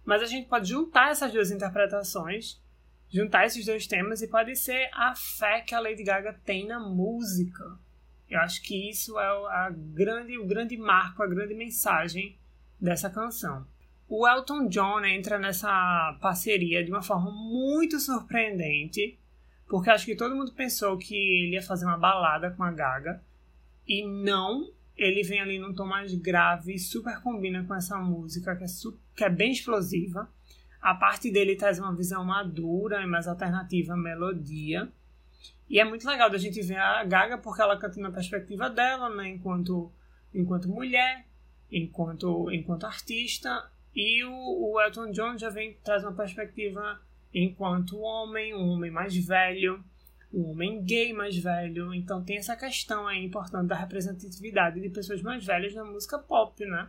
Mas 0.04 0.22
a 0.22 0.26
gente 0.26 0.48
pode 0.48 0.68
juntar 0.68 1.10
essas 1.10 1.32
duas 1.32 1.50
interpretações 1.50 2.60
juntar 3.10 3.46
esses 3.46 3.64
dois 3.66 3.86
temas 3.86 4.22
e 4.22 4.28
pode 4.28 4.54
ser 4.56 4.88
a 4.92 5.14
fé 5.14 5.60
que 5.60 5.74
a 5.74 5.80
Lady 5.80 6.02
Gaga 6.02 6.32
tem 6.44 6.66
na 6.66 6.80
música. 6.80 7.64
Eu 8.28 8.40
acho 8.40 8.62
que 8.62 8.90
isso 8.90 9.18
é 9.18 9.26
a 9.26 9.70
grande, 9.70 10.36
o 10.38 10.46
grande 10.46 10.76
marco, 10.76 11.22
a 11.22 11.26
grande 11.26 11.54
mensagem 11.54 12.36
dessa 12.80 13.08
canção. 13.08 13.66
O 14.08 14.26
Elton 14.26 14.68
John 14.68 15.04
entra 15.04 15.38
nessa 15.38 16.16
parceria 16.20 16.84
de 16.84 16.90
uma 16.90 17.02
forma 17.02 17.30
muito 17.30 17.98
surpreendente, 17.98 19.18
porque 19.68 19.90
acho 19.90 20.06
que 20.06 20.14
todo 20.14 20.36
mundo 20.36 20.52
pensou 20.52 20.96
que 20.96 21.14
ele 21.14 21.54
ia 21.54 21.62
fazer 21.62 21.86
uma 21.86 21.98
balada 21.98 22.50
com 22.52 22.62
a 22.62 22.70
Gaga, 22.70 23.20
e 23.86 24.06
não, 24.06 24.70
ele 24.96 25.22
vem 25.22 25.40
ali 25.40 25.58
num 25.58 25.74
tom 25.74 25.86
mais 25.86 26.14
grave, 26.14 26.78
super 26.78 27.20
combina 27.20 27.64
com 27.64 27.74
essa 27.74 27.96
música 27.98 28.56
que 28.56 28.64
é, 28.64 28.66
que 29.16 29.24
é 29.24 29.30
bem 29.30 29.52
explosiva. 29.52 30.28
A 30.86 30.94
parte 30.94 31.32
dele 31.32 31.56
traz 31.56 31.80
uma 31.80 31.92
visão 31.92 32.24
madura 32.24 33.02
e 33.02 33.06
mais 33.06 33.26
alternativa 33.26 33.94
à 33.94 33.96
melodia. 33.96 34.88
E 35.68 35.80
é 35.80 35.84
muito 35.84 36.06
legal 36.08 36.30
da 36.30 36.38
gente 36.38 36.62
ver 36.62 36.78
a 36.78 37.02
Gaga 37.02 37.38
porque 37.38 37.60
ela 37.60 37.76
canta 37.76 38.00
na 38.00 38.12
perspectiva 38.12 38.70
dela, 38.70 39.08
né, 39.08 39.30
enquanto, 39.30 39.90
enquanto 40.32 40.68
mulher, 40.68 41.26
enquanto, 41.72 42.52
enquanto 42.52 42.86
artista. 42.86 43.68
E 43.92 44.22
o, 44.22 44.30
o 44.30 44.80
Elton 44.80 45.10
John 45.10 45.36
já 45.36 45.50
vem 45.50 45.76
traz 45.82 46.04
uma 46.04 46.12
perspectiva 46.12 47.00
enquanto 47.34 47.98
homem, 47.98 48.54
um 48.54 48.68
homem 48.68 48.92
mais 48.92 49.16
velho, 49.16 49.82
um 50.32 50.52
homem 50.52 50.84
gay 50.84 51.12
mais 51.12 51.36
velho. 51.36 51.92
Então 51.94 52.22
tem 52.22 52.36
essa 52.36 52.54
questão 52.54 53.08
aí 53.08 53.24
importante 53.24 53.66
da 53.66 53.74
representatividade 53.74 54.80
de 54.80 54.88
pessoas 54.88 55.20
mais 55.20 55.44
velhas 55.44 55.74
na 55.74 55.84
música 55.84 56.16
pop, 56.16 56.64
né? 56.64 56.88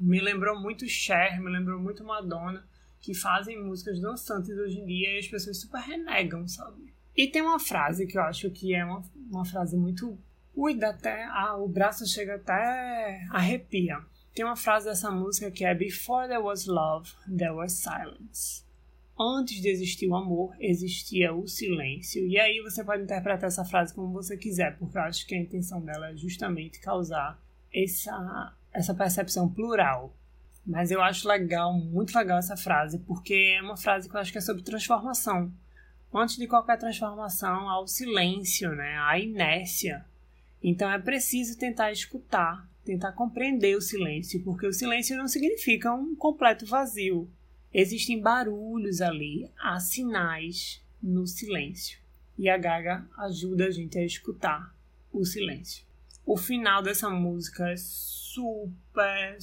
Me 0.00 0.20
lembrou 0.20 0.60
muito 0.60 0.84
Cher, 0.88 1.40
me 1.40 1.48
lembrou 1.48 1.78
muito 1.78 2.02
Madonna 2.02 2.73
que 3.04 3.12
fazem 3.12 3.62
músicas 3.62 4.00
dançantes 4.00 4.56
hoje 4.56 4.80
em 4.80 4.86
dia 4.86 5.16
e 5.16 5.18
as 5.18 5.28
pessoas 5.28 5.60
super 5.60 5.78
renegam, 5.78 6.48
sabe? 6.48 6.94
E 7.14 7.28
tem 7.28 7.42
uma 7.42 7.60
frase 7.60 8.06
que 8.06 8.16
eu 8.16 8.22
acho 8.22 8.50
que 8.50 8.74
é 8.74 8.82
uma, 8.82 9.02
uma 9.30 9.44
frase 9.44 9.76
muito. 9.76 10.18
Ui, 10.56 10.74
dá 10.74 10.90
até. 10.90 11.24
Ah, 11.24 11.56
o 11.56 11.68
braço 11.68 12.06
chega 12.06 12.36
até. 12.36 13.26
arrepia. 13.30 13.98
Tem 14.34 14.44
uma 14.44 14.56
frase 14.56 14.86
dessa 14.86 15.10
música 15.10 15.50
que 15.50 15.64
é 15.64 15.74
Before 15.74 16.26
there 16.26 16.42
was 16.42 16.66
love, 16.66 17.12
there 17.28 17.52
was 17.52 17.72
silence. 17.72 18.64
Antes 19.16 19.60
de 19.60 19.68
existir 19.68 20.08
o 20.08 20.16
amor, 20.16 20.56
existia 20.58 21.32
o 21.32 21.46
silêncio. 21.46 22.26
E 22.26 22.40
aí 22.40 22.60
você 22.60 22.82
pode 22.82 23.02
interpretar 23.04 23.46
essa 23.46 23.64
frase 23.64 23.94
como 23.94 24.12
você 24.12 24.36
quiser, 24.36 24.76
porque 24.76 24.96
eu 24.98 25.02
acho 25.02 25.26
que 25.26 25.36
a 25.36 25.40
intenção 25.40 25.80
dela 25.84 26.10
é 26.10 26.16
justamente 26.16 26.80
causar 26.80 27.40
essa, 27.72 28.56
essa 28.72 28.92
percepção 28.92 29.48
plural 29.48 30.16
mas 30.66 30.90
eu 30.90 31.02
acho 31.02 31.28
legal, 31.28 31.72
muito 31.72 32.16
legal 32.16 32.38
essa 32.38 32.56
frase, 32.56 32.98
porque 33.00 33.56
é 33.58 33.62
uma 33.62 33.76
frase 33.76 34.08
que 34.08 34.16
eu 34.16 34.20
acho 34.20 34.32
que 34.32 34.38
é 34.38 34.40
sobre 34.40 34.62
transformação. 34.62 35.52
Antes 36.12 36.36
de 36.36 36.46
qualquer 36.46 36.78
transformação, 36.78 37.68
há 37.68 37.80
o 37.80 37.86
silêncio, 37.86 38.74
né? 38.74 38.96
a 38.98 39.18
inércia. 39.18 40.04
Então 40.62 40.90
é 40.90 40.98
preciso 40.98 41.58
tentar 41.58 41.92
escutar, 41.92 42.66
tentar 42.84 43.12
compreender 43.12 43.76
o 43.76 43.80
silêncio, 43.80 44.42
porque 44.42 44.66
o 44.66 44.72
silêncio 44.72 45.16
não 45.16 45.28
significa 45.28 45.92
um 45.92 46.14
completo 46.14 46.64
vazio. 46.64 47.28
Existem 47.72 48.20
barulhos 48.20 49.00
ali, 49.00 49.50
há 49.58 49.80
sinais 49.80 50.80
no 51.02 51.26
silêncio. 51.26 51.98
E 52.38 52.48
a 52.48 52.56
Gaga 52.56 53.06
ajuda 53.18 53.66
a 53.66 53.70
gente 53.70 53.98
a 53.98 54.04
escutar 54.04 54.74
o 55.12 55.24
silêncio. 55.24 55.84
O 56.24 56.36
final 56.36 56.82
dessa 56.82 57.10
música 57.10 57.68
é 57.68 57.76
super, 57.76 59.36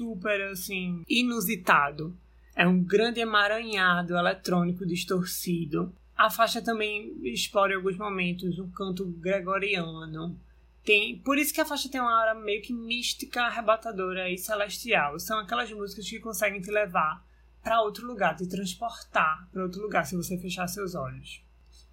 super 0.00 0.40
assim 0.48 1.04
inusitado. 1.06 2.16
É 2.56 2.66
um 2.66 2.82
grande 2.82 3.20
emaranhado 3.20 4.16
eletrônico 4.16 4.86
distorcido. 4.86 5.94
A 6.16 6.30
faixa 6.30 6.62
também 6.62 7.14
explora 7.22 7.72
em 7.72 7.76
alguns 7.76 7.98
momentos 7.98 8.58
um 8.58 8.70
canto 8.70 9.04
gregoriano. 9.04 10.38
Tem, 10.82 11.18
por 11.18 11.36
isso 11.36 11.52
que 11.52 11.60
a 11.60 11.66
faixa 11.66 11.90
tem 11.90 12.00
uma 12.00 12.18
aura 12.18 12.34
meio 12.34 12.62
que 12.62 12.72
mística, 12.72 13.42
arrebatadora 13.42 14.30
e 14.30 14.38
celestial. 14.38 15.18
São 15.18 15.38
aquelas 15.38 15.70
músicas 15.70 16.08
que 16.08 16.18
conseguem 16.18 16.62
te 16.62 16.70
levar 16.70 17.22
para 17.62 17.82
outro 17.82 18.06
lugar, 18.06 18.34
te 18.34 18.48
transportar 18.48 19.46
para 19.52 19.62
outro 19.62 19.82
lugar 19.82 20.06
se 20.06 20.16
você 20.16 20.38
fechar 20.38 20.66
seus 20.66 20.94
olhos. 20.94 21.42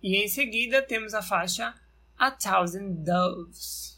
E 0.01 0.15
em 0.15 0.29
seguida 0.29 0.81
temos 0.81 1.13
a 1.13 1.21
faixa 1.21 1.73
A 2.17 2.31
Thousand 2.31 3.03
Doves. 3.03 3.96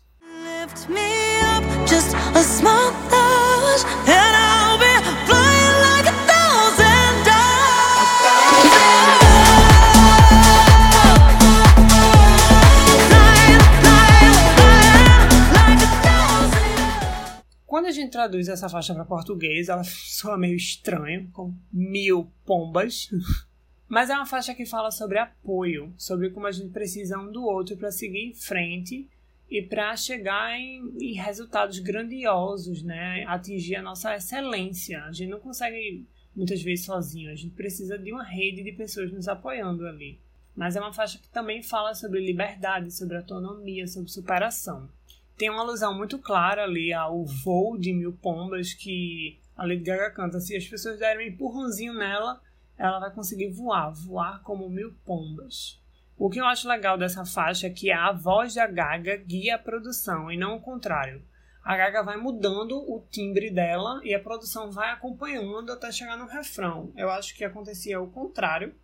Quando 17.66 17.88
a 17.88 17.92
gente 17.92 18.12
traduz 18.12 18.48
essa 18.48 18.70
faixa 18.70 18.94
para 18.94 19.06
português, 19.06 19.68
ela 19.68 19.84
soa 19.84 20.38
meio 20.38 20.56
estranho, 20.56 21.28
com 21.32 21.52
mil 21.74 22.32
pombas. 22.46 23.10
Mas 23.90 24.12
é 24.12 24.14
uma 24.14 24.28
faixa 24.28 24.54
que 24.54 24.66
fala 24.66 24.92
sobre 24.92 25.18
apoio, 25.18 25.92
sobre 25.98 26.30
como 26.30 26.46
a 26.46 26.52
gente 26.52 26.70
precisa 26.70 27.18
um 27.18 27.32
do 27.32 27.44
outro 27.44 27.76
para 27.76 27.92
seguir 27.92 28.30
em 28.30 28.34
frente 28.36 29.10
e 29.50 29.62
para 29.62 29.96
chegar 29.98 30.58
em, 30.60 30.94
em, 31.00 31.14
resultados 31.14 31.80
grandiosos, 31.80 32.84
né? 32.84 33.24
Atingir 33.28 33.78
a 33.78 33.82
nossa 33.82 34.16
excelência. 34.16 35.04
A 35.06 35.12
gente 35.12 35.32
não 35.32 35.40
consegue 35.40 36.06
muitas 36.36 36.62
vezes 36.62 36.86
sozinho, 36.86 37.32
a 37.32 37.36
gente 37.36 37.56
precisa 37.56 37.98
de 37.98 38.14
uma 38.14 38.24
rede 38.24 38.64
de 38.64 38.72
pessoas 38.72 39.12
nos 39.12 39.28
apoiando 39.28 39.88
ali. 39.88 40.20
Mas 40.56 40.76
é 40.76 40.80
uma 40.80 40.94
faixa 40.94 41.18
que 41.18 41.30
também 41.30 41.64
fala 41.64 41.96
sobre 41.96 42.20
liberdade, 42.20 42.92
sobre 42.92 43.18
autonomia, 43.18 43.88
sobre 43.88 44.10
superação. 44.10 44.90
Tem 45.38 45.50
uma 45.50 45.62
alusão 45.62 45.98
muito 45.98 46.20
clara 46.20 46.64
ali 46.64 46.94
ao 46.94 47.26
voo 47.26 47.78
de 47.78 47.94
mil 47.94 48.14
pombas 48.14 48.74
que 48.74 49.40
a 49.56 49.66
Lady 49.66 49.84
Gaga 49.84 50.12
canta. 50.12 50.40
Se 50.40 50.56
as 50.56 50.68
pessoas 50.68 51.00
derem 51.00 51.30
um 51.30 51.34
empurrãozinho 51.34 51.94
nela, 51.94 52.42
ela 52.78 53.00
vai 53.00 53.12
conseguir 53.12 53.50
voar, 53.50 53.90
voar 53.92 54.42
como 54.44 54.70
mil 54.70 54.94
pombas. 55.06 55.80
O 56.20 56.30
que 56.30 56.38
eu 56.38 56.46
acho 56.46 56.68
legal 56.68 56.98
dessa 56.98 57.24
faixa 57.24 57.68
é 57.68 57.70
que 57.70 57.90
a 57.90 58.12
voz 58.12 58.54
da 58.54 58.68
Gaga 58.68 59.16
guia 59.16 59.56
a 59.56 59.58
produção 59.58 60.30
e 60.30 60.36
não 60.36 60.58
o 60.58 60.60
contrário. 60.60 61.24
A 61.64 61.78
Gaga 61.78 62.04
vai 62.04 62.18
mudando 62.18 62.76
o 62.78 63.02
timbre 63.10 63.50
dela 63.50 64.02
e 64.04 64.14
a 64.14 64.20
produção 64.20 64.70
vai 64.70 64.92
acompanhando 64.92 65.72
até 65.72 65.90
chegar 65.94 66.18
no 66.18 66.26
refrão. 66.26 66.92
Eu 66.98 67.10
acho 67.10 67.34
que 67.34 67.46
acontecia 67.46 68.02
o 68.02 68.12
contrário 68.12 68.76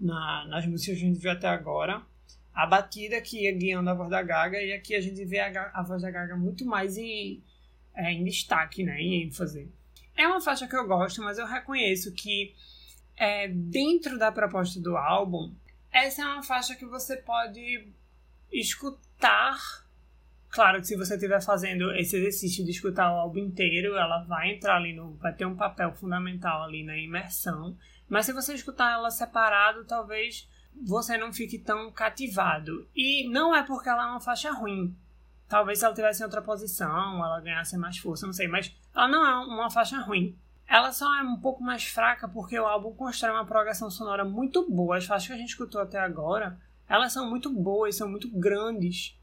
na, 0.00 0.46
nas 0.46 0.64
músicas 0.64 0.98
que 0.98 1.04
a 1.04 1.08
gente 1.08 1.20
viu 1.20 1.30
até 1.30 1.46
agora. 1.46 2.00
A 2.54 2.64
batida 2.64 3.20
que 3.20 3.42
ia 3.42 3.52
guiando 3.52 3.90
a 3.90 3.94
voz 3.94 4.08
da 4.08 4.22
Gaga 4.22 4.58
e 4.58 4.72
aqui 4.72 4.94
a 4.94 5.00
gente 5.02 5.22
vê 5.26 5.40
a, 5.40 5.70
a 5.74 5.82
voz 5.82 6.00
da 6.00 6.10
Gaga 6.10 6.38
muito 6.38 6.64
mais 6.64 6.96
em, 6.96 7.42
é, 7.94 8.12
em 8.12 8.24
destaque, 8.24 8.82
né, 8.82 8.98
em 8.98 9.24
ênfase. 9.24 9.70
É 10.16 10.26
uma 10.26 10.40
faixa 10.40 10.66
que 10.66 10.74
eu 10.74 10.86
gosto, 10.88 11.22
mas 11.22 11.36
eu 11.36 11.46
reconheço 11.46 12.14
que 12.14 12.54
é, 13.14 13.46
dentro 13.46 14.18
da 14.18 14.32
proposta 14.32 14.80
do 14.80 14.96
álbum 14.96 15.52
essa 15.92 16.22
é 16.22 16.24
uma 16.24 16.42
faixa 16.42 16.74
que 16.74 16.86
você 16.86 17.16
pode 17.16 17.92
escutar. 18.52 19.58
Claro 20.50 20.80
que 20.80 20.86
se 20.86 20.96
você 20.96 21.14
estiver 21.14 21.42
fazendo 21.42 21.94
esse 21.94 22.16
exercício 22.16 22.64
de 22.64 22.70
escutar 22.70 23.12
o 23.12 23.16
álbum 23.16 23.38
inteiro, 23.38 23.96
ela 23.96 24.24
vai 24.24 24.52
entrar 24.52 24.76
ali 24.76 24.94
no. 24.94 25.14
vai 25.14 25.34
ter 25.34 25.46
um 25.46 25.56
papel 25.56 25.92
fundamental 25.92 26.62
ali 26.62 26.82
na 26.82 26.96
imersão. 26.96 27.76
Mas 28.08 28.26
se 28.26 28.32
você 28.32 28.54
escutar 28.54 28.92
ela 28.92 29.10
separado, 29.10 29.84
talvez 29.84 30.48
você 30.86 31.18
não 31.18 31.32
fique 31.32 31.58
tão 31.58 31.90
cativado. 31.92 32.88
E 32.94 33.28
não 33.28 33.54
é 33.54 33.62
porque 33.62 33.88
ela 33.88 34.04
é 34.04 34.10
uma 34.10 34.20
faixa 34.20 34.50
ruim. 34.50 34.96
Talvez 35.48 35.78
se 35.78 35.84
ela 35.84 35.94
tivesse 35.94 36.22
outra 36.22 36.42
posição, 36.42 37.24
ela 37.24 37.40
ganhasse 37.40 37.76
mais 37.76 37.98
força, 37.98 38.26
não 38.26 38.32
sei. 38.32 38.48
Mas 38.48 38.74
ela 38.94 39.08
não 39.08 39.26
é 39.26 39.34
uma 39.46 39.70
faixa 39.70 39.98
ruim. 39.98 40.36
Ela 40.68 40.92
só 40.92 41.18
é 41.18 41.22
um 41.22 41.36
pouco 41.36 41.64
mais 41.64 41.84
fraca 41.84 42.28
porque 42.28 42.58
o 42.58 42.66
álbum 42.66 42.92
constrói 42.92 43.32
uma 43.32 43.46
progressão 43.46 43.90
sonora 43.90 44.22
muito 44.22 44.70
boa. 44.70 44.98
As 44.98 45.06
faixas 45.06 45.28
que 45.28 45.32
a 45.32 45.36
gente 45.38 45.48
escutou 45.48 45.80
até 45.80 45.98
agora, 45.98 46.58
elas 46.86 47.12
são 47.12 47.28
muito 47.28 47.50
boas, 47.50 47.96
são 47.96 48.08
muito 48.08 48.28
grandes. 48.28 49.18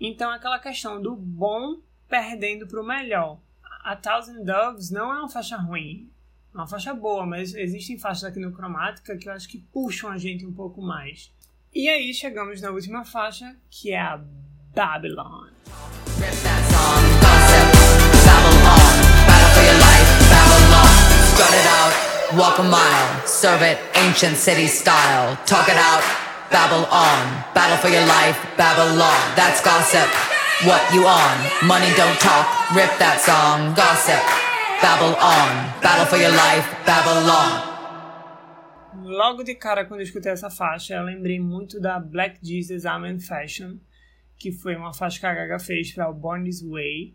Então 0.00 0.30
aquela 0.30 0.58
questão 0.58 1.00
do 1.00 1.14
bom 1.14 1.80
perdendo 2.08 2.66
para 2.66 2.80
o 2.80 2.86
melhor. 2.86 3.38
A 3.84 3.94
Thousand 3.94 4.42
Doves 4.42 4.90
não 4.90 5.12
é 5.12 5.18
uma 5.18 5.28
faixa 5.28 5.56
ruim. 5.56 6.10
É 6.54 6.56
uma 6.56 6.66
faixa 6.66 6.94
boa, 6.94 7.26
mas 7.26 7.54
existem 7.54 7.98
faixas 7.98 8.24
aqui 8.24 8.40
no 8.40 8.52
Cromática 8.52 9.18
que 9.18 9.28
eu 9.28 9.32
acho 9.34 9.48
que 9.48 9.58
puxam 9.58 10.10
a 10.10 10.16
gente 10.16 10.46
um 10.46 10.52
pouco 10.52 10.80
mais. 10.80 11.30
E 11.74 11.90
aí 11.90 12.14
chegamos 12.14 12.62
na 12.62 12.70
última 12.70 13.04
faixa, 13.04 13.54
que 13.68 13.92
é 13.92 14.00
a 14.00 14.18
Babylon. 14.74 15.50
Walk 22.34 22.58
a 22.58 22.62
mile, 22.62 23.26
serve 23.26 23.62
it 23.62 23.78
ancient 23.94 24.36
city 24.36 24.66
style. 24.66 25.36
Talk 25.46 25.68
it 25.68 25.76
out, 25.76 26.02
babble 26.50 26.86
on, 26.90 27.44
battle 27.54 27.76
for 27.78 27.88
your 27.88 28.06
life, 28.06 28.38
Babylon. 28.56 29.20
That's 29.36 29.62
gossip. 29.62 30.08
What 30.64 30.82
you 30.94 31.06
on? 31.06 31.36
Money 31.66 31.92
don't 31.94 32.18
talk, 32.18 32.48
rip 32.74 32.90
that 32.98 33.20
song. 33.20 33.74
Gossip, 33.76 34.22
babble 34.80 35.14
on, 35.20 35.50
battle 35.82 36.06
for 36.06 36.16
your 36.16 36.32
life, 36.32 36.66
Babylon. 36.86 37.76
Logo 39.04 39.44
de 39.44 39.54
cara, 39.54 39.84
quando 39.84 40.00
eu 40.00 40.04
escutei 40.04 40.32
essa 40.32 40.50
faixa, 40.50 40.94
eu 40.94 41.04
lembrei 41.04 41.38
muito 41.38 41.78
da 41.78 42.00
Black 42.00 42.38
Jesus 42.42 42.86
Amen 42.86 43.20
Fashion, 43.20 43.76
que 44.38 44.50
foi 44.50 44.74
uma 44.74 44.92
faixa 44.92 45.20
que 45.20 45.26
a 45.26 45.34
Gaga 45.34 45.58
fez 45.58 45.92
para 45.92 46.08
o 46.08 46.14
Born 46.14 46.44
This 46.44 46.62
Way. 46.62 47.14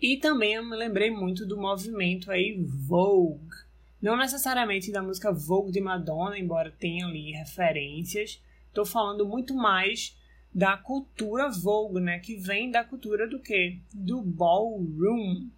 E 0.00 0.18
também 0.18 0.54
eu 0.54 0.64
me 0.64 0.76
lembrei 0.76 1.10
muito 1.10 1.46
do 1.46 1.56
movimento 1.56 2.30
aí 2.30 2.56
Vogue. 2.86 3.65
Não 4.00 4.16
necessariamente 4.16 4.92
da 4.92 5.02
música 5.02 5.32
Vogue 5.32 5.72
de 5.72 5.80
Madonna, 5.80 6.38
embora 6.38 6.70
tenha 6.70 7.06
ali 7.06 7.32
referências. 7.32 8.42
Estou 8.68 8.84
falando 8.84 9.26
muito 9.26 9.54
mais 9.54 10.16
da 10.54 10.76
cultura 10.76 11.50
Vogue, 11.50 12.00
né? 12.00 12.18
Que 12.18 12.36
vem 12.36 12.70
da 12.70 12.84
cultura 12.84 13.28
do 13.28 13.40
quê? 13.40 13.78
Do 13.92 14.22
ballroom. 14.22 15.48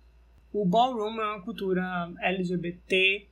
O 0.53 0.65
ballroom 0.65 1.21
é 1.21 1.35
uma 1.35 1.43
cultura 1.43 2.13
LGBT, 2.21 3.27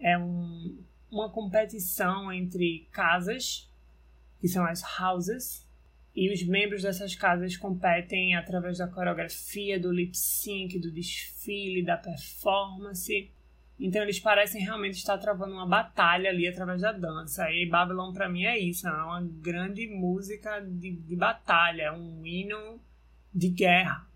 é 0.00 0.18
um, 0.18 0.76
uma 1.10 1.30
competição 1.30 2.32
entre 2.32 2.88
casas, 2.90 3.70
que 4.40 4.48
são 4.48 4.64
as 4.64 4.82
houses, 5.00 5.66
e 6.14 6.32
os 6.32 6.42
membros 6.42 6.82
dessas 6.82 7.14
casas 7.14 7.56
competem 7.56 8.34
através 8.34 8.78
da 8.78 8.88
coreografia, 8.88 9.78
do 9.78 9.92
lip 9.92 10.16
sync, 10.16 10.78
do 10.78 10.90
desfile, 10.90 11.84
da 11.84 11.96
performance. 11.96 13.30
Então 13.78 14.02
eles 14.02 14.18
parecem 14.18 14.62
realmente 14.62 14.94
estar 14.94 15.18
travando 15.18 15.52
uma 15.52 15.66
batalha 15.66 16.30
ali 16.30 16.48
através 16.48 16.80
da 16.80 16.92
dança. 16.92 17.50
E 17.50 17.68
Babylon 17.68 18.12
para 18.12 18.28
mim 18.28 18.44
é 18.44 18.58
isso, 18.58 18.88
é 18.88 18.92
uma 18.92 19.22
grande 19.22 19.86
música 19.86 20.60
de, 20.60 20.92
de 20.92 21.16
batalha, 21.16 21.92
um 21.92 22.24
hino 22.24 22.80
de 23.34 23.50
guerra. 23.50 24.06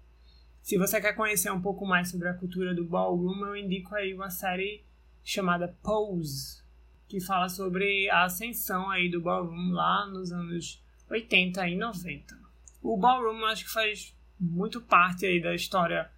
Se 0.62 0.78
você 0.78 1.00
quer 1.00 1.14
conhecer 1.14 1.50
um 1.50 1.60
pouco 1.60 1.86
mais 1.86 2.10
sobre 2.10 2.28
a 2.28 2.34
cultura 2.34 2.74
do 2.74 2.84
ballroom, 2.84 3.44
eu 3.46 3.56
indico 3.56 3.94
aí 3.94 4.14
uma 4.14 4.30
série 4.30 4.84
chamada 5.22 5.76
Pose, 5.82 6.62
que 7.08 7.20
fala 7.20 7.48
sobre 7.48 8.08
a 8.10 8.24
ascensão 8.24 8.90
aí 8.90 9.10
do 9.10 9.20
ballroom 9.20 9.72
lá 9.72 10.06
nos 10.06 10.32
anos 10.32 10.82
80 11.10 11.68
e 11.68 11.76
90. 11.76 12.38
O 12.82 12.96
ballroom 12.96 13.44
acho 13.46 13.64
que 13.64 13.72
faz 13.72 14.16
muito 14.38 14.80
parte 14.80 15.26
aí 15.26 15.40
da 15.40 15.54
história 15.54 16.10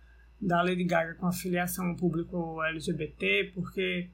da 0.42 0.60
Lady 0.60 0.82
Gaga 0.82 1.14
com 1.14 1.26
a 1.26 1.32
filiação 1.32 1.90
ao 1.90 1.96
público 1.96 2.60
LGBT, 2.64 3.52
porque 3.54 4.10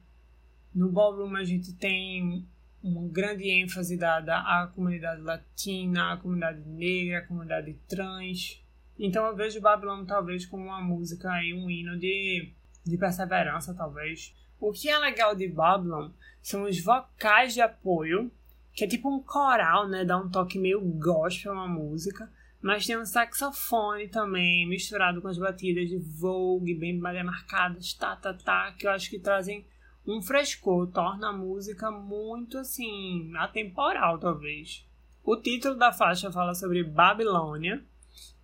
no 0.73 0.91
ballroom 0.91 1.35
a 1.35 1.43
gente 1.43 1.73
tem 1.73 2.47
uma 2.83 3.09
grande 3.09 3.49
ênfase 3.49 3.97
dada 3.97 4.37
à 4.37 4.67
comunidade 4.67 5.21
latina, 5.21 6.13
à 6.13 6.17
comunidade 6.17 6.61
negra, 6.67 7.17
à 7.17 7.21
comunidade 7.23 7.73
trans. 7.87 8.63
Então 8.97 9.25
eu 9.25 9.35
vejo 9.35 9.59
Babylon 9.59 10.05
talvez 10.05 10.45
como 10.45 10.65
uma 10.65 10.81
música 10.81 11.27
e 11.43 11.53
um 11.53 11.67
hino 11.67 11.97
de, 11.97 12.53
de 12.85 12.97
perseverança, 12.97 13.73
talvez. 13.73 14.35
O 14.59 14.71
que 14.71 14.87
é 14.87 14.97
legal 14.99 15.35
de 15.35 15.47
Babylon 15.47 16.11
são 16.41 16.63
os 16.63 16.79
vocais 16.79 17.55
de 17.55 17.61
apoio 17.61 18.31
que 18.79 18.85
é 18.85 18.87
tipo 18.87 19.09
um 19.09 19.21
coral, 19.21 19.89
né? 19.89 20.05
Dá 20.05 20.17
um 20.17 20.29
toque 20.29 20.57
meio 20.59 20.79
gospel 20.79 21.53
uma 21.53 21.67
música. 21.67 22.31
Mas 22.61 22.85
tem 22.85 22.97
um 22.97 23.05
saxofone 23.05 24.09
também, 24.09 24.67
misturado 24.67 25.21
com 25.21 25.29
as 25.29 25.37
batidas 25.37 25.87
de 25.87 25.97
Vogue, 25.97 26.73
bem 26.73 26.97
marcadas, 26.97 27.93
tá, 27.93 28.15
tá, 28.17 28.33
tá, 28.33 28.73
que 28.73 28.85
eu 28.85 28.91
acho 28.91 29.09
que 29.09 29.17
trazem 29.19 29.65
um 30.05 30.21
frescor, 30.21 30.87
torna 30.87 31.29
a 31.29 31.33
música 31.33 31.89
muito, 31.89 32.57
assim, 32.57 33.31
atemporal, 33.37 34.19
talvez. 34.19 34.85
O 35.23 35.37
título 35.37 35.75
da 35.75 35.93
faixa 35.93 36.31
fala 36.31 36.53
sobre 36.53 36.83
Babilônia, 36.83 37.83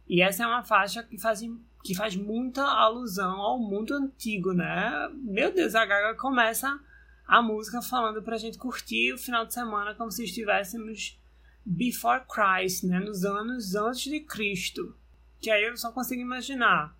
e 0.07 0.21
essa 0.21 0.43
é 0.43 0.47
uma 0.47 0.63
faixa 0.63 1.03
que 1.03 1.17
faz, 1.17 1.41
que 1.83 1.95
faz 1.95 2.15
muita 2.15 2.63
alusão 2.63 3.41
ao 3.41 3.59
mundo 3.59 3.93
antigo, 3.95 4.53
né? 4.53 5.09
Meu 5.13 5.51
Deus, 5.51 5.75
a 5.75 5.85
Gaga 5.85 6.17
começa 6.17 6.79
a 7.27 7.41
música 7.41 7.81
falando 7.81 8.21
pra 8.21 8.37
gente 8.37 8.57
curtir 8.57 9.13
o 9.13 9.17
final 9.17 9.45
de 9.45 9.53
semana 9.53 9.95
como 9.95 10.11
se 10.11 10.23
estivéssemos 10.23 11.19
before 11.65 12.21
Christ, 12.27 12.83
né? 12.83 12.99
Nos 12.99 13.25
anos 13.25 13.75
antes 13.75 14.03
de 14.03 14.19
Cristo. 14.19 14.95
Que 15.39 15.49
aí 15.49 15.63
eu 15.63 15.75
só 15.77 15.91
consigo 15.91 16.21
imaginar 16.21 16.95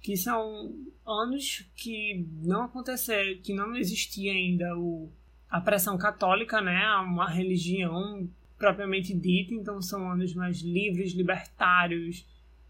que 0.00 0.16
são 0.16 0.74
anos 1.04 1.68
que 1.74 2.24
não 2.42 2.64
aconteceram, 2.64 3.40
que 3.42 3.52
não 3.52 3.76
existia 3.76 4.32
ainda 4.32 4.76
o, 4.78 5.10
a 5.50 5.60
pressão 5.60 5.98
católica, 5.98 6.60
né? 6.60 6.86
Uma 6.98 7.28
religião 7.28 8.28
propriamente 8.56 9.12
dita, 9.12 9.52
então 9.52 9.82
são 9.82 10.10
anos 10.10 10.32
mais 10.34 10.60
livres, 10.60 11.12
libertários, 11.12 12.24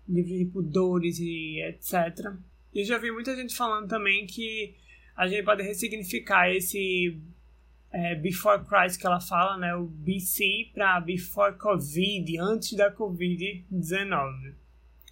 livres 0.09 0.39
de 0.39 0.45
pudores 0.47 1.19
e 1.19 1.61
etc. 1.63 2.33
E 2.75 2.81
eu 2.81 2.85
já 2.85 2.99
vi 2.99 3.11
muita 3.13 3.37
gente 3.37 3.55
falando 3.55 3.89
também 3.89 4.27
que 4.27 4.75
a 5.17 5.27
gente 5.27 5.45
pode 5.45 5.63
ressignificar 5.63 6.51
esse 6.51 7.21
é, 7.97 8.15
Before 8.15 8.63
Christ 8.63 9.01
que 9.01 9.07
ela 9.07 9.21
fala, 9.21 9.57
né, 9.57 9.75
o 9.75 9.87
BC 9.87 10.71
para 10.75 11.01
Before 11.01 11.57
Covid, 11.57 12.39
antes 12.39 12.75
da 12.75 12.95
Covid-19. 12.95 14.55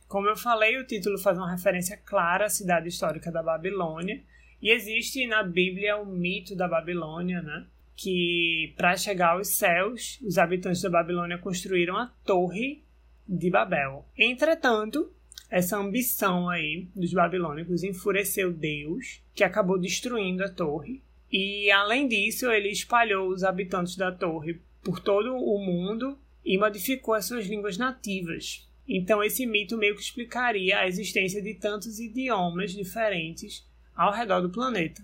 Como 0.07 0.28
eu 0.28 0.37
falei, 0.37 0.76
o 0.76 0.87
título 0.87 1.18
faz 1.18 1.39
uma 1.39 1.51
referência 1.51 1.97
clara 1.97 2.45
à 2.45 2.51
cidade 2.51 2.89
histórica 2.89 3.32
da 3.32 3.43
Babilônia, 3.43 4.22
e 4.61 4.70
existe 4.70 5.26
na 5.26 5.43
Bíblia 5.43 5.97
o 5.97 6.05
mito 6.05 6.55
da 6.55 6.68
Babilônia, 6.68 7.41
né? 7.41 7.66
Que 7.97 8.74
para 8.76 8.97
chegar 8.97 9.30
aos 9.30 9.49
céus, 9.49 10.18
os 10.22 10.37
habitantes 10.37 10.82
da 10.82 10.91
Babilônia 10.91 11.39
construíram 11.39 11.97
a 11.97 12.12
Torre 12.24 12.82
de 13.26 13.51
Babel. 13.51 14.07
Entretanto, 14.16 15.11
essa 15.51 15.78
ambição 15.78 16.49
aí 16.49 16.89
dos 16.95 17.12
babilônicos 17.12 17.82
enfureceu 17.82 18.53
Deus, 18.53 19.22
que 19.35 19.45
acabou 19.45 19.78
destruindo 19.78 20.43
a 20.43 20.49
torre. 20.49 21.03
E 21.37 21.68
além 21.68 22.07
disso, 22.07 22.49
ele 22.49 22.68
espalhou 22.68 23.28
os 23.28 23.43
habitantes 23.43 23.97
da 23.97 24.12
torre 24.12 24.61
por 24.85 25.01
todo 25.01 25.35
o 25.35 25.59
mundo 25.59 26.16
e 26.45 26.57
modificou 26.57 27.12
as 27.12 27.26
suas 27.26 27.45
línguas 27.47 27.76
nativas. 27.76 28.64
Então 28.87 29.20
esse 29.20 29.45
mito 29.45 29.76
meio 29.76 29.97
que 29.97 30.01
explicaria 30.01 30.78
a 30.78 30.87
existência 30.87 31.43
de 31.43 31.55
tantos 31.55 31.99
idiomas 31.99 32.70
diferentes 32.70 33.66
ao 33.97 34.12
redor 34.12 34.43
do 34.43 34.51
planeta. 34.51 35.03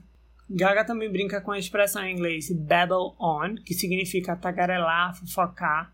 Gaga 0.48 0.84
também 0.84 1.10
brinca 1.10 1.40
com 1.40 1.50
a 1.50 1.58
expressão 1.58 2.04
em 2.04 2.14
inglês 2.14 2.48
babble 2.52 3.12
on, 3.18 3.56
que 3.56 3.74
significa 3.74 4.36
tagarelar, 4.36 5.18
fofocar, 5.18 5.92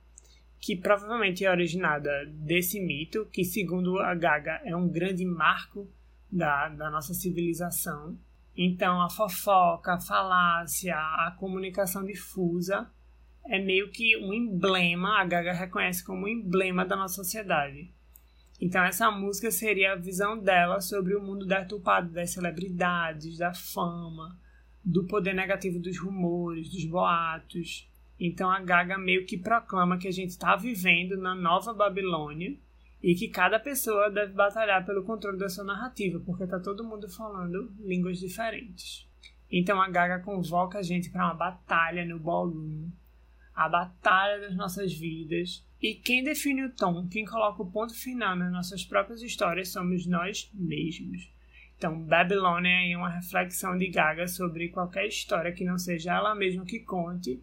que 0.61 0.77
provavelmente 0.77 1.47
é 1.47 1.51
originada 1.51 2.27
desse 2.27 2.79
mito, 2.79 3.27
que 3.33 3.43
segundo 3.43 3.99
a 4.01 4.15
Gaga 4.15 4.61
é 4.67 4.77
um 4.77 4.87
grande 4.87 5.25
marco 5.25 5.89
da, 6.31 6.69
da 6.69 6.91
nossa 6.91 7.15
civilização. 7.15 8.19
Então 8.57 9.03
a 9.03 9.11
fofoca, 9.11 9.95
a 9.95 10.01
falácia, 10.01 10.97
a 10.97 11.37
comunicação 11.39 12.05
difusa 12.05 12.91
é 13.45 13.59
meio 13.59 13.91
que 13.91 14.17
um 14.17 14.33
emblema, 14.33 15.21
a 15.21 15.25
Gaga 15.25 15.53
reconhece 15.53 16.05
como 16.05 16.25
um 16.25 16.29
emblema 16.29 16.85
da 16.85 16.97
nossa 16.97 17.17
sociedade. 17.17 17.93
Então 18.61 18.83
essa 18.83 19.11
música 19.11 19.51
seria 19.51 19.93
a 19.93 19.97
visão 19.97 20.39
dela 20.39 20.81
sobre 20.81 21.15
o 21.15 21.23
mundo 21.23 21.45
deturpado 21.45 22.11
das 22.11 22.31
celebridades, 22.31 23.37
da 23.37 23.53
fama, 23.53 24.39
do 24.83 25.05
poder 25.05 25.35
negativo 25.35 25.79
dos 25.79 25.99
rumores, 25.99 26.71
dos 26.71 26.85
boatos, 26.87 27.89
Então 28.19 28.51
a 28.51 28.61
Gaga 28.61 28.97
meio 28.97 29.27
que 29.27 29.37
proclama 29.37 29.99
que 29.99 30.09
a 30.09 30.13
gente 30.13 30.31
está 30.31 30.57
vivendo 30.57 31.19
na 31.19 31.35
nova 31.35 31.75
Babilônia 31.75 32.57
e 33.03 33.15
que 33.15 33.29
cada 33.29 33.59
pessoa 33.59 34.11
deve 34.11 34.33
batalhar 34.33 34.85
pelo 34.85 35.05
controle 35.05 35.39
da 35.39 35.49
sua 35.49 35.65
narrativa, 35.65 36.21
porque 36.25 36.45
está 36.45 36.59
todo 36.59 36.85
mundo 36.85 37.09
falando 37.09 37.73
línguas 37.79 38.19
diferentes. 38.19 39.07
Então 39.51 39.81
a 39.81 39.89
Gaga 39.89 40.21
convoca 40.21 40.79
a 40.79 40.83
gente 40.83 41.11
para 41.11 41.25
uma 41.25 41.35
batalha 41.35 42.05
no 42.05 42.19
ballroom, 42.19 42.91
a 43.55 43.69
batalha 43.69 44.41
das 44.41 44.57
nossas 44.57 44.93
vidas. 44.93 45.65
E 45.81 45.95
quem 45.95 46.25
define 46.25 46.65
o 46.65 46.73
tom, 46.73 47.07
quem 47.09 47.25
coloca 47.25 47.63
o 47.63 47.71
ponto 47.71 47.95
final 47.95 48.35
nas 48.35 48.51
nossas 48.51 48.85
próprias 48.85 49.23
histórias 49.23 49.69
somos 49.69 50.07
nós 50.07 50.51
mesmos. 50.55 51.31
Então, 51.77 52.01
Babilônia 52.01 52.91
é 52.91 52.97
uma 52.97 53.11
reflexão 53.11 53.77
de 53.77 53.89
Gaga 53.89 54.27
sobre 54.27 54.71
qualquer 54.71 55.07
história 55.07 55.53
que 55.53 55.65
não 55.65 55.79
seja 55.79 56.15
ela 56.15 56.35
mesma 56.35 56.65
que 56.65 56.81
conte 56.81 57.43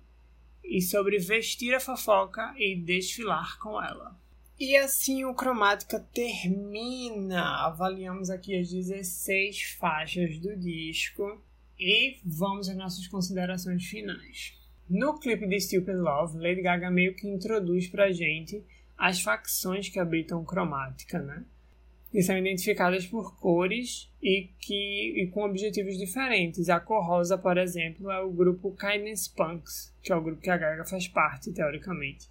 e 0.64 0.82
sobre 0.82 1.20
vestir 1.20 1.74
a 1.76 1.80
fofoca 1.80 2.54
e 2.58 2.76
desfilar 2.76 3.60
com 3.60 3.82
ela. 3.82 4.18
E 4.60 4.78
assim 4.78 5.26
o 5.26 5.34
Cromática 5.34 6.00
termina. 6.14 7.66
Avaliamos 7.66 8.30
aqui 8.30 8.56
as 8.58 8.70
16 8.70 9.78
faixas 9.80 10.38
do 10.38 10.56
disco 10.56 11.42
e 11.80 12.20
vamos 12.24 12.70
às 12.70 12.76
nossas 12.76 13.08
considerações 13.08 13.84
finais. 13.86 14.56
No 14.88 15.20
clipe 15.20 15.48
de 15.48 15.60
Stupid 15.60 15.96
Love, 15.96 16.38
Lady 16.38 16.62
Gaga 16.62 16.92
meio 16.92 17.16
que 17.16 17.28
introduz 17.28 17.88
pra 17.88 18.12
gente 18.12 18.64
as 18.96 19.22
facções 19.22 19.90
que 19.90 20.00
habitam 20.00 20.46
Cromática, 20.46 21.20
né? 21.20 21.44
Que 22.12 22.22
são 22.22 22.38
identificadas 22.38 23.08
por 23.08 23.36
cores 23.40 24.08
e 24.22 24.50
que 24.60 25.24
e 25.24 25.28
com 25.34 25.44
objetivos 25.44 25.98
diferentes. 25.98 26.70
A 26.70 26.80
cor 26.80 27.04
rosa, 27.04 27.40
por 27.40 27.58
exemplo, 27.58 28.12
é 28.12 28.22
o 28.22 28.32
grupo 28.32 28.76
Kindness 28.76 29.28
Punks, 29.28 29.92
que 30.04 30.12
é 30.12 30.16
o 30.16 30.22
grupo 30.22 30.42
que 30.42 30.50
a 30.52 30.58
Gaga 30.58 30.86
faz 30.86 31.08
parte, 31.08 31.52
teoricamente. 31.52 32.30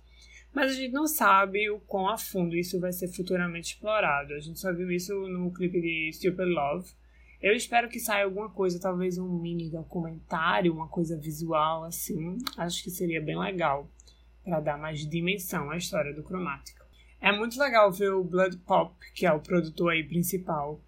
Mas 0.55 0.73
a 0.73 0.75
gente 0.75 0.93
não 0.93 1.07
sabe 1.07 1.71
o 1.71 1.81
quão 1.81 2.09
a 2.09 2.19
fundo 2.19 2.55
isso 2.55 2.79
vai 2.79 2.93
ser 2.93 3.09
futuramente 3.09 3.73
explorado. 3.73 4.35
A 4.35 4.41
gente 4.41 4.61
só 4.61 4.73
viu 4.73 4.91
isso 4.91 5.15
no 5.27 5.51
clipe 5.51 5.81
de 5.81 6.13
Stupid 6.13 6.49
Love. 6.49 6.91
Eu 7.41 7.55
espero 7.55 7.89
que 7.89 7.99
saia 7.99 8.25
alguma 8.25 8.51
coisa, 8.51 8.79
talvez 8.79 9.19
um 9.19 9.29
mini 9.41 9.71
documentário, 9.71 10.73
uma 10.73 10.89
coisa 10.89 11.17
visual 11.17 11.85
assim. 11.85 12.37
Acho 12.57 12.83
que 12.85 12.91
seria 12.91 13.21
bem 13.21 13.39
legal 13.39 13.91
para 14.45 14.61
dar 14.61 14.79
mais 14.79 15.09
dimensão 15.09 15.71
à 15.71 15.77
história 15.77 16.13
do 16.13 16.23
Cromática. 16.23 16.85
É 17.21 17.33
muito 17.33 17.59
legal 17.59 17.91
ver 17.91 18.13
o 18.13 18.23
Blood 18.23 18.59
Pop, 18.59 18.95
que 19.15 19.25
é 19.25 19.33
o 19.33 19.41
produtor 19.41 19.93
aí 19.93 20.05
principal, 20.05 20.81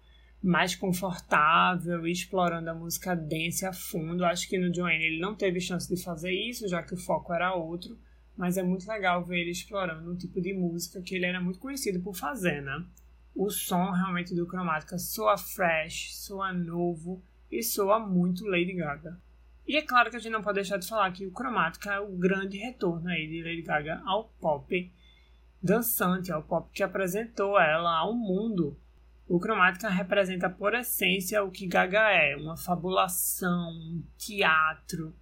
mais 0.43 0.75
confortável, 0.75 2.05
explorando 2.05 2.69
a 2.69 2.73
música 2.73 3.15
dance 3.15 3.65
a 3.65 3.73
fundo. 3.73 4.23
Acho 4.23 4.47
que 4.47 4.59
no 4.59 4.73
Joanne 4.73 5.05
ele 5.05 5.19
não 5.19 5.33
teve 5.33 5.59
chance 5.59 5.93
de 5.93 6.01
fazer 6.01 6.31
isso, 6.31 6.67
já 6.67 6.83
que 6.83 6.93
o 6.93 6.97
foco 6.97 7.33
era 7.33 7.55
outro 7.55 7.97
mas 8.37 8.57
é 8.57 8.63
muito 8.63 8.87
legal 8.87 9.23
ver 9.23 9.41
ele 9.41 9.51
explorando 9.51 10.11
um 10.11 10.15
tipo 10.15 10.41
de 10.41 10.53
música 10.53 11.01
que 11.01 11.15
ele 11.15 11.25
era 11.25 11.39
muito 11.39 11.59
conhecido 11.59 12.01
por 12.01 12.15
fazer, 12.15 12.61
né? 12.61 12.85
O 13.33 13.49
som 13.49 13.91
realmente 13.91 14.33
do 14.33 14.47
Cromática 14.47 14.97
soa 14.97 15.37
fresh, 15.37 16.15
soa 16.15 16.53
novo 16.53 17.21
e 17.51 17.61
soa 17.61 17.99
muito 17.99 18.45
Lady 18.45 18.73
Gaga. 18.73 19.19
E 19.67 19.77
é 19.77 19.81
claro 19.81 20.09
que 20.09 20.17
a 20.17 20.19
gente 20.19 20.31
não 20.31 20.43
pode 20.43 20.55
deixar 20.55 20.77
de 20.77 20.87
falar 20.87 21.11
que 21.11 21.25
o 21.25 21.31
Cromática 21.31 21.93
é 21.93 21.99
o 21.99 22.15
grande 22.15 22.57
retorno 22.57 23.09
aí 23.09 23.27
de 23.27 23.43
Lady 23.43 23.61
Gaga 23.63 24.01
ao 24.05 24.25
pop 24.39 24.91
dançante, 25.61 26.31
ao 26.31 26.43
pop 26.43 26.69
que 26.71 26.83
apresentou 26.83 27.59
ela 27.59 27.97
ao 27.97 28.13
mundo. 28.13 28.79
O 29.27 29.39
Cromática 29.39 29.89
representa 29.89 30.47
por 30.47 30.75
essência 30.75 31.43
o 31.43 31.49
que 31.49 31.65
Gaga 31.65 32.11
é, 32.11 32.35
uma 32.35 32.55
fabulação, 32.55 33.71
um 33.71 34.03
teatro, 34.17 35.15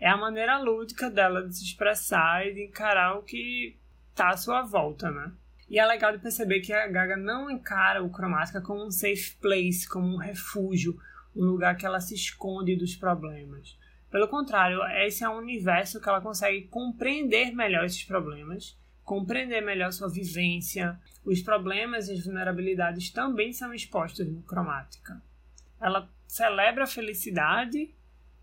é 0.00 0.08
a 0.08 0.16
maneira 0.16 0.58
lúdica 0.58 1.10
dela 1.10 1.46
de 1.46 1.56
se 1.56 1.64
expressar 1.64 2.46
e 2.46 2.54
de 2.54 2.64
encarar 2.64 3.18
o 3.18 3.22
que 3.22 3.76
tá 4.14 4.30
à 4.30 4.36
sua 4.36 4.62
volta, 4.62 5.10
né? 5.10 5.32
E 5.68 5.78
é 5.78 5.84
legal 5.84 6.12
de 6.12 6.18
perceber 6.18 6.60
que 6.60 6.72
a 6.72 6.86
Gaga 6.86 7.16
não 7.16 7.50
encara 7.50 8.02
o 8.02 8.10
Cromática 8.10 8.60
como 8.60 8.84
um 8.84 8.90
safe 8.90 9.36
place, 9.40 9.88
como 9.88 10.06
um 10.06 10.16
refúgio, 10.16 10.98
um 11.36 11.44
lugar 11.44 11.76
que 11.76 11.84
ela 11.84 12.00
se 12.00 12.14
esconde 12.14 12.74
dos 12.74 12.96
problemas. 12.96 13.78
Pelo 14.10 14.28
contrário, 14.28 14.82
esse 15.04 15.22
é 15.22 15.28
um 15.28 15.36
universo 15.36 16.00
que 16.00 16.08
ela 16.08 16.22
consegue 16.22 16.62
compreender 16.68 17.54
melhor 17.54 17.84
esses 17.84 18.02
problemas, 18.02 18.78
compreender 19.04 19.60
melhor 19.60 19.92
sua 19.92 20.08
vivência. 20.08 20.98
Os 21.24 21.42
problemas 21.42 22.08
e 22.08 22.12
as 22.12 22.24
vulnerabilidades 22.24 23.10
também 23.10 23.52
são 23.52 23.74
expostos 23.74 24.26
no 24.26 24.42
Cromática. 24.42 25.20
Ela 25.78 26.08
celebra 26.26 26.84
a 26.84 26.86
felicidade 26.86 27.94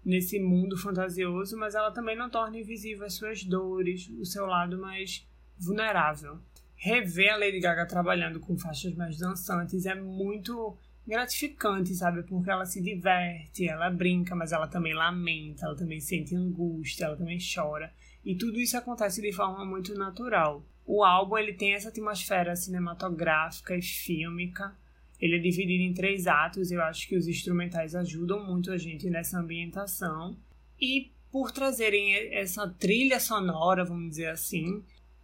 nesse 0.06 0.40
mundo 0.40 0.78
fantasioso, 0.78 1.58
mas 1.58 1.74
ela 1.74 1.92
também 1.92 2.16
não 2.16 2.30
torna 2.30 2.60
invisível 2.60 3.06
as 3.06 3.16
suas 3.16 3.44
dores, 3.44 4.08
o 4.20 4.26
seu 4.26 4.46
lado 4.46 4.78
mais 4.78 5.28
vulnerável. 5.58 6.40
Rever 6.76 7.34
a 7.34 7.38
Lady 7.38 7.60
Gaga 7.60 7.88
trabalhando 7.88 8.40
com 8.40 8.58
faixas 8.58 8.94
mais 8.94 9.18
dançantes 9.18 9.86
é 9.86 9.96
muito 9.96 10.78
gratificante, 11.08 11.96
sabe? 11.96 12.24
Porque 12.24 12.50
ela 12.50 12.66
se 12.66 12.82
diverte, 12.82 13.68
ela 13.68 13.90
brinca, 13.90 14.36
mas 14.36 14.52
ela 14.52 14.68
também 14.68 14.94
lamenta, 14.94 15.66
ela 15.66 15.76
também 15.76 16.00
sente 16.00 16.36
angústia, 16.36 17.06
ela 17.06 17.18
também 17.18 17.40
chora. 17.40 17.92
E 18.24 18.36
tudo 18.36 18.60
isso 18.60 18.78
acontece 18.78 19.22
de 19.22 19.32
forma 19.32 19.66
muito 19.66 19.96
natural. 19.96 20.64
O 20.86 21.04
álbum 21.04 21.38
ele 21.38 21.54
tem 21.54 21.74
essa 21.74 21.90
atmosfera 21.90 22.56
cinematográfica 22.56 23.76
e 23.76 23.82
fílmica 23.82 24.76
ele 25.20 25.38
é 25.38 25.40
dividido 25.40 25.84
em 25.84 25.94
três 25.94 26.28
atos, 26.28 26.72
eu 26.72 26.82
acho 26.82 27.08
que 27.08 27.16
os 27.16 27.28
instrumentais 27.28 27.96
ajudam 27.96 28.46
muito 28.46 28.72
a 28.72 28.78
gente 28.78 29.10
nessa 29.10 29.40
ambientação. 29.40 30.38
E 30.80 31.12
por 31.32 31.52
trazerem 31.52 32.14
essa 32.34 32.68
trilha 32.68 33.20
sonora, 33.20 33.84
vamos 33.84 34.10
dizer 34.10 34.28
assim, 34.28 34.84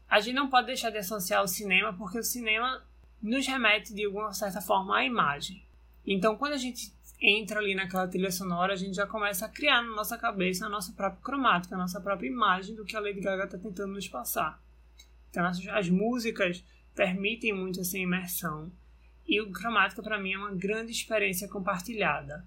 a 0.10 0.20
gente 0.20 0.36
não 0.36 0.50
pode 0.50 0.68
deixar 0.68 0.90
de 0.90 0.98
associar 0.98 1.44
o 1.44 1.48
cinema, 1.48 1.94
porque 1.94 2.20
o 2.20 2.24
cinema 2.24 2.84
nos 3.22 3.46
remete 3.48 3.94
de 3.94 4.06
alguma 4.06 4.34
certa 4.34 4.60
forma 4.60 4.98
à 4.98 5.06
imagem. 5.06 5.64
Então, 6.06 6.36
quando 6.36 6.54
a 6.54 6.58
gente 6.58 6.92
entra 7.22 7.60
ali 7.60 7.76
naquela 7.76 8.08
trilha 8.08 8.32
sonora, 8.32 8.74
a 8.74 8.76
gente 8.76 8.96
já 8.96 9.06
começa 9.06 9.46
a 9.46 9.50
criar 9.50 9.84
na 9.84 9.96
nossa 9.96 10.18
cabeça 10.18 10.66
a 10.66 10.70
nossa 10.70 10.92
própria 10.94 11.22
cromática, 11.22 11.76
a 11.76 11.78
nossa 11.78 12.02
própria 12.02 12.28
imagem 12.28 12.76
do 12.76 12.84
que 12.84 12.98
a 12.98 13.00
Lady 13.00 13.22
Gaga 13.22 13.46
está 13.46 13.58
tentando 13.58 13.94
nos 13.94 14.08
passar. 14.08 14.62
Então, 15.30 15.46
as, 15.46 15.66
as 15.68 15.90
músicas 15.90 16.64
permitem 16.96 17.54
muito 17.54 17.80
essa 17.80 17.98
imersão. 17.98 18.72
E 19.28 19.42
o 19.42 19.52
Cromática, 19.52 20.02
para 20.02 20.20
mim, 20.20 20.34
é 20.34 20.38
uma 20.38 20.56
grande 20.56 20.92
experiência 20.92 21.48
compartilhada. 21.48 22.46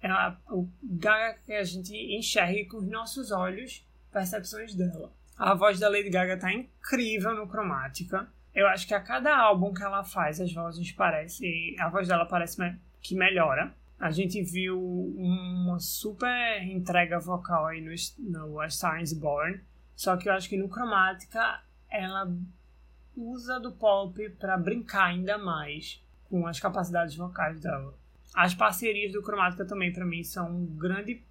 É 0.00 0.08
a, 0.08 0.36
o 0.50 0.68
Gaga 0.82 1.38
que 1.46 1.52
a 1.52 1.64
gente 1.64 1.94
enxerga 1.94 2.68
com 2.68 2.78
os 2.78 2.88
nossos 2.88 3.30
olhos 3.30 3.86
percepções 4.12 4.74
dela. 4.74 5.12
A 5.36 5.54
voz 5.54 5.80
da 5.80 5.88
Lady 5.88 6.10
Gaga 6.10 6.38
tá 6.38 6.52
incrível 6.52 7.34
no 7.34 7.48
Cromática. 7.48 8.28
Eu 8.54 8.68
acho 8.68 8.86
que 8.86 8.94
a 8.94 9.00
cada 9.00 9.36
álbum 9.36 9.74
que 9.74 9.82
ela 9.82 10.04
faz, 10.04 10.40
as 10.40 10.52
vozes 10.52 10.92
parecem. 10.92 11.74
A 11.80 11.88
voz 11.88 12.06
dela 12.06 12.24
parece 12.24 12.56
que 13.00 13.14
melhora. 13.14 13.74
A 13.98 14.10
gente 14.10 14.42
viu 14.42 14.78
uma 15.16 15.78
super 15.80 16.62
entrega 16.62 17.18
vocal 17.18 17.66
aí 17.66 17.80
no, 17.80 17.92
no 18.18 18.60
A 18.60 18.68
Star 18.68 19.02
is 19.02 19.12
Born. 19.12 19.60
Só 19.96 20.16
que 20.16 20.28
eu 20.28 20.32
acho 20.32 20.48
que 20.48 20.56
no 20.56 20.68
Cromática 20.68 21.62
ela 21.90 22.30
usa 23.16 23.58
do 23.58 23.72
pop 23.72 24.28
para 24.30 24.56
brincar 24.58 25.06
ainda 25.06 25.38
mais 25.38 26.03
com 26.34 26.48
as 26.48 26.58
capacidades 26.58 27.14
vocais 27.14 27.60
dela. 27.60 27.94
As 28.34 28.52
parcerias 28.52 29.12
do 29.12 29.22
Cromática 29.22 29.64
também, 29.64 29.92
para 29.92 30.04
mim, 30.04 30.24
são 30.24 30.50
um 30.50 30.66
grande 30.66 31.22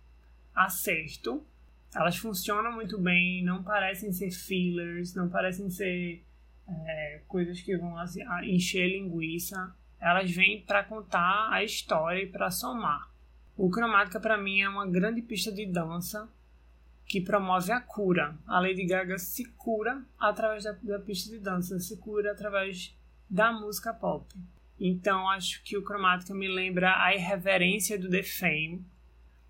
acerto. 0.55 1.45
Elas 1.93 2.15
funcionam 2.15 2.71
muito 2.71 2.97
bem, 2.97 3.43
não 3.43 3.61
parecem 3.61 4.13
ser 4.13 4.31
fillers, 4.31 5.13
não 5.13 5.27
parecem 5.27 5.69
ser 5.69 6.23
é, 6.65 7.21
coisas 7.27 7.59
que 7.59 7.75
vão 7.75 7.97
assim, 7.97 8.21
encher 8.43 8.87
linguiça. 8.87 9.75
Elas 9.99 10.31
vêm 10.31 10.61
para 10.61 10.85
contar 10.85 11.49
a 11.51 11.61
história 11.61 12.23
e 12.23 12.27
para 12.27 12.49
somar. 12.49 13.11
O 13.57 13.69
Cromática, 13.69 14.21
para 14.21 14.37
mim, 14.37 14.61
é 14.61 14.69
uma 14.69 14.87
grande 14.87 15.21
pista 15.21 15.51
de 15.51 15.65
dança 15.65 16.29
que 17.05 17.19
promove 17.19 17.73
a 17.73 17.81
cura. 17.81 18.37
A 18.47 18.61
Lady 18.61 18.85
Gaga 18.85 19.17
se 19.17 19.43
cura 19.57 20.01
através 20.17 20.63
da, 20.63 20.71
da 20.71 20.97
pista 20.97 21.29
de 21.29 21.39
dança, 21.39 21.77
se 21.77 21.97
cura 21.97 22.31
através 22.31 22.97
da 23.29 23.51
música 23.51 23.93
pop. 23.93 24.33
Então 24.85 25.29
acho 25.29 25.63
que 25.63 25.77
o 25.77 25.81
Cromática 25.81 26.33
me 26.33 26.45
lembra 26.45 27.01
a 27.01 27.15
irreverência 27.15 27.97
do 27.97 28.09
The 28.09 28.21
Fame, 28.21 28.85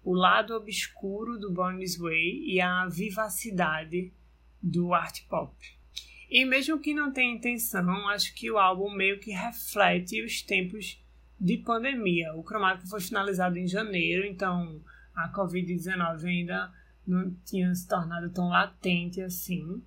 o 0.04 0.14
lado 0.14 0.54
obscuro 0.54 1.40
do 1.40 1.52
Born 1.52 1.80
This 1.80 1.98
Way 1.98 2.44
e 2.46 2.62
a 2.62 2.88
vivacidade 2.88 4.14
do 4.62 4.94
art 4.94 5.22
pop. 5.28 5.56
E 6.30 6.46
mesmo 6.46 6.80
que 6.80 6.94
não 6.94 7.12
tenha 7.12 7.34
intenção, 7.34 8.08
acho 8.10 8.36
que 8.36 8.52
o 8.52 8.60
álbum 8.60 8.92
meio 8.92 9.20
que 9.20 9.32
reflete 9.32 10.24
os 10.24 10.44
tempos 10.44 11.04
de 11.40 11.58
pandemia. 11.58 12.36
O 12.36 12.44
Cromática 12.44 12.86
foi 12.86 13.02
finalizado 13.02 13.58
em 13.58 13.68
janeiro, 13.68 14.28
então 14.28 14.84
a 15.16 15.34
Covid-19 15.34 16.26
ainda 16.26 16.72
não 17.08 17.36
tinha 17.44 17.74
se 17.74 17.88
tornado 17.88 18.30
tão 18.30 18.50
latente 18.50 19.20
assim. 19.20 19.82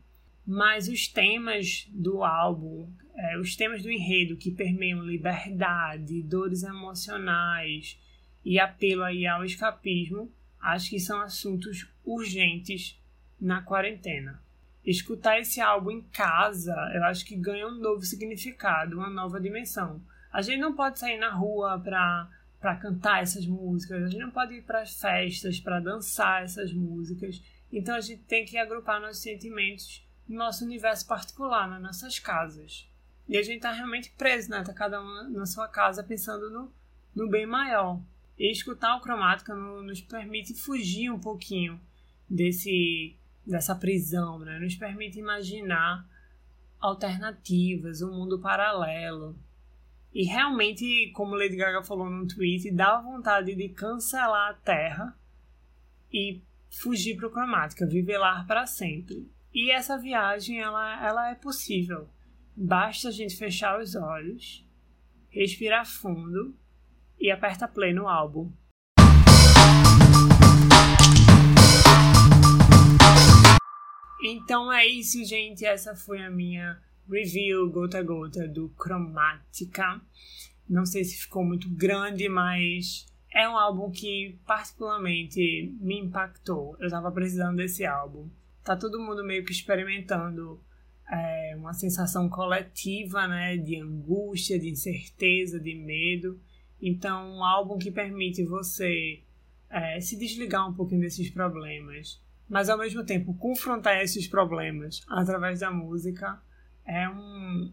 Mas 0.44 0.88
os 0.88 1.06
temas 1.06 1.88
do 1.92 2.24
álbum, 2.24 2.92
é, 3.16 3.38
os 3.38 3.56
temas 3.56 3.82
do 3.82 3.90
enredo 3.90 4.36
que 4.36 4.50
permeiam 4.50 5.00
liberdade, 5.00 6.22
dores 6.22 6.62
emocionais 6.62 7.98
e 8.44 8.60
apelo 8.60 9.02
aí 9.02 9.26
ao 9.26 9.44
escapismo, 9.44 10.30
acho 10.60 10.90
que 10.90 11.00
são 11.00 11.20
assuntos 11.20 11.88
urgentes 12.04 13.00
na 13.40 13.62
quarentena. 13.62 14.42
Escutar 14.84 15.40
esse 15.40 15.60
álbum 15.60 15.90
em 15.90 16.02
casa, 16.02 16.74
eu 16.94 17.02
acho 17.04 17.24
que 17.24 17.34
ganha 17.34 17.66
um 17.66 17.78
novo 17.78 18.02
significado, 18.02 18.96
uma 18.96 19.10
nova 19.10 19.40
dimensão. 19.40 20.00
A 20.32 20.42
gente 20.42 20.60
não 20.60 20.76
pode 20.76 20.98
sair 20.98 21.18
na 21.18 21.30
rua 21.30 21.78
para 21.78 22.30
para 22.58 22.76
cantar 22.76 23.22
essas 23.22 23.46
músicas, 23.46 24.02
a 24.02 24.08
gente 24.08 24.18
não 24.18 24.30
pode 24.30 24.54
ir 24.54 24.62
para 24.62 24.84
festas 24.86 25.60
para 25.60 25.78
dançar 25.78 26.42
essas 26.42 26.72
músicas. 26.72 27.40
Então 27.70 27.94
a 27.94 28.00
gente 28.00 28.22
tem 28.22 28.44
que 28.44 28.56
agrupar 28.56 29.00
nossos 29.00 29.22
sentimentos 29.22 30.04
no 30.26 30.36
nosso 30.36 30.64
universo 30.64 31.06
particular, 31.06 31.68
nas 31.68 31.82
nossas 31.82 32.18
casas. 32.18 32.88
E 33.28 33.36
a 33.36 33.42
gente 33.42 33.60
tá 33.60 33.72
realmente 33.72 34.12
preso, 34.16 34.50
né? 34.50 34.62
Tá 34.62 34.72
cada 34.72 35.02
um 35.02 35.30
na 35.30 35.46
sua 35.46 35.68
casa 35.68 36.02
pensando 36.02 36.50
no, 36.50 36.72
no 37.14 37.28
bem 37.28 37.46
maior. 37.46 38.00
E 38.38 38.50
escutar 38.52 38.96
o 38.96 39.00
cromática 39.00 39.54
nos 39.54 40.00
permite 40.00 40.54
fugir 40.54 41.10
um 41.10 41.18
pouquinho 41.18 41.80
desse 42.28 43.16
dessa 43.46 43.74
prisão, 43.74 44.40
né? 44.40 44.58
Nos 44.58 44.74
permite 44.74 45.18
imaginar 45.18 46.04
alternativas, 46.80 48.02
um 48.02 48.12
mundo 48.12 48.38
paralelo. 48.40 49.36
E 50.12 50.24
realmente, 50.24 51.10
como 51.14 51.34
Lady 51.34 51.56
Gaga 51.56 51.82
falou 51.82 52.10
num 52.10 52.26
tweet, 52.26 52.70
dá 52.70 53.00
vontade 53.00 53.54
de 53.54 53.68
cancelar 53.68 54.50
a 54.50 54.54
Terra 54.54 55.16
e 56.12 56.40
fugir 56.70 57.16
para 57.16 57.28
o 57.28 57.30
cromática, 57.30 57.86
viver 57.86 58.18
lá 58.18 58.44
para 58.44 58.66
sempre. 58.66 59.30
E 59.54 59.70
essa 59.70 59.98
viagem 59.98 60.60
ela, 60.60 61.04
ela 61.04 61.30
é 61.30 61.34
possível. 61.34 62.08
Basta 62.58 63.08
a 63.08 63.10
gente 63.10 63.36
fechar 63.36 63.78
os 63.78 63.94
olhos, 63.94 64.66
respirar 65.28 65.84
fundo 65.84 66.56
e 67.20 67.30
aperta 67.30 67.68
play 67.68 67.92
no 67.92 68.08
álbum. 68.08 68.50
Então 74.24 74.72
é 74.72 74.86
isso, 74.86 75.22
gente. 75.22 75.66
Essa 75.66 75.94
foi 75.94 76.22
a 76.22 76.30
minha 76.30 76.80
review 77.06 77.70
gota 77.70 77.98
a 77.98 78.02
gota 78.02 78.48
do 78.48 78.72
Chromatica. 78.80 80.00
Não 80.66 80.86
sei 80.86 81.04
se 81.04 81.18
ficou 81.18 81.44
muito 81.44 81.68
grande, 81.68 82.26
mas 82.26 83.06
é 83.30 83.46
um 83.46 83.58
álbum 83.58 83.90
que 83.90 84.40
particularmente 84.46 85.76
me 85.78 86.00
impactou. 86.00 86.74
Eu 86.80 86.88
tava 86.88 87.12
precisando 87.12 87.58
desse 87.58 87.84
álbum. 87.84 88.30
Tá 88.64 88.74
todo 88.74 88.98
mundo 88.98 89.22
meio 89.22 89.44
que 89.44 89.52
experimentando 89.52 90.58
é, 91.10 91.54
uma 91.56 91.72
sensação 91.72 92.28
coletiva, 92.28 93.26
né, 93.28 93.56
de 93.56 93.80
angústia, 93.80 94.58
de 94.58 94.68
incerteza, 94.68 95.60
de 95.60 95.74
medo. 95.74 96.40
Então, 96.80 97.36
um 97.36 97.44
álbum 97.44 97.78
que 97.78 97.90
permite 97.90 98.44
você 98.44 99.22
é, 99.70 100.00
se 100.00 100.16
desligar 100.18 100.68
um 100.68 100.74
pouquinho 100.74 101.00
desses 101.00 101.30
problemas, 101.30 102.20
mas 102.48 102.68
ao 102.68 102.78
mesmo 102.78 103.04
tempo 103.04 103.34
confrontar 103.34 104.00
esses 104.02 104.26
problemas 104.26 105.02
através 105.08 105.60
da 105.60 105.70
música 105.70 106.40
é 106.84 107.08
um, 107.08 107.72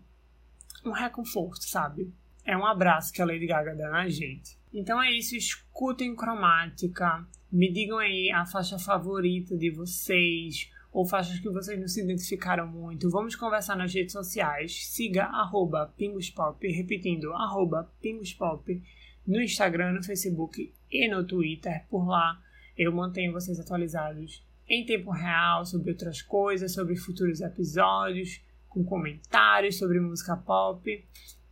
um 0.85 0.91
reconforto, 0.91 1.63
sabe? 1.63 2.11
É 2.45 2.57
um 2.57 2.65
abraço 2.65 3.13
que 3.13 3.21
a 3.21 3.25
Lady 3.25 3.45
Gaga 3.45 3.75
dá 3.75 3.89
na 3.89 4.09
gente. 4.09 4.57
Então 4.73 5.01
é 5.01 5.11
isso, 5.11 5.35
escutem 5.35 6.15
cromática, 6.15 7.25
me 7.51 7.71
digam 7.71 7.99
aí 7.99 8.31
a 8.31 8.45
faixa 8.45 8.79
favorita 8.79 9.55
de 9.55 9.69
vocês, 9.69 10.71
ou 10.93 11.05
faixas 11.05 11.39
que 11.39 11.49
vocês 11.49 11.79
não 11.79 11.87
se 11.87 12.01
identificaram 12.01 12.67
muito. 12.67 13.09
Vamos 13.09 13.35
conversar 13.35 13.75
nas 13.75 13.93
redes 13.93 14.13
sociais. 14.13 14.85
Siga 14.85 15.23
arroba 15.25 15.91
pingospop, 15.97 16.65
repetindo, 16.71 17.33
arroba 17.33 17.91
pingospop, 17.99 18.81
no 19.25 19.41
Instagram, 19.41 19.93
no 19.93 20.03
Facebook 20.03 20.71
e 20.91 21.07
no 21.07 21.25
Twitter. 21.25 21.83
Por 21.89 22.07
lá 22.07 22.39
eu 22.77 22.91
mantenho 22.91 23.33
vocês 23.33 23.59
atualizados 23.59 24.45
em 24.69 24.85
tempo 24.85 25.11
real 25.11 25.65
sobre 25.65 25.91
outras 25.91 26.21
coisas, 26.21 26.71
sobre 26.73 26.95
futuros 26.95 27.41
episódios, 27.41 28.39
com 28.69 28.83
comentários 28.83 29.77
sobre 29.77 29.99
música 29.99 30.37
pop. 30.37 31.03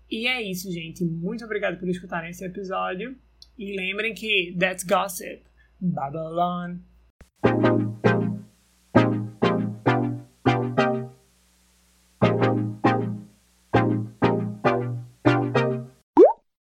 E 0.09 0.27
é 0.27 0.41
isso, 0.41 0.71
gente. 0.71 1.03
Muito 1.03 1.43
obrigado 1.43 1.79
por 1.79 1.89
escutarem 1.89 2.29
esse 2.29 2.45
episódio. 2.45 3.17
E 3.57 3.75
lembrem 3.75 4.13
que 4.13 4.55
that's 4.59 4.83
gossip. 4.83 5.43
Babylon. 5.79 6.77